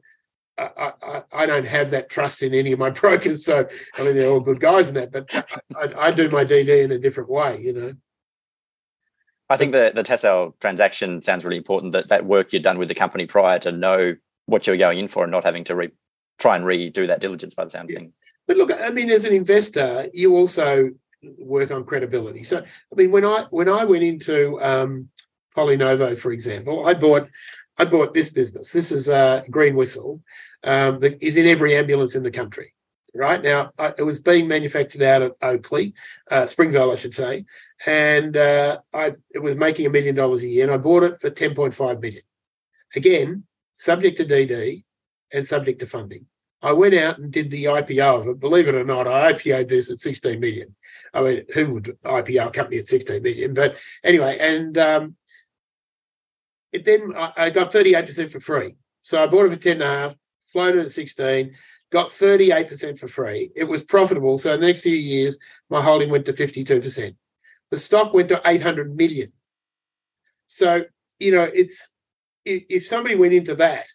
I, 0.59 0.91
I, 1.03 1.23
I 1.31 1.45
don't 1.45 1.67
have 1.67 1.91
that 1.91 2.09
trust 2.09 2.41
in 2.41 2.55
any 2.55 2.71
of 2.71 2.79
my 2.79 2.89
brokers. 3.01 3.45
So, 3.45 3.67
I 3.95 4.03
mean, 4.03 4.15
they're 4.15 4.29
all 4.29 4.39
good 4.39 4.59
guys 4.59 4.89
in 4.89 4.95
that, 4.95 5.11
but 5.11 5.31
I, 5.75 6.07
I 6.07 6.11
do 6.11 6.29
my 6.29 6.43
DD 6.43 6.83
in 6.83 6.91
a 6.91 6.97
different 6.97 7.29
way, 7.29 7.61
you 7.61 7.73
know. 7.73 7.93
I 9.49 9.57
think 9.57 9.71
the 9.71 9.91
the 9.95 10.03
Tassal 10.03 10.55
transaction 10.59 11.21
sounds 11.21 11.45
really 11.45 11.57
important. 11.57 11.93
That 11.93 12.09
that 12.09 12.25
work 12.25 12.51
you'd 12.51 12.63
done 12.63 12.79
with 12.79 12.89
the 12.89 12.95
company 12.95 13.27
prior 13.27 13.59
to 13.59 13.71
know 13.71 14.15
what 14.45 14.65
you 14.65 14.73
were 14.73 14.77
going 14.77 14.97
in 14.97 15.07
for 15.07 15.23
and 15.23 15.31
not 15.31 15.43
having 15.43 15.63
to 15.65 15.75
re, 15.75 15.89
try 16.37 16.55
and 16.55 16.65
redo 16.65 17.07
that 17.07 17.21
diligence 17.21 17.55
by 17.55 17.65
the 17.65 17.71
sound 17.71 17.89
yeah. 17.89 17.99
things. 17.99 18.17
But 18.47 18.57
look, 18.57 18.71
I 18.71 18.89
mean, 18.89 19.09
as 19.09 19.25
an 19.25 19.33
investor, 19.33 20.07
you 20.13 20.35
also 20.35 20.91
work 21.37 21.71
on 21.71 21.83
credibility. 21.83 22.43
So, 22.43 22.59
I 22.59 22.95
mean, 22.95 23.11
when 23.11 23.25
I 23.25 23.45
when 23.49 23.69
I 23.69 23.85
went 23.85 24.03
into 24.03 24.61
um, 24.61 25.09
Polynovo, 25.55 26.17
for 26.17 26.31
example, 26.31 26.87
I 26.87 26.93
bought 26.93 27.27
I 27.77 27.85
bought 27.85 28.13
this 28.13 28.29
business. 28.29 28.71
This 28.71 28.91
is 28.91 29.09
a 29.09 29.43
green 29.49 29.75
whistle 29.75 30.21
um, 30.63 30.99
that 30.99 31.21
is 31.21 31.37
in 31.37 31.45
every 31.45 31.75
ambulance 31.75 32.15
in 32.15 32.23
the 32.23 32.31
country. 32.31 32.73
Right 33.13 33.41
now, 33.41 33.71
I, 33.79 33.93
it 33.97 34.03
was 34.03 34.19
being 34.19 34.47
manufactured 34.47 35.01
out 35.01 35.23
of 35.23 35.39
Oakleigh, 35.39 35.93
uh, 36.29 36.45
Springvale, 36.45 36.91
I 36.91 36.97
should 36.97 37.15
say, 37.15 37.45
and 37.85 38.37
uh, 38.37 38.79
I 38.93 39.15
it 39.33 39.39
was 39.39 39.55
making 39.55 39.87
a 39.87 39.89
million 39.89 40.13
dollars 40.13 40.43
a 40.43 40.47
year, 40.47 40.65
and 40.65 40.73
I 40.73 40.77
bought 40.77 41.03
it 41.03 41.19
for 41.19 41.29
ten 41.29 41.55
point 41.55 41.73
five 41.73 41.99
million. 41.99 42.21
Again, 42.95 43.43
subject 43.75 44.17
to 44.17 44.25
DD, 44.25 44.83
and 45.33 45.45
subject 45.45 45.79
to 45.79 45.85
funding. 45.85 46.25
I 46.61 46.71
went 46.71 46.95
out 46.95 47.19
and 47.19 47.31
did 47.31 47.51
the 47.51 47.65
IPO 47.65 48.21
of 48.21 48.27
it. 48.27 48.39
Believe 48.39 48.67
it 48.67 48.75
or 48.75 48.83
not, 48.83 49.07
I 49.07 49.33
IPO'd 49.33 49.69
this 49.69 49.91
at 49.91 49.99
16 49.99 50.39
million. 50.39 50.75
I 51.13 51.21
mean, 51.21 51.43
who 51.53 51.73
would 51.73 51.97
IPO 52.03 52.47
a 52.47 52.51
company 52.51 52.77
at 52.79 52.87
16 52.87 53.21
million? 53.21 53.53
But 53.53 53.77
anyway, 54.03 54.37
and 54.39 54.77
um, 54.77 55.15
it 56.71 56.83
then 56.83 57.13
I 57.15 57.49
got 57.49 57.71
38% 57.71 58.31
for 58.31 58.39
free. 58.39 58.75
So 59.01 59.23
I 59.23 59.27
bought 59.27 59.45
it 59.45 59.51
for 59.51 59.55
10 59.55 59.73
and 59.73 59.81
a 59.83 59.87
half, 59.87 60.15
floated 60.51 60.85
at 60.85 60.91
16, 60.91 61.53
got 61.91 62.09
38% 62.09 62.99
for 62.99 63.07
free. 63.07 63.51
It 63.55 63.65
was 63.65 63.83
profitable. 63.83 64.37
So 64.37 64.53
in 64.53 64.59
the 64.59 64.67
next 64.67 64.81
few 64.81 64.95
years, 64.95 65.37
my 65.69 65.81
holding 65.81 66.09
went 66.09 66.25
to 66.25 66.33
52%. 66.33 67.15
The 67.69 67.79
stock 67.79 68.13
went 68.13 68.29
to 68.29 68.41
800 68.45 68.95
million. 68.95 69.31
So, 70.47 70.85
you 71.19 71.31
know, 71.31 71.43
it's 71.43 71.91
if 72.45 72.87
somebody 72.87 73.15
went 73.15 73.33
into 73.33 73.55
that 73.55 73.87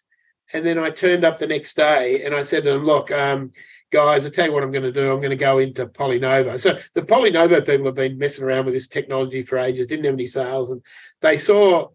and 0.53 0.65
then 0.65 0.77
I 0.77 0.89
turned 0.89 1.23
up 1.23 1.37
the 1.37 1.47
next 1.47 1.75
day 1.75 2.23
and 2.23 2.33
I 2.33 2.41
said 2.41 2.63
to 2.63 2.71
them, 2.71 2.85
look, 2.85 3.11
um, 3.11 3.51
guys, 3.91 4.25
I 4.25 4.29
tell 4.29 4.47
you 4.47 4.51
what 4.51 4.63
I'm 4.63 4.71
going 4.71 4.83
to 4.83 4.91
do. 4.91 5.11
I'm 5.11 5.19
going 5.19 5.29
to 5.29 5.35
go 5.35 5.59
into 5.59 5.85
Polynovo. 5.85 6.59
So 6.59 6.79
the 6.95 7.03
Polynovo 7.03 7.65
people 7.65 7.85
have 7.85 7.95
been 7.95 8.17
messing 8.17 8.43
around 8.43 8.65
with 8.65 8.73
this 8.73 8.87
technology 8.87 9.41
for 9.41 9.57
ages, 9.57 9.87
didn't 9.87 10.05
have 10.05 10.15
any 10.15 10.25
sales. 10.25 10.69
And 10.69 10.81
they 11.21 11.37
saw 11.37 11.89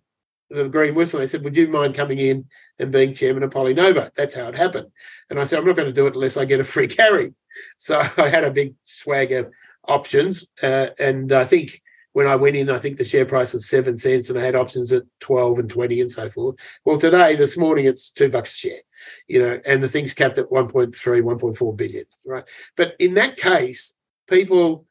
the 0.51 0.69
green 0.69 0.95
whistle. 0.95 1.21
They 1.21 1.27
said, 1.27 1.45
would 1.45 1.57
you 1.57 1.69
mind 1.69 1.95
coming 1.95 2.19
in 2.19 2.47
and 2.79 2.93
being 2.93 3.15
chairman 3.15 3.43
of 3.43 3.51
Polynovo? 3.51 4.13
That's 4.15 4.35
how 4.35 4.49
it 4.49 4.57
happened. 4.57 4.89
And 5.29 5.39
I 5.39 5.45
said, 5.45 5.59
I'm 5.59 5.67
not 5.67 5.77
going 5.77 5.89
to 5.89 5.93
do 5.93 6.07
it 6.07 6.15
unless 6.15 6.37
I 6.37 6.45
get 6.45 6.61
a 6.61 6.65
free 6.65 6.89
carry. 6.89 7.35
So 7.77 7.99
I 8.17 8.29
had 8.29 8.45
a 8.45 8.51
big 8.51 8.75
swag 8.85 9.33
of 9.33 9.51
options. 9.85 10.49
Uh, 10.63 10.89
and 10.99 11.33
I 11.33 11.45
think 11.45 11.83
when 12.13 12.27
I 12.27 12.37
went 12.37 12.57
in, 12.57 12.71
I 12.71 12.79
think 12.79 12.97
the 12.97 13.05
share 13.05 13.27
price 13.27 13.53
was 13.53 13.69
seven 13.69 13.97
cents 13.97 14.31
and 14.31 14.39
I 14.39 14.45
had 14.45 14.57
options 14.57 14.93
at 14.93 15.05
12 15.21 15.59
and 15.61 15.71
20 15.71 16.01
and 16.01 16.11
so 16.11 16.29
forth. 16.29 16.57
Well, 16.85 16.99
today, 16.99 17.37
this 17.37 17.57
morning, 17.57 17.87
it's 17.87 18.11
two 18.11 18.29
bucks 18.29 18.53
a 18.55 18.57
share, 18.57 18.81
you 19.27 19.39
know, 19.39 19.61
and 19.67 19.83
the 19.83 19.89
thing's 19.89 20.15
capped 20.15 20.39
at 20.39 20.51
1.3, 20.51 20.93
1.4 20.93 21.77
billion, 21.77 22.05
right? 22.25 22.45
But 22.77 22.95
in 22.99 23.15
that 23.15 23.37
case, 23.37 23.97
people, 24.29 24.87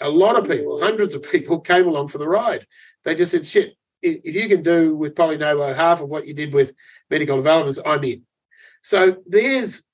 a 0.00 0.08
lot 0.08 0.38
of 0.38 0.48
people, 0.48 0.80
hundreds 0.80 1.14
of 1.14 1.22
people 1.22 1.60
came 1.60 1.86
along 1.86 2.08
for 2.08 2.18
the 2.18 2.28
ride. 2.28 2.66
They 3.04 3.14
just 3.14 3.32
said, 3.32 3.46
shit, 3.46 3.74
if 4.02 4.34
you 4.34 4.48
can 4.48 4.62
do 4.62 4.94
with 4.94 5.14
Polynovo 5.14 5.74
half 5.74 6.02
of 6.02 6.08
what 6.08 6.26
you 6.26 6.34
did 6.34 6.54
with 6.54 6.72
medical 7.10 7.36
developments, 7.36 7.80
I'm 7.84 8.04
in. 8.04 8.22
So 8.80 9.16
there's 9.26 9.84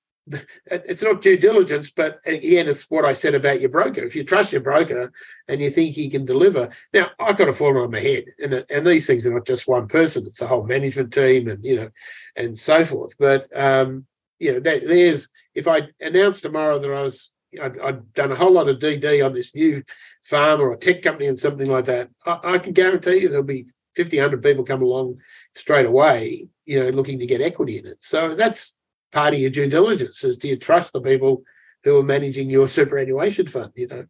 it's 0.67 1.03
not 1.03 1.21
due 1.21 1.37
diligence, 1.37 1.91
but 1.91 2.21
again, 2.25 2.69
it's 2.69 2.91
what 2.91 3.05
I 3.05 3.13
said 3.13 3.35
about 3.35 3.61
your 3.61 3.69
broker. 3.69 4.03
If 4.03 4.17
you 4.17 4.25
trust 4.25 4.53
your 4.53 4.63
broker 4.63 5.13
and 5.49 5.61
you 5.61 5.71
think 5.71 5.95
he 5.95 6.09
can 6.09 6.25
deliver, 6.25 6.71
now 6.93 7.11
I've 7.19 7.37
got 7.37 7.47
to 7.47 7.53
fall 7.53 7.77
on 7.79 7.91
my 7.91 8.01
head, 8.01 8.25
and 8.43 8.65
and 8.71 8.87
these 8.87 9.07
things 9.07 9.27
are 9.27 9.35
not 9.35 9.47
just 9.47 9.69
one 9.69 9.87
person; 9.87 10.27
it's 10.27 10.41
a 10.41 10.47
whole 10.47 10.65
management 10.65 11.13
team, 11.13 11.49
and 11.49 11.65
you 11.65 11.77
know, 11.77 11.91
and 12.37 12.59
so 12.59 12.85
forth. 12.85 13.15
But 13.19 13.55
um, 13.55 14.07
you 14.39 14.53
know, 14.53 14.61
that, 14.61 14.87
there's 14.87 15.29
if 15.55 15.69
I 15.69 15.89
announced 16.01 16.43
tomorrow 16.43 16.79
that 16.79 16.91
I 16.91 17.03
was 17.03 17.31
I'd, 17.61 17.79
I'd, 17.79 18.15
done 18.15 18.33
a 18.33 18.37
whole 18.37 18.53
lot 18.53 18.69
of 18.69 18.79
DD 18.79 19.25
on 19.25 19.33
this 19.33 19.55
new 19.55 19.83
farm 20.23 20.61
or 20.61 20.73
a 20.73 20.79
tech 20.79 21.03
company 21.03 21.27
and 21.27 21.39
something 21.39 21.69
like 21.69 21.85
that, 21.85 22.11
I, 22.27 22.39
I 22.45 22.59
can 22.59 22.73
guarantee 22.73 23.19
you 23.19 23.29
there'll 23.29 23.45
be 23.45 23.67
50, 23.95 24.17
100 24.17 24.43
people 24.43 24.65
come 24.65 24.83
along 24.83 25.19
straight 25.55 25.87
away, 25.87 26.49
you 26.65 26.81
know, 26.83 26.89
looking 26.91 27.19
to 27.21 27.27
get 27.27 27.41
equity 27.41 27.79
in 27.79 27.87
it. 27.87 27.99
So 28.01 28.35
that's 28.35 28.77
part 29.15 29.33
of 29.33 29.41
your 29.41 29.51
due 29.51 29.71
diligence 29.71 30.23
is 30.25 30.37
do 30.37 30.49
you 30.49 30.57
trust 30.57 30.93
the 30.93 31.01
people 31.01 31.45
who 31.85 31.97
are 31.97 32.03
managing 32.03 32.51
your 32.51 32.69
superannuation 32.79 33.47
fund, 33.47 33.73
you 33.75 33.87
know? 33.87 34.07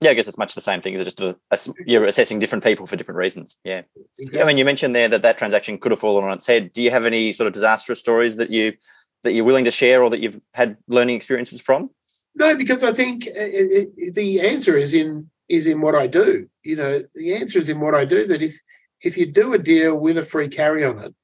Yeah, 0.00 0.10
I 0.10 0.14
guess 0.14 0.28
it's 0.28 0.36
much 0.36 0.54
the 0.54 0.60
same 0.60 0.82
thing. 0.82 0.94
It's 0.94 1.04
just 1.04 1.20
a, 1.20 1.36
a, 1.50 1.58
you're 1.86 2.04
assessing 2.04 2.38
different 2.38 2.64
people 2.64 2.86
for 2.86 2.96
different 2.96 3.16
reasons. 3.16 3.56
Yeah. 3.64 3.82
Exactly. 4.18 4.42
I 4.42 4.46
mean, 4.46 4.58
you 4.58 4.64
mentioned 4.64 4.94
there 4.94 5.08
that 5.08 5.22
that 5.22 5.38
transaction 5.38 5.78
could 5.78 5.92
have 5.92 6.00
fallen 6.00 6.24
on 6.24 6.32
its 6.32 6.46
head. 6.46 6.72
Do 6.74 6.82
you 6.82 6.90
have 6.90 7.06
any 7.06 7.32
sort 7.32 7.46
of 7.46 7.54
disastrous 7.54 8.00
stories 8.00 8.36
that 8.36 8.50
you 8.50 8.74
that 9.22 9.32
you're 9.32 9.46
willing 9.46 9.64
to 9.64 9.70
share 9.70 10.02
or 10.02 10.10
that 10.10 10.20
you've 10.20 10.38
had 10.52 10.76
learning 10.88 11.16
experiences 11.16 11.60
from? 11.60 11.88
No, 12.34 12.54
because 12.54 12.84
I 12.84 12.92
think 12.92 13.26
it, 13.26 13.30
uh, 13.30 13.40
it, 13.40 13.88
uh, 13.88 14.10
uh, 14.10 14.12
the 14.14 14.40
answer 14.40 14.76
is 14.76 14.92
in 14.92 15.30
is 15.48 15.66
in 15.66 15.80
what 15.80 15.94
I 15.94 16.06
do. 16.06 16.48
You 16.62 16.76
know, 16.76 17.00
the 17.14 17.34
answer 17.36 17.58
is 17.58 17.70
in 17.70 17.80
what 17.80 17.94
I 17.94 18.04
do. 18.04 18.26
That 18.26 18.42
if 18.42 18.60
if 19.02 19.16
you 19.16 19.26
do 19.26 19.54
a 19.54 19.58
deal 19.58 19.94
with 19.96 20.18
a 20.18 20.24
free 20.24 20.48
carry 20.48 20.84
on 20.84 20.98
it, 20.98 21.14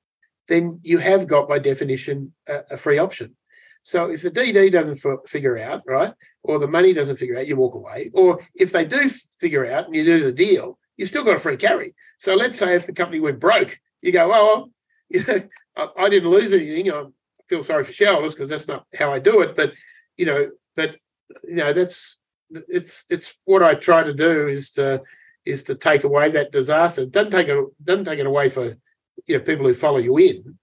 then 0.51 0.81
you 0.83 0.99
have 0.99 1.29
got, 1.29 1.49
by 1.49 1.61
definition, 1.61 2.35
a, 2.49 2.65
a 2.73 2.77
free 2.77 2.99
option. 2.99 3.37
So 3.85 4.11
if 4.11 4.23
the 4.23 4.31
DD 4.31 4.73
doesn't 4.73 5.05
f- 5.05 5.27
figure 5.27 5.57
out, 5.57 5.83
right, 5.87 6.13
or 6.43 6.59
the 6.59 6.67
money 6.67 6.93
doesn't 6.93 7.17
figure 7.17 7.39
out, 7.39 7.47
you 7.47 7.57
walk 7.57 7.75
away. 7.75 8.11
Or 8.13 8.41
if 8.55 8.73
they 8.73 8.85
do 8.85 9.09
figure 9.39 9.65
out 9.65 9.87
and 9.87 9.95
you 9.95 10.05
do 10.05 10.23
the 10.23 10.33
deal, 10.33 10.79
you 10.97 11.07
still 11.07 11.25
got 11.25 11.37
a 11.37 11.39
free 11.39 11.57
carry. 11.57 11.95
So 12.19 12.35
let's 12.35 12.59
say 12.59 12.75
if 12.75 12.85
the 12.85 12.93
company 12.93 13.21
went 13.21 13.41
broke, 13.41 13.79
you 14.03 14.13
go, 14.13 14.27
oh, 14.27 14.29
well, 14.29 14.71
you 15.09 15.25
know, 15.25 15.41
I, 15.77 16.05
I 16.05 16.09
didn't 16.09 16.31
lose 16.31 16.53
anything. 16.53 16.93
I 16.93 17.05
feel 17.49 17.63
sorry 17.63 17.85
for 17.85 17.93
shareholders 17.93 18.35
because 18.35 18.49
that's 18.49 18.69
not 18.69 18.87
how 18.95 19.13
I 19.13 19.19
do 19.21 19.41
it. 19.41 19.57
But 19.57 19.73
you 20.17 20.27
know, 20.27 20.51
but 20.77 20.97
you 21.49 21.57
know, 21.57 21.73
that's 21.73 22.19
it's 22.51 23.07
it's 23.09 23.35
what 23.45 23.63
I 23.63 23.75
try 23.75 24.03
to 24.03 24.13
do 24.13 24.49
is 24.49 24.73
to 24.73 25.03
is 25.45 25.63
to 25.65 25.75
take 25.75 26.05
away 26.05 26.31
that 26.31 26.53
disaster. 26.53 27.03
It 27.03 27.13
doesn't 27.13 27.31
take 27.31 27.49
it 27.49 27.65
doesn't 27.83 28.05
take 28.05 28.19
it 28.19 28.27
away 28.27 28.51
for 28.51 28.77
you 29.27 29.39
know 29.39 29.45
people 29.45 29.67
who 29.67 29.75
follow 29.75 29.99
you 29.99 30.17
in. 30.19 30.59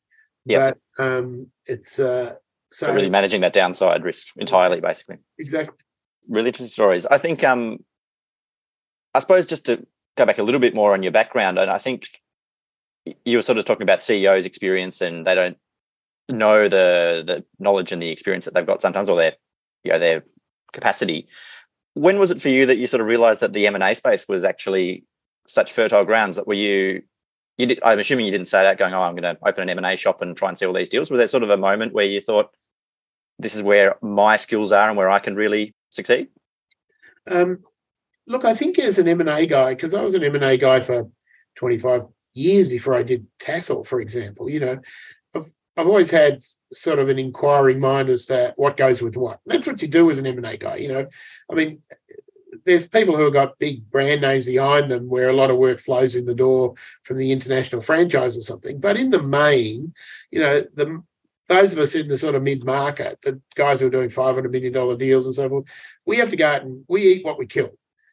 Yeah. 0.45 0.71
But 0.97 1.03
um, 1.03 1.47
it's 1.65 1.99
uh, 1.99 2.35
so 2.71 2.87
But 2.87 2.95
really 2.95 3.09
managing 3.09 3.41
that 3.41 3.53
downside 3.53 4.03
risk 4.03 4.27
entirely, 4.37 4.79
basically. 4.79 5.17
exactly. 5.37 5.77
Really 6.29 6.47
interesting 6.47 6.67
stories. 6.67 7.05
I 7.05 7.17
think, 7.17 7.43
um, 7.43 7.79
I 9.13 9.19
suppose, 9.19 9.45
just 9.45 9.65
to 9.65 9.85
go 10.17 10.25
back 10.25 10.37
a 10.37 10.43
little 10.43 10.59
bit 10.59 10.75
more 10.75 10.93
on 10.93 11.03
your 11.03 11.11
background, 11.11 11.57
and 11.57 11.69
I 11.71 11.77
think 11.77 12.07
you 13.23 13.37
were 13.37 13.41
sort 13.41 13.57
of 13.57 13.65
talking 13.65 13.83
about 13.83 14.03
CEOs' 14.03 14.45
experience, 14.45 15.01
and 15.01 15.25
they 15.25 15.35
don't 15.35 15.57
know 16.29 16.67
the 16.67 17.23
the 17.25 17.45
knowledge 17.59 17.91
and 17.93 18.01
the 18.01 18.09
experience 18.09 18.45
that 18.45 18.53
they've 18.53 18.65
got 18.65 18.81
sometimes, 18.81 19.07
or 19.09 19.15
their 19.17 19.33
you 19.83 19.91
know 19.93 19.99
their 19.99 20.23
capacity. 20.73 21.27
When 21.93 22.19
was 22.19 22.31
it 22.31 22.41
for 22.41 22.49
you 22.49 22.65
that 22.67 22.77
you 22.77 22.85
sort 22.87 23.01
of 23.01 23.07
realised 23.07 23.39
that 23.39 23.53
the 23.53 23.65
M 23.67 23.75
and 23.75 23.83
A 23.83 23.95
space 23.95 24.27
was 24.27 24.43
actually 24.43 25.05
such 25.47 25.71
fertile 25.71 26.05
grounds? 26.05 26.35
That 26.35 26.47
were 26.47 26.53
you 26.53 27.03
you 27.57 27.65
did, 27.65 27.79
I'm 27.83 27.99
assuming 27.99 28.25
you 28.25 28.31
didn't 28.31 28.47
say 28.47 28.63
that 28.63 28.77
going, 28.77 28.93
oh, 28.93 29.01
I'm 29.01 29.15
going 29.15 29.35
to 29.35 29.37
open 29.45 29.67
an 29.67 29.77
M&A 29.77 29.97
shop 29.97 30.21
and 30.21 30.37
try 30.37 30.49
and 30.49 30.57
see 30.57 30.65
all 30.65 30.73
these 30.73 30.89
deals. 30.89 31.09
Was 31.09 31.17
there 31.17 31.27
sort 31.27 31.43
of 31.43 31.49
a 31.49 31.57
moment 31.57 31.93
where 31.93 32.05
you 32.05 32.21
thought, 32.21 32.51
this 33.39 33.55
is 33.55 33.63
where 33.63 33.97
my 34.01 34.37
skills 34.37 34.71
are 34.71 34.87
and 34.87 34.97
where 34.97 35.09
I 35.09 35.19
can 35.19 35.35
really 35.35 35.75
succeed? 35.89 36.29
Um, 37.29 37.63
look, 38.27 38.45
I 38.45 38.53
think 38.53 38.79
as 38.79 38.99
an 38.99 39.07
M 39.07 39.21
and 39.21 39.29
A 39.29 39.45
guy, 39.45 39.73
because 39.73 39.93
I 39.93 40.01
was 40.01 40.15
an 40.15 40.23
M 40.23 40.35
and 40.35 40.43
A 40.43 40.57
guy 40.57 40.79
for 40.79 41.09
25 41.55 42.03
years 42.33 42.67
before 42.67 42.93
I 42.93 43.03
did 43.03 43.27
Tassal, 43.39 43.83
for 43.83 43.99
example. 43.99 44.49
You 44.49 44.59
know, 44.59 44.79
I've 45.35 45.51
I've 45.75 45.87
always 45.87 46.11
had 46.11 46.41
sort 46.73 46.99
of 46.99 47.09
an 47.09 47.19
inquiring 47.19 47.79
mind 47.79 48.09
as 48.09 48.25
to 48.27 48.53
what 48.55 48.77
goes 48.77 49.01
with 49.01 49.17
what. 49.17 49.39
That's 49.45 49.67
what 49.67 49.81
you 49.81 49.87
do 49.87 50.09
as 50.09 50.19
an 50.19 50.25
M 50.25 50.37
and 50.37 50.45
A 50.45 50.57
guy. 50.57 50.77
You 50.77 50.89
know, 50.89 51.07
I 51.51 51.55
mean, 51.55 51.81
there's 52.67 52.85
people 52.85 53.15
who 53.15 53.23
have 53.23 53.33
got 53.33 53.57
big 53.59 53.89
brand 53.89 54.19
names 54.19 54.45
behind 54.45 54.91
them 54.91 55.07
where 55.07 55.29
a 55.29 55.33
lot 55.33 55.49
of 55.49 55.55
work 55.55 55.79
flows 55.79 56.15
in 56.15 56.25
the 56.25 56.35
door 56.35 56.75
from 57.03 57.17
the 57.17 57.31
international 57.31 57.81
franchise 57.81 58.37
or 58.37 58.41
something. 58.41 58.77
But 58.77 58.97
in 58.97 59.09
the 59.09 59.23
main, 59.23 59.93
you 60.31 60.41
know, 60.41 60.61
the 60.75 61.01
those 61.47 61.71
of 61.71 61.79
us 61.79 61.95
in 61.95 62.09
the 62.09 62.17
sort 62.17 62.35
of 62.35 62.43
mid 62.43 62.65
market, 62.65 63.19
the 63.21 63.41
guys 63.55 63.79
who 63.79 63.87
are 63.87 63.89
doing 63.89 64.09
five 64.09 64.35
hundred 64.35 64.51
million 64.51 64.73
dollar 64.73 64.97
deals 64.97 65.25
and 65.25 65.33
so 65.33 65.47
forth, 65.47 65.65
we 66.05 66.17
have 66.17 66.29
to 66.29 66.35
go 66.35 66.45
out 66.45 66.63
and 66.63 66.83
we 66.89 67.03
eat 67.03 67.25
what 67.25 67.39
we 67.39 67.47
kill. 67.47 67.71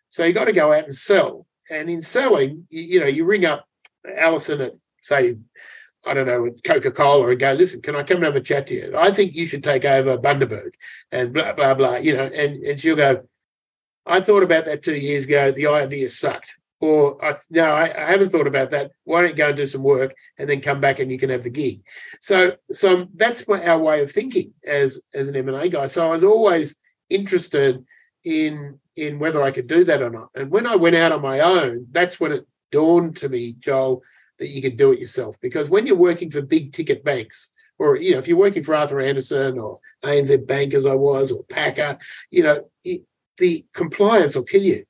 So 0.09 0.24
you 0.24 0.32
got 0.32 0.44
to 0.44 0.52
go 0.52 0.72
out 0.72 0.84
and 0.84 0.94
sell. 0.94 1.46
And 1.68 1.90
in 1.90 2.00
selling, 2.00 2.68
you, 2.70 2.82
you 2.82 3.00
know, 3.00 3.07
you 3.07 3.24
ring 3.24 3.44
up 3.44 3.66
Alison 4.07 4.61
at 4.61 4.74
say, 5.02 5.36
I 6.07 6.14
don't 6.14 6.26
know, 6.26 6.55
Coca 6.64 6.92
Cola 6.92 7.28
and 7.28 7.40
go, 7.40 7.52
listen, 7.55 7.82
can 7.82 7.96
I 7.96 8.05
come 8.05 8.18
and 8.18 8.26
have 8.26 8.36
a 8.36 8.40
chat 8.40 8.68
to 8.68 8.74
you? 8.74 8.94
I 8.96 9.11
think 9.11 9.34
you 9.34 9.46
should 9.46 9.64
take 9.64 9.84
over 9.84 10.16
Bundaberg 10.16 10.74
and 11.11 11.32
blah 11.32 11.55
blah 11.55 11.74
blah. 11.74 11.96
You 11.96 12.16
know, 12.16 12.26
and 12.26 12.62
and 12.62 12.78
she'll 12.78 12.94
go, 12.94 13.24
I 14.07 14.20
thought 14.20 14.42
about 14.42 14.66
that 14.66 14.82
two 14.82 14.94
years 14.96 15.24
ago. 15.24 15.50
The 15.50 15.66
idea 15.66 16.11
sucked. 16.11 16.57
Or 16.80 17.24
I, 17.24 17.36
no, 17.50 17.72
I, 17.72 17.84
I 17.84 18.11
haven't 18.11 18.30
thought 18.30 18.46
about 18.46 18.70
that. 18.70 18.90
Why 19.05 19.22
don't 19.22 19.30
you 19.30 19.36
go 19.36 19.48
and 19.48 19.57
do 19.57 19.66
some 19.66 19.82
work 19.82 20.14
and 20.38 20.50
then 20.50 20.61
come 20.61 20.80
back 20.80 20.98
and 20.98 21.11
you 21.11 21.18
can 21.18 21.30
have 21.30 21.42
the 21.42 21.50
gig? 21.50 21.82
So, 22.20 22.57
so 22.70 23.07
that's 23.14 23.48
my, 23.48 23.64
our 23.64 23.78
way 23.78 24.02
of 24.02 24.11
thinking 24.11 24.52
as 24.66 25.00
as 25.14 25.28
an 25.28 25.36
M 25.36 25.48
and 25.48 25.57
A 25.57 25.68
guy. 25.68 25.86
So 25.86 26.07
I 26.07 26.11
was 26.11 26.24
always 26.24 26.76
interested 27.09 27.84
in 28.24 28.80
in 28.96 29.18
whether 29.18 29.42
I 29.42 29.50
could 29.50 29.66
do 29.66 29.84
that 29.84 30.02
or 30.02 30.11
not. 30.11 30.28
And 30.34 30.50
when 30.50 30.66
I 30.66 30.76
went 30.76 30.96
out 30.96 31.12
on 31.12 31.22
my 31.22 31.40
own, 31.40 31.86
that's 31.90 32.20
when 32.20 32.32
it 32.32 32.46
dawned 32.70 33.16
to 33.16 33.28
me, 33.28 33.55
Joel, 33.59 34.02
that 34.38 34.48
you 34.48 34.61
could 34.61 34.76
do 34.76 34.92
it 34.92 35.00
yourself. 35.00 35.36
Because 35.40 35.70
when 35.70 35.86
you're 35.86 35.96
working 35.96 36.30
for 36.30 36.42
big 36.42 36.72
ticket 36.72 37.02
banks, 37.02 37.50
or 37.78 37.96
you 37.96 38.12
know, 38.12 38.18
if 38.18 38.28
you're 38.28 38.36
working 38.36 38.62
for 38.62 38.74
Arthur 38.74 39.00
Andersen 39.00 39.59
or 39.59 39.80
ANZ 40.02 40.46
Bank 40.46 40.74
as 40.74 40.86
I 40.86 40.94
was, 40.94 41.32
or 41.32 41.44
Packer, 41.44 41.98
you 42.30 42.42
know, 42.42 42.68
the 43.39 43.64
compliance 43.72 44.37
will 44.37 44.45
kill 44.45 44.62
you. 44.62 44.85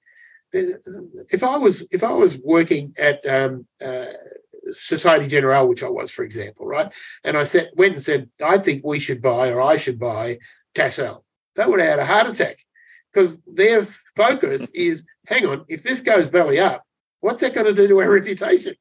If 0.53 1.43
I 1.43 1.59
was 1.59 1.87
if 1.91 2.05
I 2.05 2.13
was 2.13 2.39
working 2.39 2.95
at 2.97 3.27
um, 3.27 3.67
uh, 3.85 4.07
Society 4.73 5.27
Generale, 5.27 5.67
which 5.67 5.83
I 5.83 5.89
was, 5.89 6.13
for 6.13 6.25
example, 6.25 6.67
right, 6.67 6.93
and 7.25 7.37
I 7.37 7.43
said 7.43 7.71
went 7.75 7.95
and 7.95 8.03
said, 8.03 8.31
I 8.43 8.59
think 8.59 8.85
we 8.85 8.99
should 9.01 9.21
buy 9.21 9.51
or 9.51 9.61
I 9.61 9.77
should 9.77 9.99
buy 9.99 10.39
Tassal, 10.75 11.25
they 11.57 11.67
would 11.67 11.81
have 11.81 11.91
had 11.91 11.99
a 11.99 12.07
heart 12.07 12.29
attack 12.29 12.59
because 13.13 13.41
their 13.47 13.83
focus 14.17 14.71
is, 14.75 15.07
hang 15.27 15.47
on, 15.47 15.65
if 15.69 15.83
this 15.83 16.01
goes 16.01 16.29
belly 16.29 16.59
up, 16.61 16.85
what's 17.21 17.41
that 17.41 17.55
going 17.55 17.67
to 17.67 17.73
do 17.73 17.89
to 17.89 18.01
our 18.01 18.13
reputation? 18.21 18.75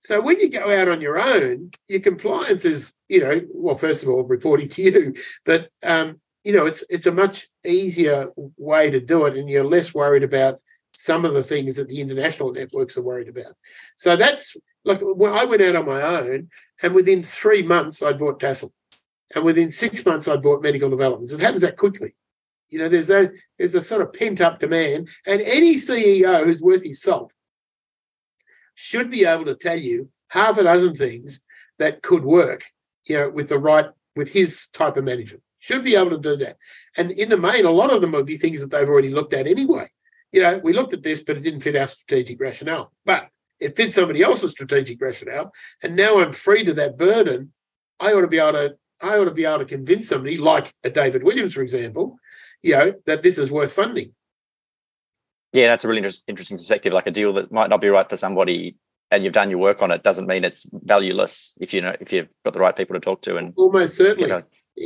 So 0.00 0.20
when 0.20 0.38
you 0.38 0.48
go 0.48 0.70
out 0.70 0.88
on 0.88 1.00
your 1.00 1.18
own, 1.18 1.72
your 1.88 2.00
compliance 2.00 2.64
is, 2.64 2.94
you 3.08 3.20
know, 3.20 3.40
well, 3.52 3.74
first 3.74 4.04
of 4.04 4.08
all, 4.08 4.22
reporting 4.22 4.68
to 4.68 4.82
you, 4.82 5.14
but 5.44 5.70
um, 5.82 6.20
you 6.48 6.54
know, 6.54 6.64
it's 6.64 6.82
it's 6.88 7.04
a 7.04 7.12
much 7.12 7.46
easier 7.62 8.30
way 8.56 8.88
to 8.88 9.00
do 9.00 9.26
it, 9.26 9.36
and 9.36 9.50
you're 9.50 9.62
less 9.62 9.92
worried 9.92 10.22
about 10.22 10.62
some 10.92 11.26
of 11.26 11.34
the 11.34 11.42
things 11.42 11.76
that 11.76 11.90
the 11.90 12.00
international 12.00 12.52
networks 12.52 12.96
are 12.96 13.02
worried 13.02 13.28
about. 13.28 13.54
So 13.98 14.16
that's 14.16 14.56
like 14.82 14.98
when 15.02 15.30
I 15.30 15.44
went 15.44 15.60
out 15.60 15.76
on 15.76 15.84
my 15.84 16.00
own, 16.00 16.48
and 16.82 16.94
within 16.94 17.22
three 17.22 17.60
months 17.60 18.00
I 18.02 18.14
bought 18.14 18.40
Tassal, 18.40 18.72
and 19.34 19.44
within 19.44 19.70
six 19.70 20.06
months 20.06 20.26
I 20.26 20.36
bought 20.36 20.62
Medical 20.62 20.88
Developments. 20.88 21.34
It 21.34 21.40
happens 21.40 21.60
that 21.60 21.76
quickly. 21.76 22.14
You 22.70 22.78
know, 22.78 22.88
there's 22.88 23.10
a 23.10 23.30
there's 23.58 23.74
a 23.74 23.82
sort 23.82 24.00
of 24.00 24.14
pent 24.14 24.40
up 24.40 24.58
demand, 24.58 25.10
and 25.26 25.42
any 25.42 25.74
CEO 25.74 26.46
who's 26.46 26.62
worth 26.62 26.82
his 26.82 27.02
salt 27.02 27.30
should 28.74 29.10
be 29.10 29.26
able 29.26 29.44
to 29.44 29.54
tell 29.54 29.78
you 29.78 30.08
half 30.28 30.56
a 30.56 30.62
dozen 30.62 30.94
things 30.94 31.42
that 31.78 32.00
could 32.00 32.24
work. 32.24 32.64
You 33.06 33.18
know, 33.18 33.30
with 33.30 33.50
the 33.50 33.58
right 33.58 33.90
with 34.16 34.32
his 34.32 34.68
type 34.68 34.96
of 34.96 35.04
management 35.04 35.42
should 35.58 35.82
be 35.82 35.96
able 35.96 36.10
to 36.10 36.18
do 36.18 36.36
that. 36.36 36.56
And 36.96 37.10
in 37.10 37.28
the 37.28 37.36
main, 37.36 37.64
a 37.64 37.70
lot 37.70 37.92
of 37.92 38.00
them 38.00 38.12
would 38.12 38.26
be 38.26 38.36
things 38.36 38.60
that 38.60 38.70
they've 38.70 38.88
already 38.88 39.10
looked 39.10 39.32
at 39.32 39.46
anyway. 39.46 39.90
You 40.32 40.42
know, 40.42 40.58
we 40.58 40.72
looked 40.72 40.92
at 40.92 41.02
this, 41.02 41.22
but 41.22 41.36
it 41.36 41.42
didn't 41.42 41.60
fit 41.60 41.76
our 41.76 41.86
strategic 41.86 42.40
rationale. 42.40 42.92
But 43.04 43.28
it 43.60 43.76
fits 43.76 43.94
somebody 43.94 44.22
else's 44.22 44.52
strategic 44.52 45.00
rationale. 45.00 45.52
And 45.82 45.96
now 45.96 46.20
I'm 46.20 46.32
free 46.32 46.64
to 46.64 46.74
that 46.74 46.96
burden. 46.96 47.52
I 47.98 48.12
ought 48.12 48.20
to 48.20 48.28
be 48.28 48.38
able 48.38 48.52
to, 48.52 48.76
I 49.00 49.18
ought 49.18 49.24
to 49.24 49.30
be 49.30 49.44
able 49.44 49.60
to 49.60 49.64
convince 49.64 50.08
somebody, 50.08 50.36
like 50.36 50.72
a 50.84 50.90
David 50.90 51.24
Williams, 51.24 51.54
for 51.54 51.62
example, 51.62 52.16
you 52.62 52.74
know, 52.74 52.94
that 53.06 53.22
this 53.22 53.38
is 53.38 53.50
worth 53.50 53.72
funding. 53.72 54.12
Yeah, 55.52 55.68
that's 55.68 55.84
a 55.84 55.88
really 55.88 56.02
inter- 56.02 56.18
interesting 56.26 56.58
perspective. 56.58 56.92
Like 56.92 57.06
a 57.06 57.10
deal 57.10 57.32
that 57.34 57.50
might 57.50 57.70
not 57.70 57.80
be 57.80 57.88
right 57.88 58.08
for 58.08 58.16
somebody 58.16 58.76
and 59.10 59.24
you've 59.24 59.32
done 59.32 59.50
your 59.50 59.58
work 59.58 59.82
on 59.82 59.90
it 59.90 60.02
doesn't 60.02 60.26
mean 60.26 60.44
it's 60.44 60.66
valueless 60.72 61.56
if 61.60 61.72
you 61.72 61.80
know 61.80 61.94
if 62.00 62.12
you've 62.12 62.28
got 62.44 62.52
the 62.52 62.60
right 62.60 62.76
people 62.76 62.94
to 62.94 63.00
talk 63.00 63.22
to 63.22 63.36
and 63.36 63.54
almost 63.56 63.96
certainly 63.96 64.42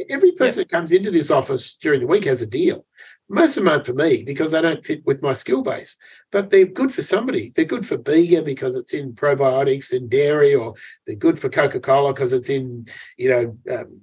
every 0.09 0.33
person 0.33 0.61
yeah. 0.61 0.65
that 0.65 0.71
comes 0.71 0.93
into 0.93 1.11
this 1.11 1.31
office 1.31 1.77
during 1.77 2.01
the 2.01 2.07
week 2.07 2.25
has 2.25 2.43
a 2.43 2.47
deal. 2.47 2.85
Most 3.29 3.57
of 3.57 3.65
them 3.65 3.73
aren't 3.73 3.87
for 3.87 3.95
me 3.95 4.23
because 4.25 4.51
they 4.51 4.61
don't 4.61 4.85
fit 4.85 5.07
with 5.07 5.23
my 5.23 5.33
skill 5.33 5.63
base, 5.63 5.97
but 6.31 6.51
they're 6.51 6.67
good 6.67 6.93
for 6.93 7.03
somebody. 7.03 7.53
They're 7.55 7.65
good 7.65 7.87
for 7.87 7.97
Bega 7.97 8.43
because 8.43 8.77
it's 8.77 8.95
in 8.95 9.15
probiotics 9.15 9.93
and 9.93 10.11
dairy, 10.11 10.55
or 10.55 10.75
they're 11.07 11.17
good 11.17 11.39
for 11.39 11.49
Coca 11.49 11.81
Cola 11.81 12.13
because 12.13 12.33
it's 12.33 12.51
in, 12.51 12.87
you 13.17 13.29
know, 13.29 13.75
um, 13.75 14.01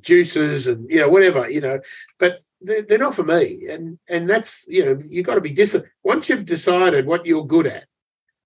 juices 0.00 0.68
and 0.68 0.90
you 0.90 1.00
know 1.00 1.08
whatever, 1.08 1.48
you 1.48 1.60
know. 1.60 1.80
But 2.18 2.40
they're, 2.60 2.82
they're 2.82 2.98
not 2.98 3.14
for 3.14 3.24
me, 3.24 3.66
and 3.68 3.98
and 4.08 4.28
that's 4.28 4.66
you 4.68 4.84
know 4.84 4.98
you've 5.02 5.26
got 5.26 5.36
to 5.36 5.40
be 5.40 5.50
disciplined. 5.50 5.92
Once 6.02 6.28
you've 6.28 6.46
decided 6.46 7.06
what 7.06 7.26
you're 7.26 7.46
good 7.46 7.66
at, 7.66 7.86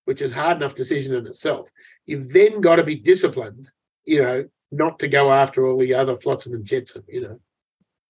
which 0.05 0.23
is 0.23 0.33
hard 0.33 0.59
enough 0.59 0.75
decision 0.75 1.15
in 1.15 1.27
itself, 1.27 1.71
you've 2.05 2.33
then 2.33 2.61
got 2.61 2.77
to 2.77 2.85
be 2.85 2.97
disciplined, 2.97 3.71
you 4.05 4.23
know, 4.23 4.47
not 4.71 4.99
to 4.99 5.09
go 5.09 5.33
after 5.33 5.67
all 5.67 5.79
the 5.79 5.95
other 5.95 6.17
flotsam 6.17 6.55
and 6.55 6.65
jetsam, 6.65 7.05
you 7.09 7.23
know. 7.23 7.39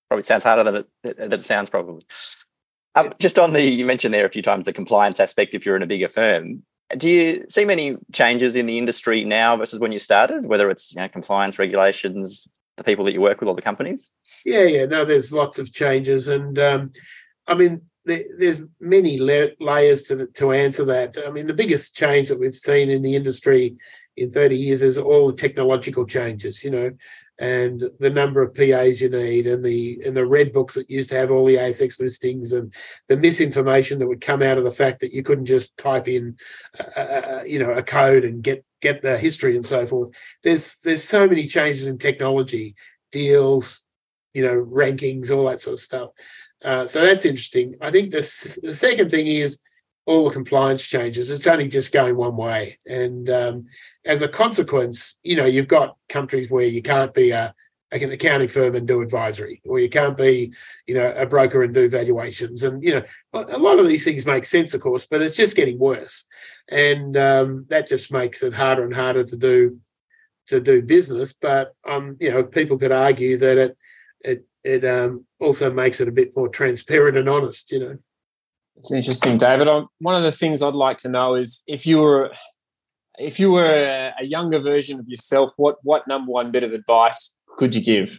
Probably 0.09 0.25
sounds 0.25 0.45
harder 0.45 0.65
than 0.65 0.85
it, 1.05 1.17
than 1.17 1.33
it 1.33 1.45
sounds, 1.45 1.71
probably. 1.71 2.05
Um, 2.95 3.13
just 3.19 3.39
on 3.39 3.53
the, 3.53 3.63
you 3.63 3.85
mentioned 3.85 4.15
there 4.15 4.25
a 4.25 4.31
few 4.31 4.43
times 4.43 4.65
the 4.65 4.73
compliance 4.73 5.21
aspect 5.21 5.55
if 5.55 5.67
you're 5.67 5.77
in 5.77 5.83
a 5.83 5.87
bigger 5.87 6.09
firm. 6.09 6.63
Do 6.97 7.11
you 7.11 7.45
see 7.49 7.65
many 7.65 7.97
changes 8.13 8.55
in 8.55 8.67
the 8.67 8.79
industry 8.79 9.25
now 9.25 9.57
versus 9.57 9.81
when 9.81 9.93
you 9.93 9.99
started, 9.99 10.47
whether 10.47 10.71
it's 10.71 10.93
you 10.93 11.01
know, 11.01 11.09
compliance 11.09 11.59
regulations, 11.59 12.47
the 12.77 12.85
people 12.85 13.05
that 13.05 13.13
you 13.13 13.21
work 13.21 13.41
with, 13.41 13.49
or 13.49 13.57
the 13.57 13.63
companies? 13.63 14.11
Yeah, 14.45 14.63
yeah, 14.63 14.87
no, 14.87 15.05
there's 15.05 15.33
lots 15.33 15.59
of 15.59 15.73
changes. 15.73 16.29
And 16.29 16.59
um, 16.59 16.93
I 17.49 17.55
mean, 17.55 17.83
there, 18.05 18.23
there's 18.39 18.63
many 18.81 19.19
la- 19.19 19.55
layers 19.59 20.05
to, 20.05 20.17
the, 20.17 20.27
to 20.29 20.53
answer 20.53 20.85
that. 20.85 21.17
I 21.27 21.31
mean, 21.31 21.49
the 21.49 21.55
biggest 21.55 21.97
change 21.97 22.29
that 22.29 22.39
we've 22.39 22.55
seen 22.55 22.89
in 22.89 23.03
the 23.03 23.17
industry 23.17 23.77
in 24.17 24.31
30 24.31 24.57
years 24.57 24.83
is 24.83 24.99
all 24.99 25.27
the 25.27 25.33
technological 25.37 26.07
changes, 26.07 26.65
you 26.65 26.71
know, 26.71 26.91
and 27.39 27.91
the 28.01 28.11
number 28.11 28.41
of 28.43 28.55
PAs 28.55 29.01
you 29.01 29.11
need 29.11 29.47
and 29.47 29.63
the 29.63 30.01
and 30.07 30.17
the 30.17 30.27
red 30.27 30.53
books 30.53 30.75
that 30.75 30.91
used 30.91 31.11
to 31.11 31.17
have 31.17 31.31
all 31.31 31.45
the 31.45 31.57
ASX 31.57 32.01
listings 32.01 32.55
and 32.55 32.73
the 33.09 33.17
misinformation 33.17 33.99
that 33.99 34.09
would 34.09 34.23
come 34.23 34.43
out 34.43 34.57
of 34.57 34.65
the 34.65 34.71
fact 34.71 35.01
that 35.01 35.13
you 35.13 35.23
couldn't 35.23 35.45
just 35.45 35.77
type 35.77 36.09
in, 36.09 36.37
uh, 36.97 37.01
uh, 37.01 37.43
you 37.47 37.59
know, 37.59 37.71
a 37.71 37.83
code 37.83 38.25
and 38.25 38.43
get 38.43 38.65
get 38.81 39.03
the 39.03 39.19
history 39.19 39.55
and 39.55 39.67
so 39.67 39.87
forth. 39.87 40.15
There's 40.43 40.79
there's 40.81 41.05
so 41.05 41.27
many 41.27 41.47
changes 41.47 41.87
in 41.87 41.99
technology, 41.99 42.75
deals, 43.13 43.85
you 44.33 44.43
know, 44.43 44.65
rankings, 44.65 45.31
all 45.31 45.45
that 45.45 45.61
sort 45.61 45.75
of 45.75 45.81
stuff. 45.81 46.11
Uh, 46.65 46.87
so 46.87 47.05
that's 47.05 47.27
interesting. 47.27 47.75
I 47.83 47.91
think 47.91 48.13
the 48.13 48.19
the 48.63 48.75
second 48.75 49.11
thing 49.11 49.27
is 49.27 49.61
all 50.07 50.25
the 50.25 50.35
compliance 50.35 50.87
changes. 50.87 51.31
It's 51.31 51.47
only 51.47 51.69
just 51.69 51.93
going 51.93 52.17
one 52.17 52.37
way, 52.37 52.79
and 52.87 53.29
um, 53.29 53.67
as 54.05 54.23
a 54.23 54.29
consequence, 54.29 55.19
you 55.23 55.37
know, 55.37 55.45
you've 55.45 55.69
got 55.69 55.97
countries 56.09 56.51
where 56.51 56.65
you 56.65 56.81
can't 56.81 57.13
be 57.13 57.33
a 57.33 57.55
an 57.93 58.11
accounting 58.11 58.49
firm 58.49 58.75
and 58.75 58.87
do 58.87 59.01
advisory, 59.01 59.63
or 59.65 59.79
you 59.79 59.89
can't 59.89 60.17
be, 60.17 60.53
you 60.87 60.95
know, 60.95 61.13
a 61.17 61.25
broker 61.25 61.63
and 61.63 61.73
do 61.73 61.89
valuations. 61.89 62.65
And 62.65 62.83
you 62.83 62.95
know, 62.95 63.03
a 63.33 63.59
lot 63.59 63.79
of 63.79 63.87
these 63.87 64.05
things 64.05 64.27
make 64.27 64.45
sense, 64.45 64.75
of 64.75 64.81
course, 64.81 65.07
but 65.07 65.23
it's 65.23 65.37
just 65.37 65.57
getting 65.57 65.79
worse, 65.79 66.25
and 66.71 67.17
um, 67.17 67.67
that 67.69 67.89
just 67.89 68.13
makes 68.13 68.43
it 68.43 68.55
harder 68.55 68.85
and 68.85 68.95
harder 68.95 69.25
to 69.25 69.37
do 69.37 69.79
to 70.49 70.61
do 70.61 70.83
business. 70.83 71.33
But 71.33 71.75
um, 71.87 72.17
you 72.21 72.31
know, 72.31 72.45
people 72.45 72.79
could 72.79 72.93
argue 72.93 73.37
that 73.39 73.59
it 73.59 73.79
it 74.25 74.47
it 74.65 74.85
um, 74.85 75.25
also 75.41 75.73
makes 75.73 76.01
it 76.01 76.09
a 76.09 76.13
bit 76.13 76.37
more 76.37 76.49
transparent 76.49 77.17
and 77.17 77.29
honest. 77.29 77.71
You 77.71 77.81
know, 77.81 77.99
it's 78.77 78.93
interesting, 78.93 79.39
David. 79.39 79.69
One 80.01 80.15
of 80.15 80.23
the 80.23 80.33
things 80.33 80.63
I'd 80.63 80.75
like 80.75 80.99
to 80.99 81.09
know 81.09 81.35
is 81.35 81.63
if 81.67 81.87
you 81.87 81.99
were 82.01 82.33
if 83.19 83.41
you 83.41 83.53
were 83.53 83.65
a, 83.65 84.15
a 84.21 84.25
younger 84.25 84.59
version 84.59 85.01
of 85.01 85.09
yourself, 85.09 85.51
what 85.57 85.77
what 85.83 86.07
number 86.07 86.31
one 86.31 86.51
bit 86.51 86.65
of 86.65 86.73
advice 86.73 87.35
could 87.57 87.75
you 87.75 87.83
give? 87.83 88.19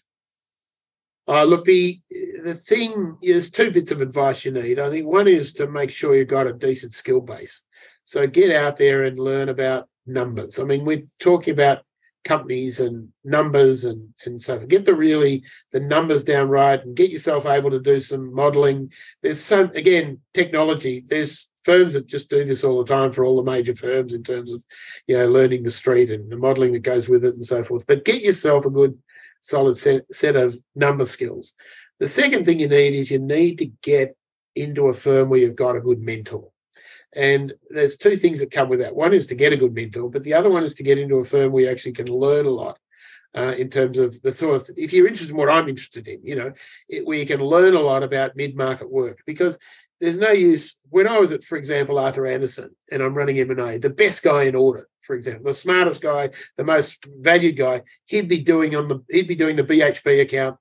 Uh, 1.27 1.43
look, 1.43 1.65
the 1.65 1.99
the 2.43 2.53
thing 2.53 3.17
is 3.21 3.51
two 3.51 3.69
bits 3.69 3.91
of 3.91 4.01
advice 4.01 4.45
you 4.45 4.51
need. 4.51 4.79
I 4.79 4.89
think 4.89 5.05
one 5.05 5.27
is 5.27 5.53
to 5.53 5.67
make 5.67 5.91
sure 5.91 6.15
you've 6.15 6.27
got 6.27 6.47
a 6.47 6.53
decent 6.53 6.93
skill 6.93 7.21
base. 7.21 7.63
So 8.05 8.25
get 8.25 8.55
out 8.55 8.77
there 8.77 9.03
and 9.03 9.17
learn 9.17 9.49
about 9.49 9.89
numbers. 10.05 10.59
I 10.59 10.63
mean, 10.63 10.85
we're 10.85 11.03
talking 11.19 11.53
about 11.53 11.83
companies 12.27 12.79
and 12.79 13.09
numbers 13.23 13.85
and 13.85 14.13
and 14.25 14.41
so 14.41 14.57
forth. 14.57 14.67
Get 14.67 14.85
the 14.85 14.93
really 14.93 15.43
the 15.71 15.79
numbers 15.79 16.23
down 16.23 16.49
right 16.49 16.83
and 16.83 16.95
get 16.95 17.09
yourself 17.09 17.45
able 17.45 17.71
to 17.71 17.79
do 17.79 17.99
some 17.99 18.33
modeling. 18.33 18.91
There's 19.23 19.39
some 19.39 19.71
again 19.73 20.19
technology. 20.33 21.05
There's 21.07 21.47
firms 21.63 21.93
that 21.93 22.07
just 22.07 22.29
do 22.29 22.43
this 22.43 22.63
all 22.63 22.83
the 22.83 22.93
time 22.93 23.11
for 23.11 23.25
all 23.25 23.37
the 23.37 23.51
major 23.51 23.75
firms 23.75 24.13
in 24.13 24.23
terms 24.23 24.53
of 24.53 24.63
you 25.07 25.17
know 25.17 25.27
learning 25.27 25.63
the 25.63 25.71
street 25.71 26.11
and 26.11 26.29
the 26.29 26.37
modeling 26.37 26.73
that 26.73 26.79
goes 26.79 27.07
with 27.07 27.23
it 27.23 27.33
and 27.33 27.45
so 27.45 27.63
forth. 27.63 27.87
But 27.87 28.05
get 28.05 28.21
yourself 28.21 28.65
a 28.65 28.69
good 28.69 28.97
solid 29.41 29.77
set, 29.77 30.03
set 30.11 30.35
of 30.35 30.57
number 30.75 31.05
skills. 31.05 31.53
The 31.99 32.09
second 32.09 32.45
thing 32.45 32.59
you 32.59 32.67
need 32.67 32.93
is 32.93 33.09
you 33.09 33.19
need 33.19 33.57
to 33.59 33.71
get 33.81 34.15
into 34.55 34.87
a 34.87 34.93
firm 34.93 35.29
where 35.29 35.39
you've 35.39 35.55
got 35.55 35.77
a 35.77 35.81
good 35.81 36.01
mentor. 36.01 36.49
And 37.17 37.53
there's 37.71 37.97
two 37.97 38.15
things 38.15 38.39
that 38.39 38.51
come 38.51 38.69
with 38.69 38.79
that. 38.79 38.95
One 38.95 39.11
is 39.11 39.25
to 39.27 39.35
get 39.35 39.51
a 39.51 39.57
good 39.57 39.73
mentor, 39.73 40.07
but 40.07 40.23
the 40.23 40.35
other 40.35 40.51
one 40.51 40.63
is 40.63 40.75
to 40.75 40.83
get 40.83 40.99
into 40.99 41.15
a 41.15 41.23
firm 41.23 41.51
where 41.51 41.63
you 41.63 41.69
actually 41.69 41.93
can 41.93 42.07
learn 42.07 42.45
a 42.45 42.51
lot. 42.51 42.77
Uh, 43.35 43.53
in 43.57 43.69
terms 43.69 43.99
of 43.99 44.19
the 44.21 44.31
thought, 44.31 44.67
if 44.77 44.93
you're 44.93 45.05
interested 45.05 45.31
in 45.31 45.37
what 45.37 45.49
I'm 45.49 45.67
interested 45.67 46.07
in, 46.07 46.19
you 46.23 46.35
know, 46.35 46.53
it, 46.89 47.05
where 47.05 47.19
you 47.19 47.25
can 47.25 47.41
learn 47.41 47.75
a 47.75 47.79
lot 47.79 48.01
about 48.01 48.35
mid-market 48.35 48.89
work, 48.89 49.19
because 49.27 49.59
there's 49.99 50.17
no 50.17 50.31
use. 50.31 50.77
When 50.89 51.07
I 51.07 51.19
was 51.19 51.31
at, 51.31 51.43
for 51.43 51.57
example, 51.57 51.99
Arthur 51.99 52.25
Andersen, 52.25 52.75
and 52.91 53.03
I'm 53.03 53.13
running 53.13 53.37
M&A, 53.37 53.77
the 53.77 53.91
best 53.91 54.23
guy 54.23 54.43
in 54.43 54.55
audit, 54.55 54.85
for 55.01 55.15
example, 55.15 55.51
the 55.51 55.53
smartest 55.53 56.01
guy, 56.01 56.31
the 56.55 56.63
most 56.63 57.05
valued 57.19 57.57
guy, 57.57 57.83
he'd 58.05 58.29
be 58.29 58.39
doing 58.39 58.75
on 58.75 58.87
the 58.87 59.03
he'd 59.09 59.27
be 59.27 59.35
doing 59.35 59.55
the 59.55 59.63
BHP 59.63 60.21
account, 60.21 60.57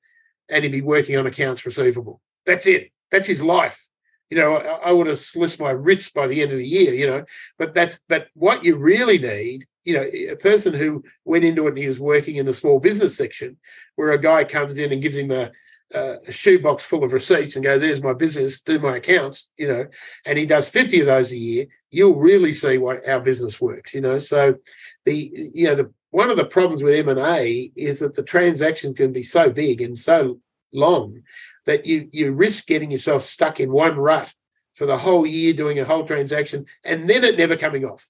and 0.50 0.64
he'd 0.64 0.72
be 0.72 0.82
working 0.82 1.16
on 1.16 1.26
accounts 1.26 1.64
receivable. 1.64 2.20
That's 2.44 2.66
it. 2.66 2.90
That's 3.10 3.28
his 3.28 3.42
life 3.42 3.86
you 4.30 4.36
know, 4.36 4.56
I, 4.56 4.88
I 4.88 4.92
would 4.92 5.06
have 5.06 5.18
slit 5.18 5.58
my 5.60 5.70
wrists 5.70 6.10
by 6.10 6.26
the 6.26 6.42
end 6.42 6.52
of 6.52 6.58
the 6.58 6.66
year, 6.66 6.94
you 6.94 7.06
know. 7.06 7.24
But 7.58 7.74
that's 7.74 7.98
but 8.08 8.28
what 8.34 8.64
you 8.64 8.76
really 8.76 9.18
need, 9.18 9.66
you 9.84 9.94
know, 9.94 10.02
a 10.02 10.36
person 10.36 10.74
who 10.74 11.04
went 11.24 11.44
into 11.44 11.66
it 11.66 11.70
and 11.70 11.78
he 11.78 11.86
was 11.86 12.00
working 12.00 12.36
in 12.36 12.46
the 12.46 12.54
small 12.54 12.80
business 12.80 13.16
section, 13.16 13.56
where 13.94 14.12
a 14.12 14.18
guy 14.18 14.44
comes 14.44 14.78
in 14.78 14.92
and 14.92 15.02
gives 15.02 15.16
him 15.16 15.30
a, 15.30 15.50
a 15.94 16.32
shoebox 16.32 16.84
full 16.84 17.04
of 17.04 17.12
receipts 17.12 17.54
and 17.54 17.64
goes, 17.64 17.80
"There's 17.80 18.02
my 18.02 18.14
business, 18.14 18.60
do 18.60 18.78
my 18.78 18.96
accounts," 18.96 19.48
you 19.56 19.68
know, 19.68 19.86
and 20.26 20.38
he 20.38 20.46
does 20.46 20.68
fifty 20.68 21.00
of 21.00 21.06
those 21.06 21.32
a 21.32 21.36
year. 21.36 21.66
You'll 21.90 22.16
really 22.16 22.52
see 22.52 22.78
what 22.78 23.08
our 23.08 23.20
business 23.20 23.60
works, 23.60 23.94
you 23.94 24.00
know. 24.00 24.18
So, 24.18 24.56
the 25.04 25.30
you 25.54 25.66
know 25.68 25.76
the 25.76 25.92
one 26.10 26.30
of 26.30 26.36
the 26.36 26.44
problems 26.44 26.82
with 26.82 26.94
M 26.94 27.08
and 27.08 27.20
A 27.20 27.70
is 27.76 28.00
that 28.00 28.14
the 28.14 28.22
transaction 28.22 28.94
can 28.94 29.12
be 29.12 29.22
so 29.22 29.50
big 29.50 29.80
and 29.80 29.98
so 29.98 30.40
long 30.72 31.22
that 31.64 31.86
you 31.86 32.08
you 32.12 32.32
risk 32.32 32.66
getting 32.66 32.90
yourself 32.90 33.22
stuck 33.22 33.60
in 33.60 33.72
one 33.72 33.96
rut 33.96 34.32
for 34.74 34.86
the 34.86 34.98
whole 34.98 35.26
year 35.26 35.52
doing 35.52 35.78
a 35.78 35.84
whole 35.84 36.04
transaction 36.04 36.66
and 36.84 37.08
then 37.08 37.24
it 37.24 37.38
never 37.38 37.56
coming 37.56 37.84
off. 37.84 38.08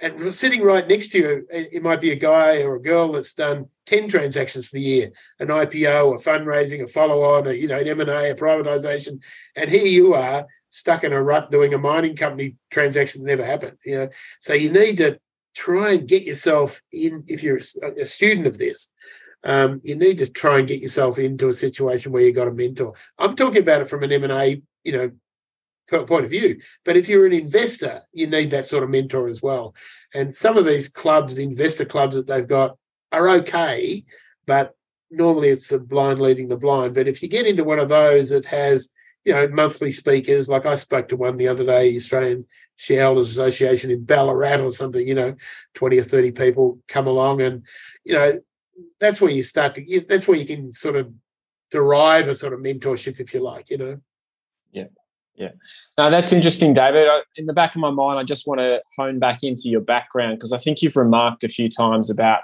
And 0.00 0.34
sitting 0.34 0.62
right 0.62 0.86
next 0.88 1.12
to 1.12 1.18
you, 1.18 1.46
it 1.50 1.82
might 1.82 2.00
be 2.00 2.10
a 2.10 2.16
guy 2.16 2.62
or 2.62 2.74
a 2.74 2.82
girl 2.82 3.12
that's 3.12 3.32
done 3.32 3.66
10 3.86 4.08
transactions 4.08 4.66
for 4.66 4.76
the 4.76 4.82
year, 4.82 5.12
an 5.38 5.48
IPO, 5.48 6.14
a 6.14 6.18
fundraising, 6.18 6.82
a 6.82 6.88
follow-on, 6.88 7.46
a, 7.46 7.52
you 7.52 7.68
know, 7.68 7.78
an 7.78 7.86
M&A, 7.86 8.30
a 8.30 8.34
privatization. 8.34 9.22
And 9.54 9.70
here 9.70 9.86
you 9.86 10.14
are 10.14 10.46
stuck 10.70 11.04
in 11.04 11.12
a 11.12 11.22
rut 11.22 11.52
doing 11.52 11.74
a 11.74 11.78
mining 11.78 12.16
company 12.16 12.56
transaction 12.72 13.22
that 13.22 13.28
never 13.28 13.44
happened. 13.44 13.78
You 13.84 13.98
know, 13.98 14.08
so 14.40 14.52
you 14.52 14.72
need 14.72 14.96
to 14.96 15.20
try 15.54 15.92
and 15.92 16.08
get 16.08 16.24
yourself 16.24 16.82
in, 16.92 17.22
if 17.28 17.44
you're 17.44 17.60
a 17.96 18.04
student 18.04 18.48
of 18.48 18.58
this, 18.58 18.90
um, 19.44 19.80
you 19.84 19.94
need 19.94 20.18
to 20.18 20.26
try 20.26 20.58
and 20.58 20.68
get 20.68 20.80
yourself 20.80 21.18
into 21.18 21.48
a 21.48 21.52
situation 21.52 22.12
where 22.12 22.22
you've 22.22 22.34
got 22.34 22.48
a 22.48 22.52
mentor. 22.52 22.94
I'm 23.18 23.36
talking 23.36 23.62
about 23.62 23.82
it 23.82 23.88
from 23.88 24.02
an 24.02 24.12
M&A, 24.12 24.62
you 24.84 24.92
know, 24.92 25.10
point 25.90 26.24
of 26.24 26.30
view. 26.30 26.60
But 26.84 26.96
if 26.96 27.08
you're 27.08 27.26
an 27.26 27.32
investor, 27.32 28.02
you 28.12 28.26
need 28.26 28.50
that 28.50 28.66
sort 28.66 28.82
of 28.82 28.90
mentor 28.90 29.28
as 29.28 29.42
well. 29.42 29.74
And 30.14 30.34
some 30.34 30.56
of 30.56 30.64
these 30.64 30.88
clubs, 30.88 31.38
investor 31.38 31.84
clubs 31.84 32.14
that 32.14 32.26
they've 32.26 32.48
got, 32.48 32.76
are 33.12 33.28
okay, 33.28 34.04
but 34.46 34.74
normally 35.10 35.48
it's 35.48 35.70
a 35.72 35.78
blind 35.78 36.20
leading 36.20 36.48
the 36.48 36.56
blind. 36.56 36.94
But 36.94 37.06
if 37.06 37.22
you 37.22 37.28
get 37.28 37.46
into 37.46 37.64
one 37.64 37.78
of 37.78 37.90
those 37.90 38.30
that 38.30 38.46
has, 38.46 38.88
you 39.24 39.34
know, 39.34 39.46
monthly 39.48 39.92
speakers, 39.92 40.48
like 40.48 40.64
I 40.64 40.76
spoke 40.76 41.08
to 41.08 41.16
one 41.16 41.36
the 41.36 41.48
other 41.48 41.64
day, 41.64 41.96
Australian 41.96 42.46
Shareholders 42.76 43.30
Association 43.30 43.90
in 43.90 44.04
Ballarat 44.04 44.60
or 44.60 44.72
something, 44.72 45.06
you 45.06 45.14
know, 45.14 45.36
20 45.74 45.98
or 45.98 46.02
30 46.02 46.32
people 46.32 46.78
come 46.88 47.06
along 47.06 47.42
and, 47.42 47.64
you 48.04 48.14
know, 48.14 48.32
that's 49.00 49.20
where 49.20 49.30
you 49.30 49.44
start 49.44 49.74
to 49.74 50.04
that's 50.08 50.28
where 50.28 50.38
you 50.38 50.46
can 50.46 50.72
sort 50.72 50.96
of 50.96 51.12
derive 51.70 52.28
a 52.28 52.34
sort 52.34 52.52
of 52.52 52.60
mentorship 52.60 53.20
if 53.20 53.34
you 53.34 53.40
like 53.40 53.70
you 53.70 53.78
know? 53.78 54.00
Yeah 54.72 54.84
yeah. 55.36 55.50
Now 55.98 56.10
that's 56.10 56.32
interesting 56.32 56.74
david. 56.74 57.08
In 57.36 57.46
the 57.46 57.52
back 57.52 57.74
of 57.74 57.80
my 57.80 57.90
mind 57.90 58.18
i 58.18 58.22
just 58.22 58.46
want 58.46 58.60
to 58.60 58.82
hone 58.96 59.18
back 59.18 59.42
into 59.42 59.68
your 59.68 59.80
background 59.80 60.38
because 60.38 60.52
i 60.52 60.58
think 60.58 60.82
you've 60.82 60.96
remarked 60.96 61.44
a 61.44 61.48
few 61.48 61.68
times 61.68 62.10
about 62.10 62.40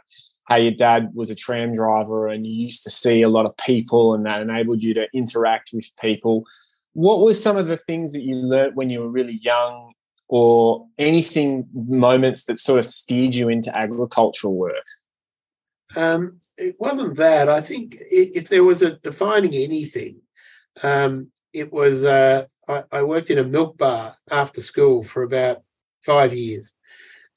how 0.51 0.57
your 0.57 0.73
dad 0.73 1.11
was 1.15 1.31
a 1.31 1.35
tram 1.35 1.73
driver 1.73 2.27
and 2.27 2.45
you 2.45 2.53
used 2.53 2.83
to 2.83 2.91
see 2.91 3.23
a 3.23 3.29
lot 3.29 3.47
of 3.47 3.57
people 3.57 4.15
and 4.15 4.27
that 4.27 4.41
enabled 4.43 4.83
you 4.83 4.93
to 4.93 5.07
interact 5.15 5.71
with 5.73 5.89
people. 6.03 6.45
What 6.93 7.21
were 7.21 7.35
some 7.35 7.57
of 7.57 7.69
the 7.69 7.77
things 7.77 8.13
that 8.13 8.25
you 8.25 8.35
learnt 8.35 8.75
when 8.75 8.91
you 8.91 8.99
were 8.99 9.09
really 9.09 9.39
young 9.41 9.93
or 10.27 10.89
anything 10.99 11.69
moments 11.73 12.47
that 12.47 12.59
sort 12.59 12.81
of 12.81 12.85
steered 12.85 13.37
you 13.37 13.49
into 13.49 13.77
agricultural 13.77 14.57
work 14.57 14.85
um, 15.97 16.41
it 16.57 16.77
wasn't 16.79 17.17
that. 17.17 17.49
I 17.49 17.61
think 17.61 17.97
if 17.99 18.49
there 18.49 18.65
was 18.65 18.83
a 18.83 18.97
defining 18.97 19.55
anything, 19.55 20.21
um, 20.83 21.31
it 21.53 21.73
was 21.73 22.05
uh, 22.05 22.45
I, 22.69 22.85
I, 22.93 23.03
worked 23.03 23.31
in 23.31 23.39
a 23.39 23.45
milk 23.45 23.77
bar 23.77 24.17
after 24.31 24.61
school 24.61 25.03
for 25.03 25.23
about 25.23 25.63
five 26.03 26.33
years, 26.33 26.75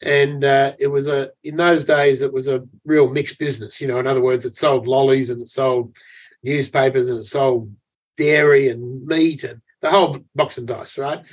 and 0.02 0.44
uh, 0.44 0.74
it 0.80 0.88
was 0.88 1.08
a 1.08 1.32
in 1.44 1.58
those 1.58 1.84
days 1.84 2.22
it 2.22 2.34
was 2.34 2.48
a 2.48 2.64
real 2.86 3.10
mixed 3.10 3.40
business. 3.40 3.82
You 3.82 3.88
know, 3.88 4.00
in 4.00 4.08
other 4.08 4.22
words, 4.22 4.46
it 4.46 4.56
sold 4.56 4.88
lollies 4.88 5.30
and 5.30 5.42
it 5.42 5.50
sold 5.50 5.98
newspapers 6.44 7.10
and 7.10 7.20
it 7.20 7.26
sold 7.26 7.74
dairy 8.18 8.68
and 8.68 9.06
meat 9.08 9.44
and 9.44 9.62
the 9.82 9.90
whole 9.90 10.20
box 10.36 10.58
and 10.58 10.68
dice, 10.68 10.98
right? 10.98 11.24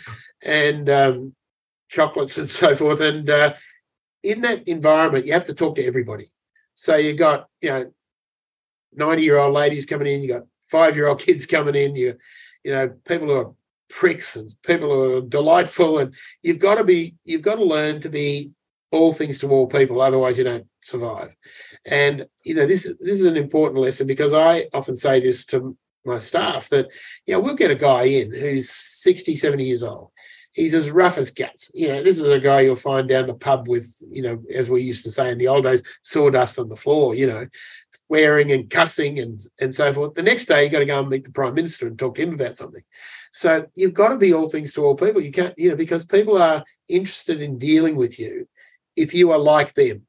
And 0.42 0.88
um, 0.88 1.34
chocolates 1.88 2.38
and 2.38 2.48
so 2.50 2.74
forth. 2.74 3.00
And 3.00 3.28
uh, 3.28 3.54
in 4.22 4.40
that 4.42 4.66
environment, 4.66 5.26
you 5.26 5.34
have 5.34 5.44
to 5.46 5.54
talk 5.54 5.76
to 5.76 5.84
everybody 5.84 6.30
so 6.80 6.96
you 6.96 7.12
got, 7.12 7.46
you 7.60 7.68
know, 7.68 7.92
90 8.94 9.22
year 9.22 9.36
old 9.36 9.52
ladies 9.52 9.84
coming 9.84 10.08
in, 10.08 10.22
you 10.22 10.28
got 10.28 10.46
five 10.70 10.96
year 10.96 11.08
old 11.08 11.20
kids 11.20 11.44
coming 11.44 11.74
in, 11.74 11.94
you, 11.94 12.14
you 12.64 12.72
know, 12.72 12.88
people 13.06 13.28
who 13.28 13.34
are 13.34 13.52
pricks 13.90 14.34
and 14.34 14.54
people 14.64 14.88
who 14.88 15.18
are 15.18 15.20
delightful. 15.20 15.98
And 15.98 16.14
you've 16.42 16.58
got 16.58 16.78
to 16.78 16.84
be, 16.84 17.16
you've 17.22 17.42
got 17.42 17.56
to 17.56 17.64
learn 17.64 18.00
to 18.00 18.08
be 18.08 18.52
all 18.92 19.12
things 19.12 19.36
to 19.38 19.50
all 19.50 19.66
people, 19.66 20.00
otherwise 20.00 20.38
you 20.38 20.44
don't 20.44 20.66
survive. 20.80 21.36
And 21.84 22.26
you 22.44 22.54
know, 22.54 22.66
this 22.66 22.84
this 22.98 23.20
is 23.20 23.24
an 23.24 23.36
important 23.36 23.80
lesson 23.80 24.06
because 24.06 24.32
I 24.32 24.66
often 24.72 24.96
say 24.96 25.20
this 25.20 25.44
to 25.46 25.76
my 26.06 26.18
staff 26.18 26.70
that, 26.70 26.88
you 27.26 27.34
know, 27.34 27.40
we'll 27.40 27.54
get 27.54 27.70
a 27.70 27.76
guy 27.76 28.04
in 28.04 28.32
who's 28.32 28.70
60, 28.70 29.36
70 29.36 29.64
years 29.64 29.84
old 29.84 30.10
he's 30.52 30.74
as 30.74 30.90
rough 30.90 31.18
as 31.18 31.30
guts. 31.30 31.70
You 31.74 31.88
know, 31.88 32.02
this 32.02 32.18
is 32.18 32.28
a 32.28 32.40
guy 32.40 32.62
you'll 32.62 32.76
find 32.76 33.08
down 33.08 33.26
the 33.26 33.34
pub 33.34 33.68
with, 33.68 34.02
you 34.10 34.22
know, 34.22 34.42
as 34.52 34.68
we 34.68 34.82
used 34.82 35.04
to 35.04 35.10
say 35.10 35.30
in 35.30 35.38
the 35.38 35.48
old 35.48 35.64
days, 35.64 35.82
sawdust 36.02 36.58
on 36.58 36.68
the 36.68 36.76
floor, 36.76 37.14
you 37.14 37.26
know, 37.26 37.46
swearing 38.06 38.50
and 38.52 38.68
cussing 38.68 39.18
and 39.18 39.40
and 39.60 39.74
so 39.74 39.92
forth. 39.92 40.14
The 40.14 40.22
next 40.22 40.46
day 40.46 40.64
you 40.64 40.70
got 40.70 40.80
to 40.80 40.84
go 40.84 41.00
and 41.00 41.08
meet 41.08 41.24
the 41.24 41.32
Prime 41.32 41.54
Minister 41.54 41.86
and 41.86 41.98
talk 41.98 42.16
to 42.16 42.22
him 42.22 42.34
about 42.34 42.56
something. 42.56 42.82
So 43.32 43.66
you've 43.74 43.94
got 43.94 44.08
to 44.08 44.16
be 44.16 44.34
all 44.34 44.48
things 44.48 44.72
to 44.72 44.84
all 44.84 44.96
people. 44.96 45.20
You 45.20 45.32
can't, 45.32 45.54
you 45.56 45.70
know, 45.70 45.76
because 45.76 46.04
people 46.04 46.40
are 46.40 46.64
interested 46.88 47.40
in 47.40 47.58
dealing 47.58 47.96
with 47.96 48.18
you 48.18 48.48
if 48.96 49.14
you 49.14 49.30
are 49.30 49.38
like 49.38 49.74
them, 49.74 50.02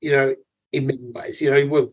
you 0.00 0.12
know, 0.12 0.34
in 0.72 0.86
many 0.86 0.98
ways. 1.00 1.40
You 1.40 1.50
know, 1.50 1.66
well, 1.66 1.88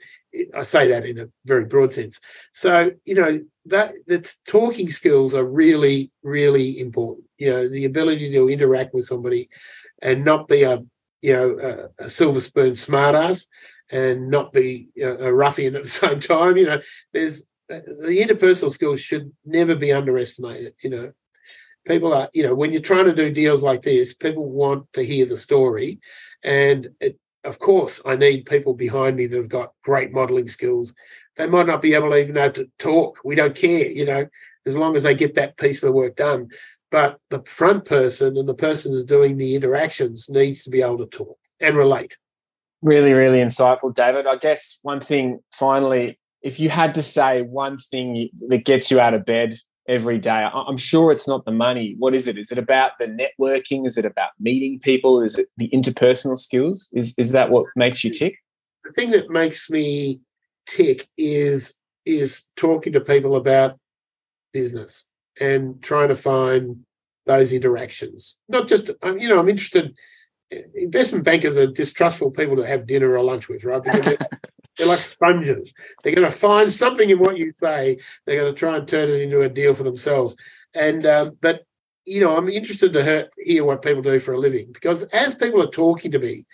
I 0.55 0.63
say 0.63 0.87
that 0.89 1.05
in 1.05 1.19
a 1.19 1.27
very 1.45 1.65
broad 1.65 1.93
sense. 1.93 2.19
So, 2.53 2.91
you 3.05 3.15
know, 3.15 3.39
that 3.65 3.93
the 4.07 4.29
talking 4.47 4.89
skills 4.89 5.33
are 5.33 5.45
really, 5.45 6.11
really 6.23 6.79
important. 6.79 7.27
You 7.37 7.49
know, 7.51 7.67
the 7.67 7.85
ability 7.85 8.31
to 8.33 8.49
interact 8.49 8.93
with 8.93 9.05
somebody 9.05 9.49
and 10.01 10.23
not 10.23 10.47
be 10.47 10.63
a, 10.63 10.83
you 11.21 11.33
know, 11.33 11.89
a, 11.99 12.05
a 12.05 12.09
silver 12.09 12.39
spoon 12.39 12.73
smartass 12.73 13.47
and 13.89 14.29
not 14.29 14.51
be 14.51 14.89
you 14.95 15.05
know, 15.05 15.17
a 15.19 15.33
ruffian 15.33 15.75
at 15.75 15.83
the 15.83 15.87
same 16.03 16.19
time. 16.19 16.57
You 16.57 16.65
know, 16.65 16.81
there's 17.13 17.45
uh, 17.71 17.79
the 17.85 18.25
interpersonal 18.27 18.71
skills 18.71 19.01
should 19.01 19.31
never 19.45 19.75
be 19.75 19.91
underestimated. 19.91 20.75
You 20.83 20.89
know, 20.89 21.11
people 21.85 22.13
are 22.13 22.29
you 22.33 22.43
know 22.43 22.55
when 22.55 22.71
you're 22.71 22.81
trying 22.81 23.05
to 23.05 23.13
do 23.13 23.31
deals 23.31 23.63
like 23.63 23.81
this, 23.81 24.13
people 24.13 24.49
want 24.49 24.91
to 24.93 25.03
hear 25.03 25.25
the 25.25 25.37
story, 25.37 25.99
and 26.43 26.89
it, 26.99 27.17
of 27.45 27.59
course, 27.59 28.01
I 28.05 28.15
need 28.15 28.45
people 28.45 28.73
behind 28.73 29.15
me 29.15 29.27
that 29.27 29.37
have 29.37 29.49
got 29.49 29.73
great 29.83 30.11
modeling 30.11 30.47
skills. 30.47 30.93
They 31.37 31.47
might 31.47 31.67
not 31.67 31.81
be 31.81 31.93
able 31.93 32.09
to 32.09 32.17
even 32.17 32.35
know 32.35 32.49
to 32.49 32.69
talk. 32.79 33.19
We 33.23 33.35
don't 33.35 33.55
care, 33.55 33.87
you 33.87 34.05
know, 34.05 34.27
as 34.65 34.75
long 34.75 34.95
as 34.95 35.03
they 35.03 35.15
get 35.15 35.35
that 35.35 35.57
piece 35.57 35.83
of 35.83 35.87
the 35.87 35.93
work 35.93 36.15
done. 36.15 36.49
But 36.91 37.19
the 37.29 37.43
front 37.43 37.85
person 37.85 38.37
and 38.37 38.47
the 38.47 38.53
person 38.53 38.91
who's 38.91 39.03
doing 39.03 39.37
the 39.37 39.55
interactions 39.55 40.29
needs 40.29 40.63
to 40.63 40.69
be 40.69 40.81
able 40.81 40.99
to 40.99 41.05
talk 41.05 41.37
and 41.59 41.75
relate. 41.75 42.17
Really, 42.83 43.13
really 43.13 43.39
insightful, 43.39 43.93
David. 43.93 44.27
I 44.27 44.35
guess 44.37 44.79
one 44.81 44.99
thing 44.99 45.39
finally, 45.51 46.19
if 46.41 46.59
you 46.59 46.69
had 46.69 46.93
to 46.95 47.01
say 47.01 47.41
one 47.41 47.77
thing 47.77 48.29
that 48.47 48.65
gets 48.65 48.91
you 48.91 48.99
out 48.99 49.13
of 49.13 49.25
bed 49.25 49.55
every 49.87 50.17
day, 50.17 50.47
I'm 50.53 50.77
sure 50.77 51.11
it's 51.11 51.27
not 51.27 51.45
the 51.45 51.51
money. 51.51 51.95
What 51.97 52.15
is 52.15 52.27
it? 52.27 52.37
Is 52.37 52.51
it 52.51 52.57
about 52.57 52.91
the 52.99 53.07
networking? 53.07 53.85
Is 53.85 53.97
it 53.97 54.05
about 54.05 54.29
meeting 54.39 54.79
people? 54.79 55.21
Is 55.21 55.37
it 55.37 55.47
the 55.57 55.69
interpersonal 55.69 56.37
skills? 56.37 56.89
Is 56.93 57.13
is 57.17 57.31
that 57.31 57.49
what 57.49 57.67
makes 57.75 58.03
you 58.03 58.11
tick? 58.11 58.37
The 58.83 58.91
thing 58.91 59.11
that 59.11 59.29
makes 59.29 59.69
me 59.69 60.21
tick 60.67 61.07
is 61.17 61.75
is 62.05 62.45
talking 62.55 62.93
to 62.93 63.01
people 63.01 63.35
about 63.35 63.77
business 64.53 65.07
and 65.39 65.81
trying 65.81 66.09
to 66.09 66.15
find 66.15 66.85
those 67.25 67.51
interactions. 67.51 68.37
Not 68.47 68.67
just, 68.67 68.91
um, 69.01 69.17
you 69.17 69.27
know, 69.27 69.39
I'm 69.39 69.49
interested. 69.49 69.93
Investment 70.75 71.23
bankers 71.23 71.57
are 71.57 71.65
distrustful 71.67 72.31
people 72.31 72.55
to 72.55 72.65
have 72.65 72.85
dinner 72.85 73.17
or 73.17 73.23
lunch 73.23 73.49
with, 73.49 73.63
right? 73.63 73.81
Because 73.83 74.17
they're, 74.77 74.87
like 74.87 75.01
sponges. 75.01 75.73
They're 76.03 76.15
going 76.15 76.29
to 76.29 76.37
find 76.37 76.71
something 76.71 77.09
in 77.09 77.19
what 77.19 77.37
you 77.37 77.51
say. 77.61 77.97
They're 78.25 78.41
going 78.41 78.53
to 78.53 78.59
try 78.59 78.77
and 78.77 78.87
turn 78.87 79.09
it 79.09 79.21
into 79.21 79.41
a 79.41 79.49
deal 79.49 79.73
for 79.73 79.83
themselves. 79.83 80.35
And 80.73 81.05
um, 81.05 81.37
but 81.41 81.65
you 82.05 82.21
know, 82.21 82.37
I'm 82.37 82.49
interested 82.49 82.93
to 82.93 83.03
hear, 83.03 83.29
hear 83.37 83.63
what 83.63 83.81
people 83.81 84.01
do 84.01 84.19
for 84.19 84.33
a 84.33 84.37
living 84.37 84.71
because 84.71 85.03
as 85.03 85.35
people 85.35 85.61
are 85.61 85.67
talking 85.67 86.11
to 86.11 86.19
me, 86.19 86.45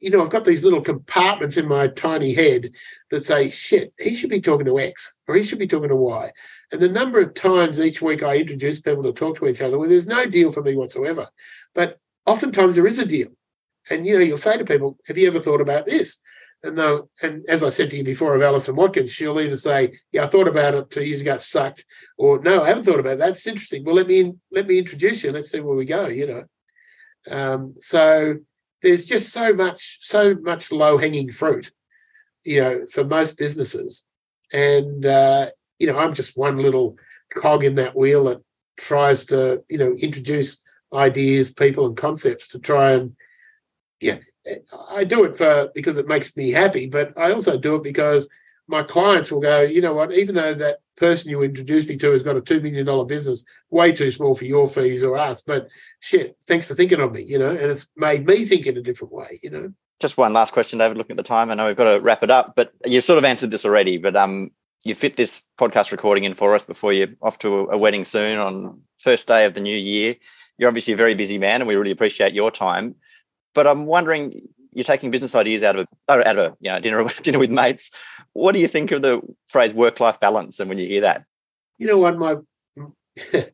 you 0.00 0.08
know, 0.08 0.22
I've 0.22 0.30
got 0.30 0.44
these 0.44 0.64
little 0.64 0.80
compartments 0.80 1.56
in 1.56 1.68
my 1.68 1.88
tiny 1.88 2.32
head 2.32 2.70
that 3.10 3.24
say, 3.24 3.50
shit, 3.50 3.92
he 3.98 4.14
should 4.14 4.30
be 4.30 4.40
talking 4.40 4.64
to 4.66 4.78
X 4.78 5.14
or 5.28 5.34
he 5.34 5.44
should 5.44 5.58
be 5.58 5.66
talking 5.66 5.90
to 5.90 5.96
Y. 5.96 6.32
And 6.72 6.80
the 6.80 6.88
number 6.88 7.20
of 7.20 7.34
times 7.34 7.78
each 7.78 8.00
week 8.00 8.22
I 8.22 8.38
introduce 8.38 8.80
people 8.80 9.02
to 9.02 9.12
talk 9.12 9.36
to 9.36 9.46
each 9.46 9.60
other 9.60 9.78
where 9.78 9.88
there's 9.88 10.06
no 10.06 10.26
deal 10.26 10.50
for 10.50 10.62
me 10.62 10.74
whatsoever. 10.74 11.28
But 11.74 11.98
oftentimes 12.24 12.76
there 12.76 12.86
is 12.86 12.98
a 12.98 13.04
deal. 13.04 13.28
And, 13.90 14.06
you 14.06 14.14
know, 14.14 14.24
you'll 14.24 14.38
say 14.38 14.56
to 14.56 14.64
people, 14.64 14.96
have 15.06 15.18
you 15.18 15.26
ever 15.26 15.40
thought 15.40 15.60
about 15.60 15.84
this? 15.84 16.20
And 16.62 16.76
no, 16.76 17.08
and 17.22 17.44
as 17.48 17.64
I 17.64 17.70
said 17.70 17.90
to 17.90 17.96
you 17.96 18.04
before 18.04 18.34
of 18.34 18.42
Alison 18.42 18.76
Watkins, 18.76 19.10
she'll 19.10 19.40
either 19.40 19.56
say, 19.56 19.98
"Yeah, 20.12 20.24
I 20.24 20.26
thought 20.26 20.48
about 20.48 20.74
it 20.74 20.90
two 20.90 21.02
years 21.02 21.22
ago, 21.22 21.34
it 21.34 21.40
sucked," 21.40 21.86
or 22.18 22.40
"No, 22.42 22.62
I 22.62 22.68
haven't 22.68 22.84
thought 22.84 23.00
about 23.00 23.18
that. 23.18 23.30
It's 23.30 23.46
interesting. 23.46 23.84
Well, 23.84 23.94
let 23.94 24.06
me 24.06 24.20
in, 24.20 24.40
let 24.50 24.66
me 24.66 24.78
introduce 24.78 25.24
you. 25.24 25.32
Let's 25.32 25.50
see 25.50 25.60
where 25.60 25.76
we 25.76 25.86
go." 25.86 26.08
You 26.08 26.26
know, 26.26 26.44
um, 27.30 27.74
so 27.76 28.36
there's 28.82 29.06
just 29.06 29.32
so 29.32 29.54
much 29.54 29.98
so 30.02 30.34
much 30.34 30.70
low 30.70 30.98
hanging 30.98 31.30
fruit, 31.30 31.72
you 32.44 32.60
know, 32.60 32.86
for 32.92 33.04
most 33.04 33.38
businesses, 33.38 34.04
and 34.52 35.06
uh, 35.06 35.50
you 35.78 35.86
know, 35.86 35.98
I'm 35.98 36.14
just 36.14 36.36
one 36.36 36.58
little 36.58 36.96
cog 37.34 37.64
in 37.64 37.76
that 37.76 37.96
wheel 37.96 38.24
that 38.24 38.42
tries 38.76 39.24
to, 39.26 39.62
you 39.68 39.78
know, 39.78 39.94
introduce 39.98 40.62
ideas, 40.92 41.52
people, 41.52 41.86
and 41.86 41.96
concepts 41.96 42.48
to 42.48 42.58
try 42.58 42.92
and, 42.92 43.16
yeah, 44.00 44.18
I 44.90 45.04
do 45.04 45.24
it 45.24 45.36
for 45.36 45.70
because 45.74 45.96
it 45.96 46.08
makes 46.08 46.36
me 46.36 46.50
happy, 46.50 46.86
but 46.86 47.16
I 47.16 47.32
also 47.32 47.58
do 47.58 47.76
it 47.76 47.82
because 47.82 48.28
my 48.70 48.82
clients 48.82 49.32
will 49.32 49.40
go, 49.40 49.60
you 49.62 49.80
know 49.80 49.92
what, 49.92 50.12
even 50.12 50.34
though 50.34 50.54
that 50.54 50.78
person 50.96 51.30
you 51.30 51.42
introduced 51.42 51.88
me 51.88 51.96
to 51.96 52.12
has 52.12 52.22
got 52.22 52.36
a 52.36 52.40
$2 52.40 52.62
million 52.62 53.06
business, 53.06 53.44
way 53.70 53.90
too 53.90 54.10
small 54.10 54.34
for 54.34 54.44
your 54.44 54.66
fees 54.66 55.02
or 55.02 55.16
us, 55.16 55.42
but 55.42 55.68
shit, 55.98 56.36
thanks 56.46 56.66
for 56.66 56.74
thinking 56.74 57.00
of 57.00 57.12
me, 57.12 57.22
you 57.22 57.38
know, 57.38 57.50
and 57.50 57.58
it's 57.58 57.88
made 57.96 58.24
me 58.26 58.44
think 58.44 58.66
in 58.66 58.76
a 58.76 58.82
different 58.82 59.12
way, 59.12 59.40
you 59.42 59.50
know. 59.50 59.72
Just 59.98 60.16
one 60.16 60.32
last 60.32 60.52
question, 60.52 60.78
David, 60.78 60.96
looking 60.96 61.12
at 61.12 61.16
the 61.18 61.22
time. 61.22 61.50
I 61.50 61.54
know 61.54 61.66
we've 61.66 61.76
got 61.76 61.92
to 61.92 62.00
wrap 62.00 62.22
it 62.22 62.30
up, 62.30 62.54
but 62.54 62.72
you've 62.86 63.04
sort 63.04 63.18
of 63.18 63.24
answered 63.24 63.50
this 63.50 63.64
already, 63.64 63.98
but 63.98 64.16
um, 64.16 64.52
you 64.84 64.94
fit 64.94 65.16
this 65.16 65.42
podcast 65.58 65.90
recording 65.90 66.24
in 66.24 66.34
for 66.34 66.54
us 66.54 66.64
before 66.64 66.92
you're 66.92 67.08
off 67.20 67.38
to 67.40 67.68
a 67.70 67.76
wedding 67.76 68.04
soon 68.04 68.38
on 68.38 68.80
first 68.98 69.26
day 69.26 69.44
of 69.44 69.54
the 69.54 69.60
new 69.60 69.76
year. 69.76 70.14
You're 70.56 70.68
obviously 70.68 70.94
a 70.94 70.96
very 70.96 71.14
busy 71.14 71.38
man, 71.38 71.60
and 71.60 71.68
we 71.68 71.74
really 71.74 71.90
appreciate 71.90 72.34
your 72.34 72.50
time. 72.50 72.94
But 73.54 73.66
I'm 73.66 73.86
wondering, 73.86 74.48
you're 74.72 74.84
taking 74.84 75.10
business 75.10 75.34
ideas 75.34 75.62
out 75.62 75.76
of 75.76 75.86
a, 75.86 75.88
oh, 76.08 76.18
out 76.20 76.38
of 76.38 76.52
a 76.52 76.56
you 76.60 76.70
know 76.70 76.80
dinner 76.80 77.08
dinner 77.22 77.38
with 77.38 77.50
mates. 77.50 77.90
What 78.32 78.52
do 78.52 78.60
you 78.60 78.68
think 78.68 78.92
of 78.92 79.02
the 79.02 79.20
phrase 79.48 79.74
work 79.74 80.00
life 80.00 80.20
balance? 80.20 80.60
And 80.60 80.68
when 80.68 80.78
you 80.78 80.86
hear 80.86 81.02
that, 81.02 81.24
you 81.78 81.86
know 81.86 81.98
what 81.98 82.18
my 82.18 82.36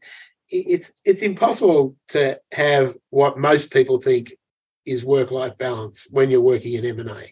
it's 0.49 0.93
it's 1.05 1.23
impossible 1.23 1.97
to 2.09 2.39
have 2.53 2.97
what 3.11 3.39
most 3.39 3.71
people 3.71 4.01
think 4.01 4.33
is 4.85 5.05
work 5.05 5.31
life 5.31 5.59
balance 5.59 6.07
when 6.11 6.31
you're 6.31 6.41
working 6.41 6.75
in 6.75 6.85
M 6.85 7.01
and 7.01 7.11
A. 7.11 7.23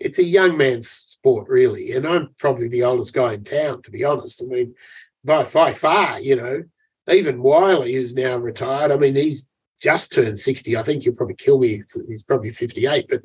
It's 0.00 0.18
a 0.18 0.24
young 0.24 0.56
man's 0.58 0.88
sport, 0.88 1.48
really. 1.48 1.92
And 1.92 2.06
I'm 2.06 2.30
probably 2.38 2.68
the 2.68 2.82
oldest 2.82 3.14
guy 3.14 3.34
in 3.34 3.44
town, 3.44 3.82
to 3.82 3.90
be 3.90 4.04
honest. 4.04 4.42
I 4.42 4.46
mean, 4.46 4.74
by, 5.24 5.44
by 5.44 5.72
far, 5.72 6.20
you 6.20 6.36
know, 6.36 6.64
even 7.08 7.42
Wiley, 7.42 7.94
who's 7.94 8.14
now 8.14 8.36
retired, 8.36 8.90
I 8.90 8.96
mean, 8.96 9.14
he's 9.14 9.46
just 9.80 10.12
turned 10.12 10.38
60. 10.38 10.76
I 10.76 10.82
think 10.82 11.02
he'll 11.02 11.14
probably 11.14 11.34
kill 11.34 11.58
me. 11.58 11.82
He's 12.08 12.22
probably 12.22 12.50
58. 12.50 13.06
But, 13.08 13.22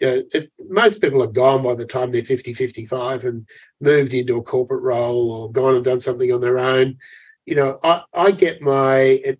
you 0.00 0.06
know, 0.06 0.22
it, 0.32 0.52
most 0.68 1.00
people 1.00 1.22
are 1.22 1.28
gone 1.28 1.62
by 1.62 1.74
the 1.74 1.86
time 1.86 2.12
they're 2.12 2.24
50, 2.24 2.54
55 2.54 3.24
and 3.24 3.46
moved 3.80 4.14
into 4.14 4.36
a 4.36 4.42
corporate 4.42 4.82
role 4.82 5.30
or 5.30 5.52
gone 5.52 5.76
and 5.76 5.84
done 5.84 6.00
something 6.00 6.32
on 6.32 6.40
their 6.40 6.58
own. 6.58 6.98
You 7.46 7.56
know, 7.56 7.78
I, 7.82 8.02
I 8.12 8.30
get 8.30 8.62
my, 8.62 9.36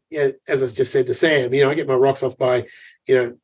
as 0.47 0.63
I 0.63 0.67
just 0.67 0.93
said 0.93 1.07
to 1.07 1.15
Sam, 1.15 1.55
you 1.55 1.65
know, 1.65 1.71
I 1.71 1.75
get 1.75 1.89
my 1.89 1.95
rocks 1.95 2.23
off 2.23 2.37
by, 2.37 2.67
you 3.07 3.15
know, 3.15 3.37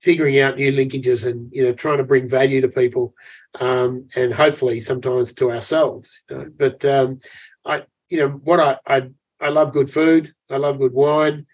figuring 0.00 0.38
out 0.38 0.56
new 0.56 0.72
linkages 0.72 1.26
and 1.26 1.50
you 1.52 1.64
know 1.64 1.72
trying 1.72 1.98
to 1.98 2.04
bring 2.04 2.28
value 2.28 2.60
to 2.60 2.68
people 2.68 3.14
um, 3.60 4.06
and 4.14 4.32
hopefully 4.32 4.78
sometimes 4.78 5.34
to 5.34 5.50
ourselves 5.50 6.24
you 6.30 6.38
know? 6.38 6.46
but 6.56 6.84
um, 6.84 7.18
i 7.64 7.82
you 8.08 8.18
know 8.18 8.28
what 8.28 8.60
I, 8.60 8.78
I 8.86 9.10
i 9.40 9.48
love 9.48 9.72
good 9.72 9.90
food 9.90 10.32
i 10.50 10.56
love 10.56 10.78
good 10.78 10.92
wine 10.92 11.46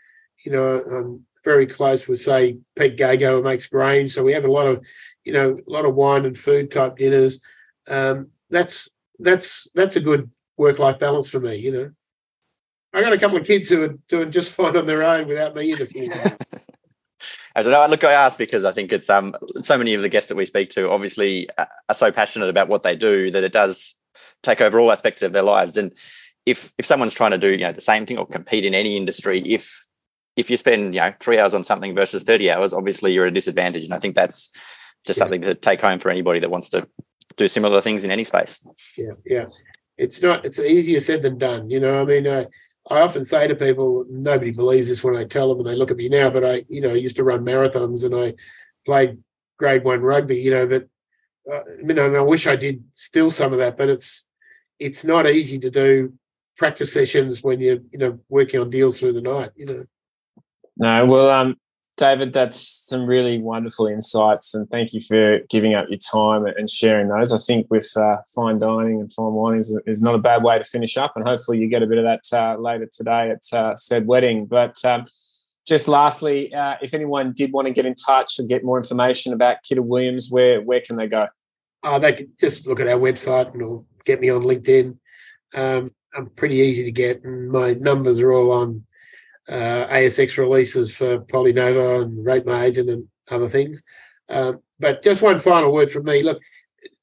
you 0.44 0.52
know 0.52 0.78
i'm 0.78 1.24
very 1.44 1.66
close 1.66 2.08
with 2.08 2.20
say 2.20 2.58
pete 2.74 2.96
gago 2.96 3.32
who 3.32 3.42
makes 3.42 3.66
Grange. 3.66 4.10
So 4.10 4.24
we 4.24 4.32
have 4.32 4.44
a 4.44 4.50
lot 4.50 4.66
of 4.66 4.84
you 5.24 5.32
know 5.32 5.58
a 5.66 5.70
lot 5.70 5.84
of 5.84 5.94
wine 5.94 6.24
and 6.24 6.36
food 6.36 6.70
type 6.70 6.96
dinners. 6.96 7.40
Um, 7.86 8.30
that's 8.50 8.88
that's 9.18 9.68
that's 9.74 9.96
a 9.96 10.00
good 10.00 10.30
work 10.56 10.78
life 10.78 10.98
balance 10.98 11.28
for 11.28 11.40
me 11.40 11.56
you 11.56 11.72
know. 11.72 11.90
I 12.92 13.02
got 13.02 13.12
a 13.12 13.18
couple 13.18 13.36
of 13.36 13.46
kids 13.46 13.68
who 13.68 13.82
are 13.82 13.94
doing 14.08 14.30
just 14.30 14.52
fine 14.52 14.76
on 14.76 14.86
their 14.86 15.02
own 15.02 15.26
without 15.26 15.54
me 15.54 15.72
interfering 15.72 16.12
As 17.56 17.68
I 17.68 17.70
know, 17.70 17.86
look, 17.86 18.04
I 18.04 18.12
ask 18.12 18.36
because 18.36 18.64
I 18.64 18.72
think 18.72 18.92
it's 18.92 19.10
um 19.10 19.36
so 19.62 19.76
many 19.76 19.94
of 19.94 20.02
the 20.02 20.08
guests 20.08 20.28
that 20.28 20.34
we 20.36 20.44
speak 20.44 20.70
to 20.70 20.90
obviously 20.90 21.48
uh, 21.58 21.66
are 21.88 21.94
so 21.94 22.10
passionate 22.10 22.48
about 22.48 22.68
what 22.68 22.82
they 22.82 22.96
do 22.96 23.30
that 23.30 23.44
it 23.44 23.52
does 23.52 23.94
take 24.42 24.60
over 24.60 24.78
all 24.80 24.90
aspects 24.90 25.22
of 25.22 25.32
their 25.32 25.42
lives. 25.42 25.76
And 25.76 25.92
if 26.46 26.72
if 26.78 26.86
someone's 26.86 27.14
trying 27.14 27.30
to 27.30 27.38
do 27.38 27.50
you 27.50 27.58
know 27.58 27.72
the 27.72 27.80
same 27.80 28.06
thing 28.06 28.18
or 28.18 28.26
compete 28.26 28.64
in 28.64 28.74
any 28.74 28.96
industry, 28.96 29.40
if 29.46 29.83
if 30.36 30.50
you 30.50 30.56
spend 30.56 30.94
you 30.94 31.00
know 31.00 31.12
three 31.20 31.38
hours 31.38 31.54
on 31.54 31.64
something 31.64 31.94
versus 31.94 32.22
thirty 32.22 32.50
hours, 32.50 32.72
obviously 32.72 33.12
you're 33.12 33.26
at 33.26 33.32
a 33.32 33.34
disadvantage. 33.34 33.84
And 33.84 33.94
I 33.94 33.98
think 33.98 34.14
that's 34.14 34.50
just 35.04 35.18
yeah. 35.18 35.24
something 35.24 35.42
to 35.42 35.54
take 35.54 35.80
home 35.80 35.98
for 35.98 36.10
anybody 36.10 36.40
that 36.40 36.50
wants 36.50 36.70
to 36.70 36.86
do 37.36 37.48
similar 37.48 37.80
things 37.80 38.04
in 38.04 38.10
any 38.10 38.24
space. 38.24 38.64
Yeah, 38.96 39.12
yeah. 39.24 39.46
It's 39.96 40.22
not. 40.22 40.44
It's 40.44 40.58
easier 40.58 40.98
said 40.98 41.22
than 41.22 41.38
done. 41.38 41.70
You 41.70 41.80
know, 41.80 42.00
I 42.00 42.04
mean, 42.04 42.26
uh, 42.26 42.46
I 42.90 43.00
often 43.00 43.24
say 43.24 43.46
to 43.46 43.54
people, 43.54 44.04
nobody 44.10 44.50
believes 44.50 44.88
this 44.88 45.04
when 45.04 45.16
I 45.16 45.24
tell 45.24 45.48
them, 45.48 45.58
and 45.58 45.66
they 45.66 45.76
look 45.76 45.90
at 45.90 45.96
me 45.96 46.08
now. 46.08 46.30
But 46.30 46.44
I, 46.44 46.64
you 46.68 46.80
know, 46.80 46.90
I 46.90 46.94
used 46.94 47.16
to 47.16 47.24
run 47.24 47.44
marathons 47.44 48.04
and 48.04 48.14
I 48.14 48.34
played 48.84 49.18
grade 49.58 49.84
one 49.84 50.00
rugby. 50.00 50.36
You 50.36 50.50
know, 50.50 50.66
but 50.66 50.88
uh, 51.52 51.60
you 51.78 51.94
know, 51.94 52.06
and 52.06 52.16
I 52.16 52.22
wish 52.22 52.46
I 52.46 52.56
did 52.56 52.84
still 52.92 53.30
some 53.30 53.52
of 53.52 53.58
that. 53.58 53.76
But 53.76 53.88
it's 53.88 54.26
it's 54.80 55.04
not 55.04 55.28
easy 55.28 55.58
to 55.60 55.70
do 55.70 56.14
practice 56.56 56.92
sessions 56.92 57.42
when 57.42 57.60
you're 57.60 57.78
you 57.90 57.98
know 57.98 58.18
working 58.28 58.60
on 58.60 58.70
deals 58.70 58.98
through 58.98 59.12
the 59.12 59.22
night. 59.22 59.50
You 59.56 59.66
know. 59.66 59.84
No, 60.76 61.06
well, 61.06 61.30
um, 61.30 61.56
David, 61.96 62.32
that's 62.32 62.58
some 62.58 63.06
really 63.06 63.38
wonderful 63.38 63.86
insights, 63.86 64.52
and 64.52 64.68
thank 64.68 64.92
you 64.92 65.00
for 65.00 65.38
giving 65.48 65.74
up 65.74 65.86
your 65.88 65.98
time 65.98 66.44
and 66.44 66.68
sharing 66.68 67.08
those. 67.08 67.30
I 67.30 67.38
think 67.38 67.68
with 67.70 67.88
uh, 67.96 68.16
fine 68.34 68.58
dining 68.58 69.00
and 69.00 69.12
fine 69.12 69.32
wine 69.32 69.58
is, 69.58 69.80
is 69.86 70.02
not 70.02 70.16
a 70.16 70.18
bad 70.18 70.42
way 70.42 70.58
to 70.58 70.64
finish 70.64 70.96
up, 70.96 71.12
and 71.14 71.26
hopefully 71.26 71.58
you 71.58 71.68
get 71.68 71.84
a 71.84 71.86
bit 71.86 71.98
of 71.98 72.04
that 72.04 72.36
uh, 72.36 72.60
later 72.60 72.88
today 72.92 73.30
at 73.30 73.56
uh, 73.56 73.76
said 73.76 74.08
wedding. 74.08 74.46
But 74.46 74.84
um, 74.84 75.04
just 75.68 75.86
lastly, 75.86 76.52
uh, 76.52 76.74
if 76.82 76.94
anyone 76.94 77.32
did 77.32 77.52
want 77.52 77.68
to 77.68 77.72
get 77.72 77.86
in 77.86 77.94
touch 77.94 78.40
and 78.40 78.48
get 78.48 78.64
more 78.64 78.76
information 78.76 79.32
about 79.32 79.62
Kidder 79.62 79.82
Williams, 79.82 80.30
where 80.30 80.60
where 80.62 80.80
can 80.80 80.96
they 80.96 81.06
go? 81.06 81.28
Oh, 81.84 82.00
they 82.00 82.14
can 82.14 82.32
just 82.40 82.66
look 82.66 82.80
at 82.80 82.88
our 82.88 82.98
website 82.98 83.54
and 83.54 83.84
get 84.04 84.20
me 84.20 84.30
on 84.30 84.42
LinkedIn. 84.42 84.98
Um, 85.54 85.92
I'm 86.16 86.30
pretty 86.30 86.56
easy 86.56 86.84
to 86.84 86.92
get, 86.92 87.22
and 87.22 87.52
my 87.52 87.74
numbers 87.74 88.18
are 88.18 88.32
all 88.32 88.50
on 88.50 88.84
uh, 89.48 89.86
ASX 89.86 90.38
releases 90.38 90.94
for 90.94 91.18
PolyNovo 91.18 92.02
and 92.02 92.24
Rate 92.24 92.46
My 92.46 92.64
Agent 92.64 92.90
and 92.90 93.08
other 93.30 93.48
things. 93.48 93.82
Um, 94.28 94.60
but 94.78 95.02
just 95.02 95.22
one 95.22 95.38
final 95.38 95.72
word 95.72 95.90
from 95.90 96.04
me. 96.04 96.22
Look, 96.22 96.40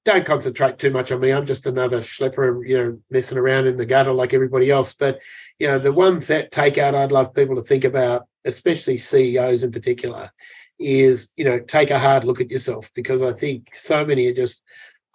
don't 0.03 0.25
concentrate 0.25 0.79
too 0.79 0.89
much 0.89 1.11
on 1.11 1.19
me. 1.19 1.31
I'm 1.31 1.45
just 1.45 1.67
another 1.67 1.99
schlepper, 1.99 2.67
you 2.67 2.77
know, 2.77 2.99
messing 3.11 3.37
around 3.37 3.67
in 3.67 3.77
the 3.77 3.85
gutter 3.85 4.11
like 4.11 4.33
everybody 4.33 4.71
else. 4.71 4.93
But 4.93 5.19
you 5.59 5.67
know, 5.67 5.77
the 5.77 5.91
one 5.91 6.21
th- 6.21 6.49
takeout 6.49 6.95
I'd 6.95 7.11
love 7.11 7.35
people 7.35 7.55
to 7.55 7.61
think 7.61 7.83
about, 7.83 8.27
especially 8.45 8.97
CEOs 8.97 9.63
in 9.63 9.71
particular, 9.71 10.29
is 10.79 11.31
you 11.35 11.45
know 11.45 11.59
take 11.59 11.91
a 11.91 11.99
hard 11.99 12.23
look 12.23 12.41
at 12.41 12.49
yourself 12.49 12.91
because 12.95 13.21
I 13.21 13.31
think 13.31 13.75
so 13.75 14.03
many 14.03 14.27
are 14.27 14.33
just 14.33 14.63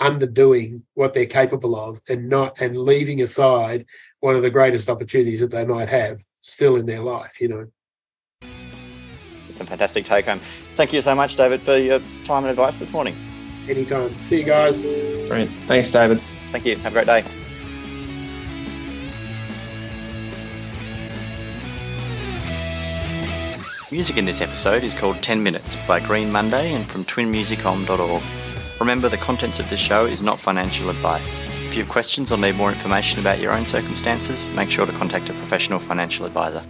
underdoing 0.01 0.85
what 0.95 1.15
they're 1.15 1.27
capable 1.27 1.75
of 1.75 2.01
and 2.09 2.29
not 2.29 2.61
and 2.61 2.77
leaving 2.77 3.23
aside 3.23 3.87
one 4.21 4.37
of 4.37 4.43
the 4.43 4.51
greatest 4.51 4.89
opportunities 4.89 5.41
that 5.41 5.51
they 5.51 5.65
might 5.65 5.89
have 5.89 6.23
still 6.47 6.77
in 6.77 6.87
their 6.87 7.01
life. 7.01 7.41
You 7.41 7.49
know. 7.49 7.67
It's 9.49 9.61
a 9.61 9.65
fantastic 9.65 10.05
take 10.05 10.27
home. 10.27 10.41
Thank 10.75 10.93
you 10.93 11.01
so 11.01 11.15
much, 11.15 11.37
David, 11.37 11.61
for 11.61 11.77
your 11.77 12.01
time 12.25 12.45
and 12.45 12.51
advice 12.51 12.79
this 12.79 12.93
morning. 12.93 13.15
Anytime. 13.69 14.11
See 14.21 14.39
you 14.41 14.45
guys. 14.45 14.83
Brilliant. 14.83 15.51
Thanks, 15.67 15.91
David. 15.91 16.21
Thank 16.53 16.67
you. 16.67 16.77
Have 16.77 16.93
a 16.93 16.95
great 16.95 17.07
day. 17.07 17.25
Music 23.91 24.17
in 24.17 24.25
this 24.25 24.41
episode 24.41 24.83
is 24.85 24.95
called 24.95 25.23
10 25.23 25.43
Minutes 25.43 25.77
by 25.87 26.01
Green 26.01 26.31
Monday 26.31 26.75
and 26.75 26.85
from 26.87 27.05
twinmusicom.org. 27.05 28.23
Remember, 28.81 29.09
the 29.09 29.17
contents 29.17 29.59
of 29.59 29.71
this 29.71 29.81
show 29.81 30.05
is 30.05 30.23
not 30.23 30.39
financial 30.39 30.91
advice. 30.91 31.56
If 31.77 31.81
you 31.81 31.85
have 31.85 31.93
questions 31.93 32.33
or 32.33 32.39
need 32.39 32.57
more 32.57 32.71
information 32.71 33.21
about 33.21 33.39
your 33.39 33.53
own 33.53 33.67
circumstances, 33.67 34.49
make 34.57 34.71
sure 34.71 34.87
to 34.87 34.93
contact 34.93 35.29
a 35.29 35.35
professional 35.35 35.79
financial 35.79 36.25
advisor. 36.25 36.63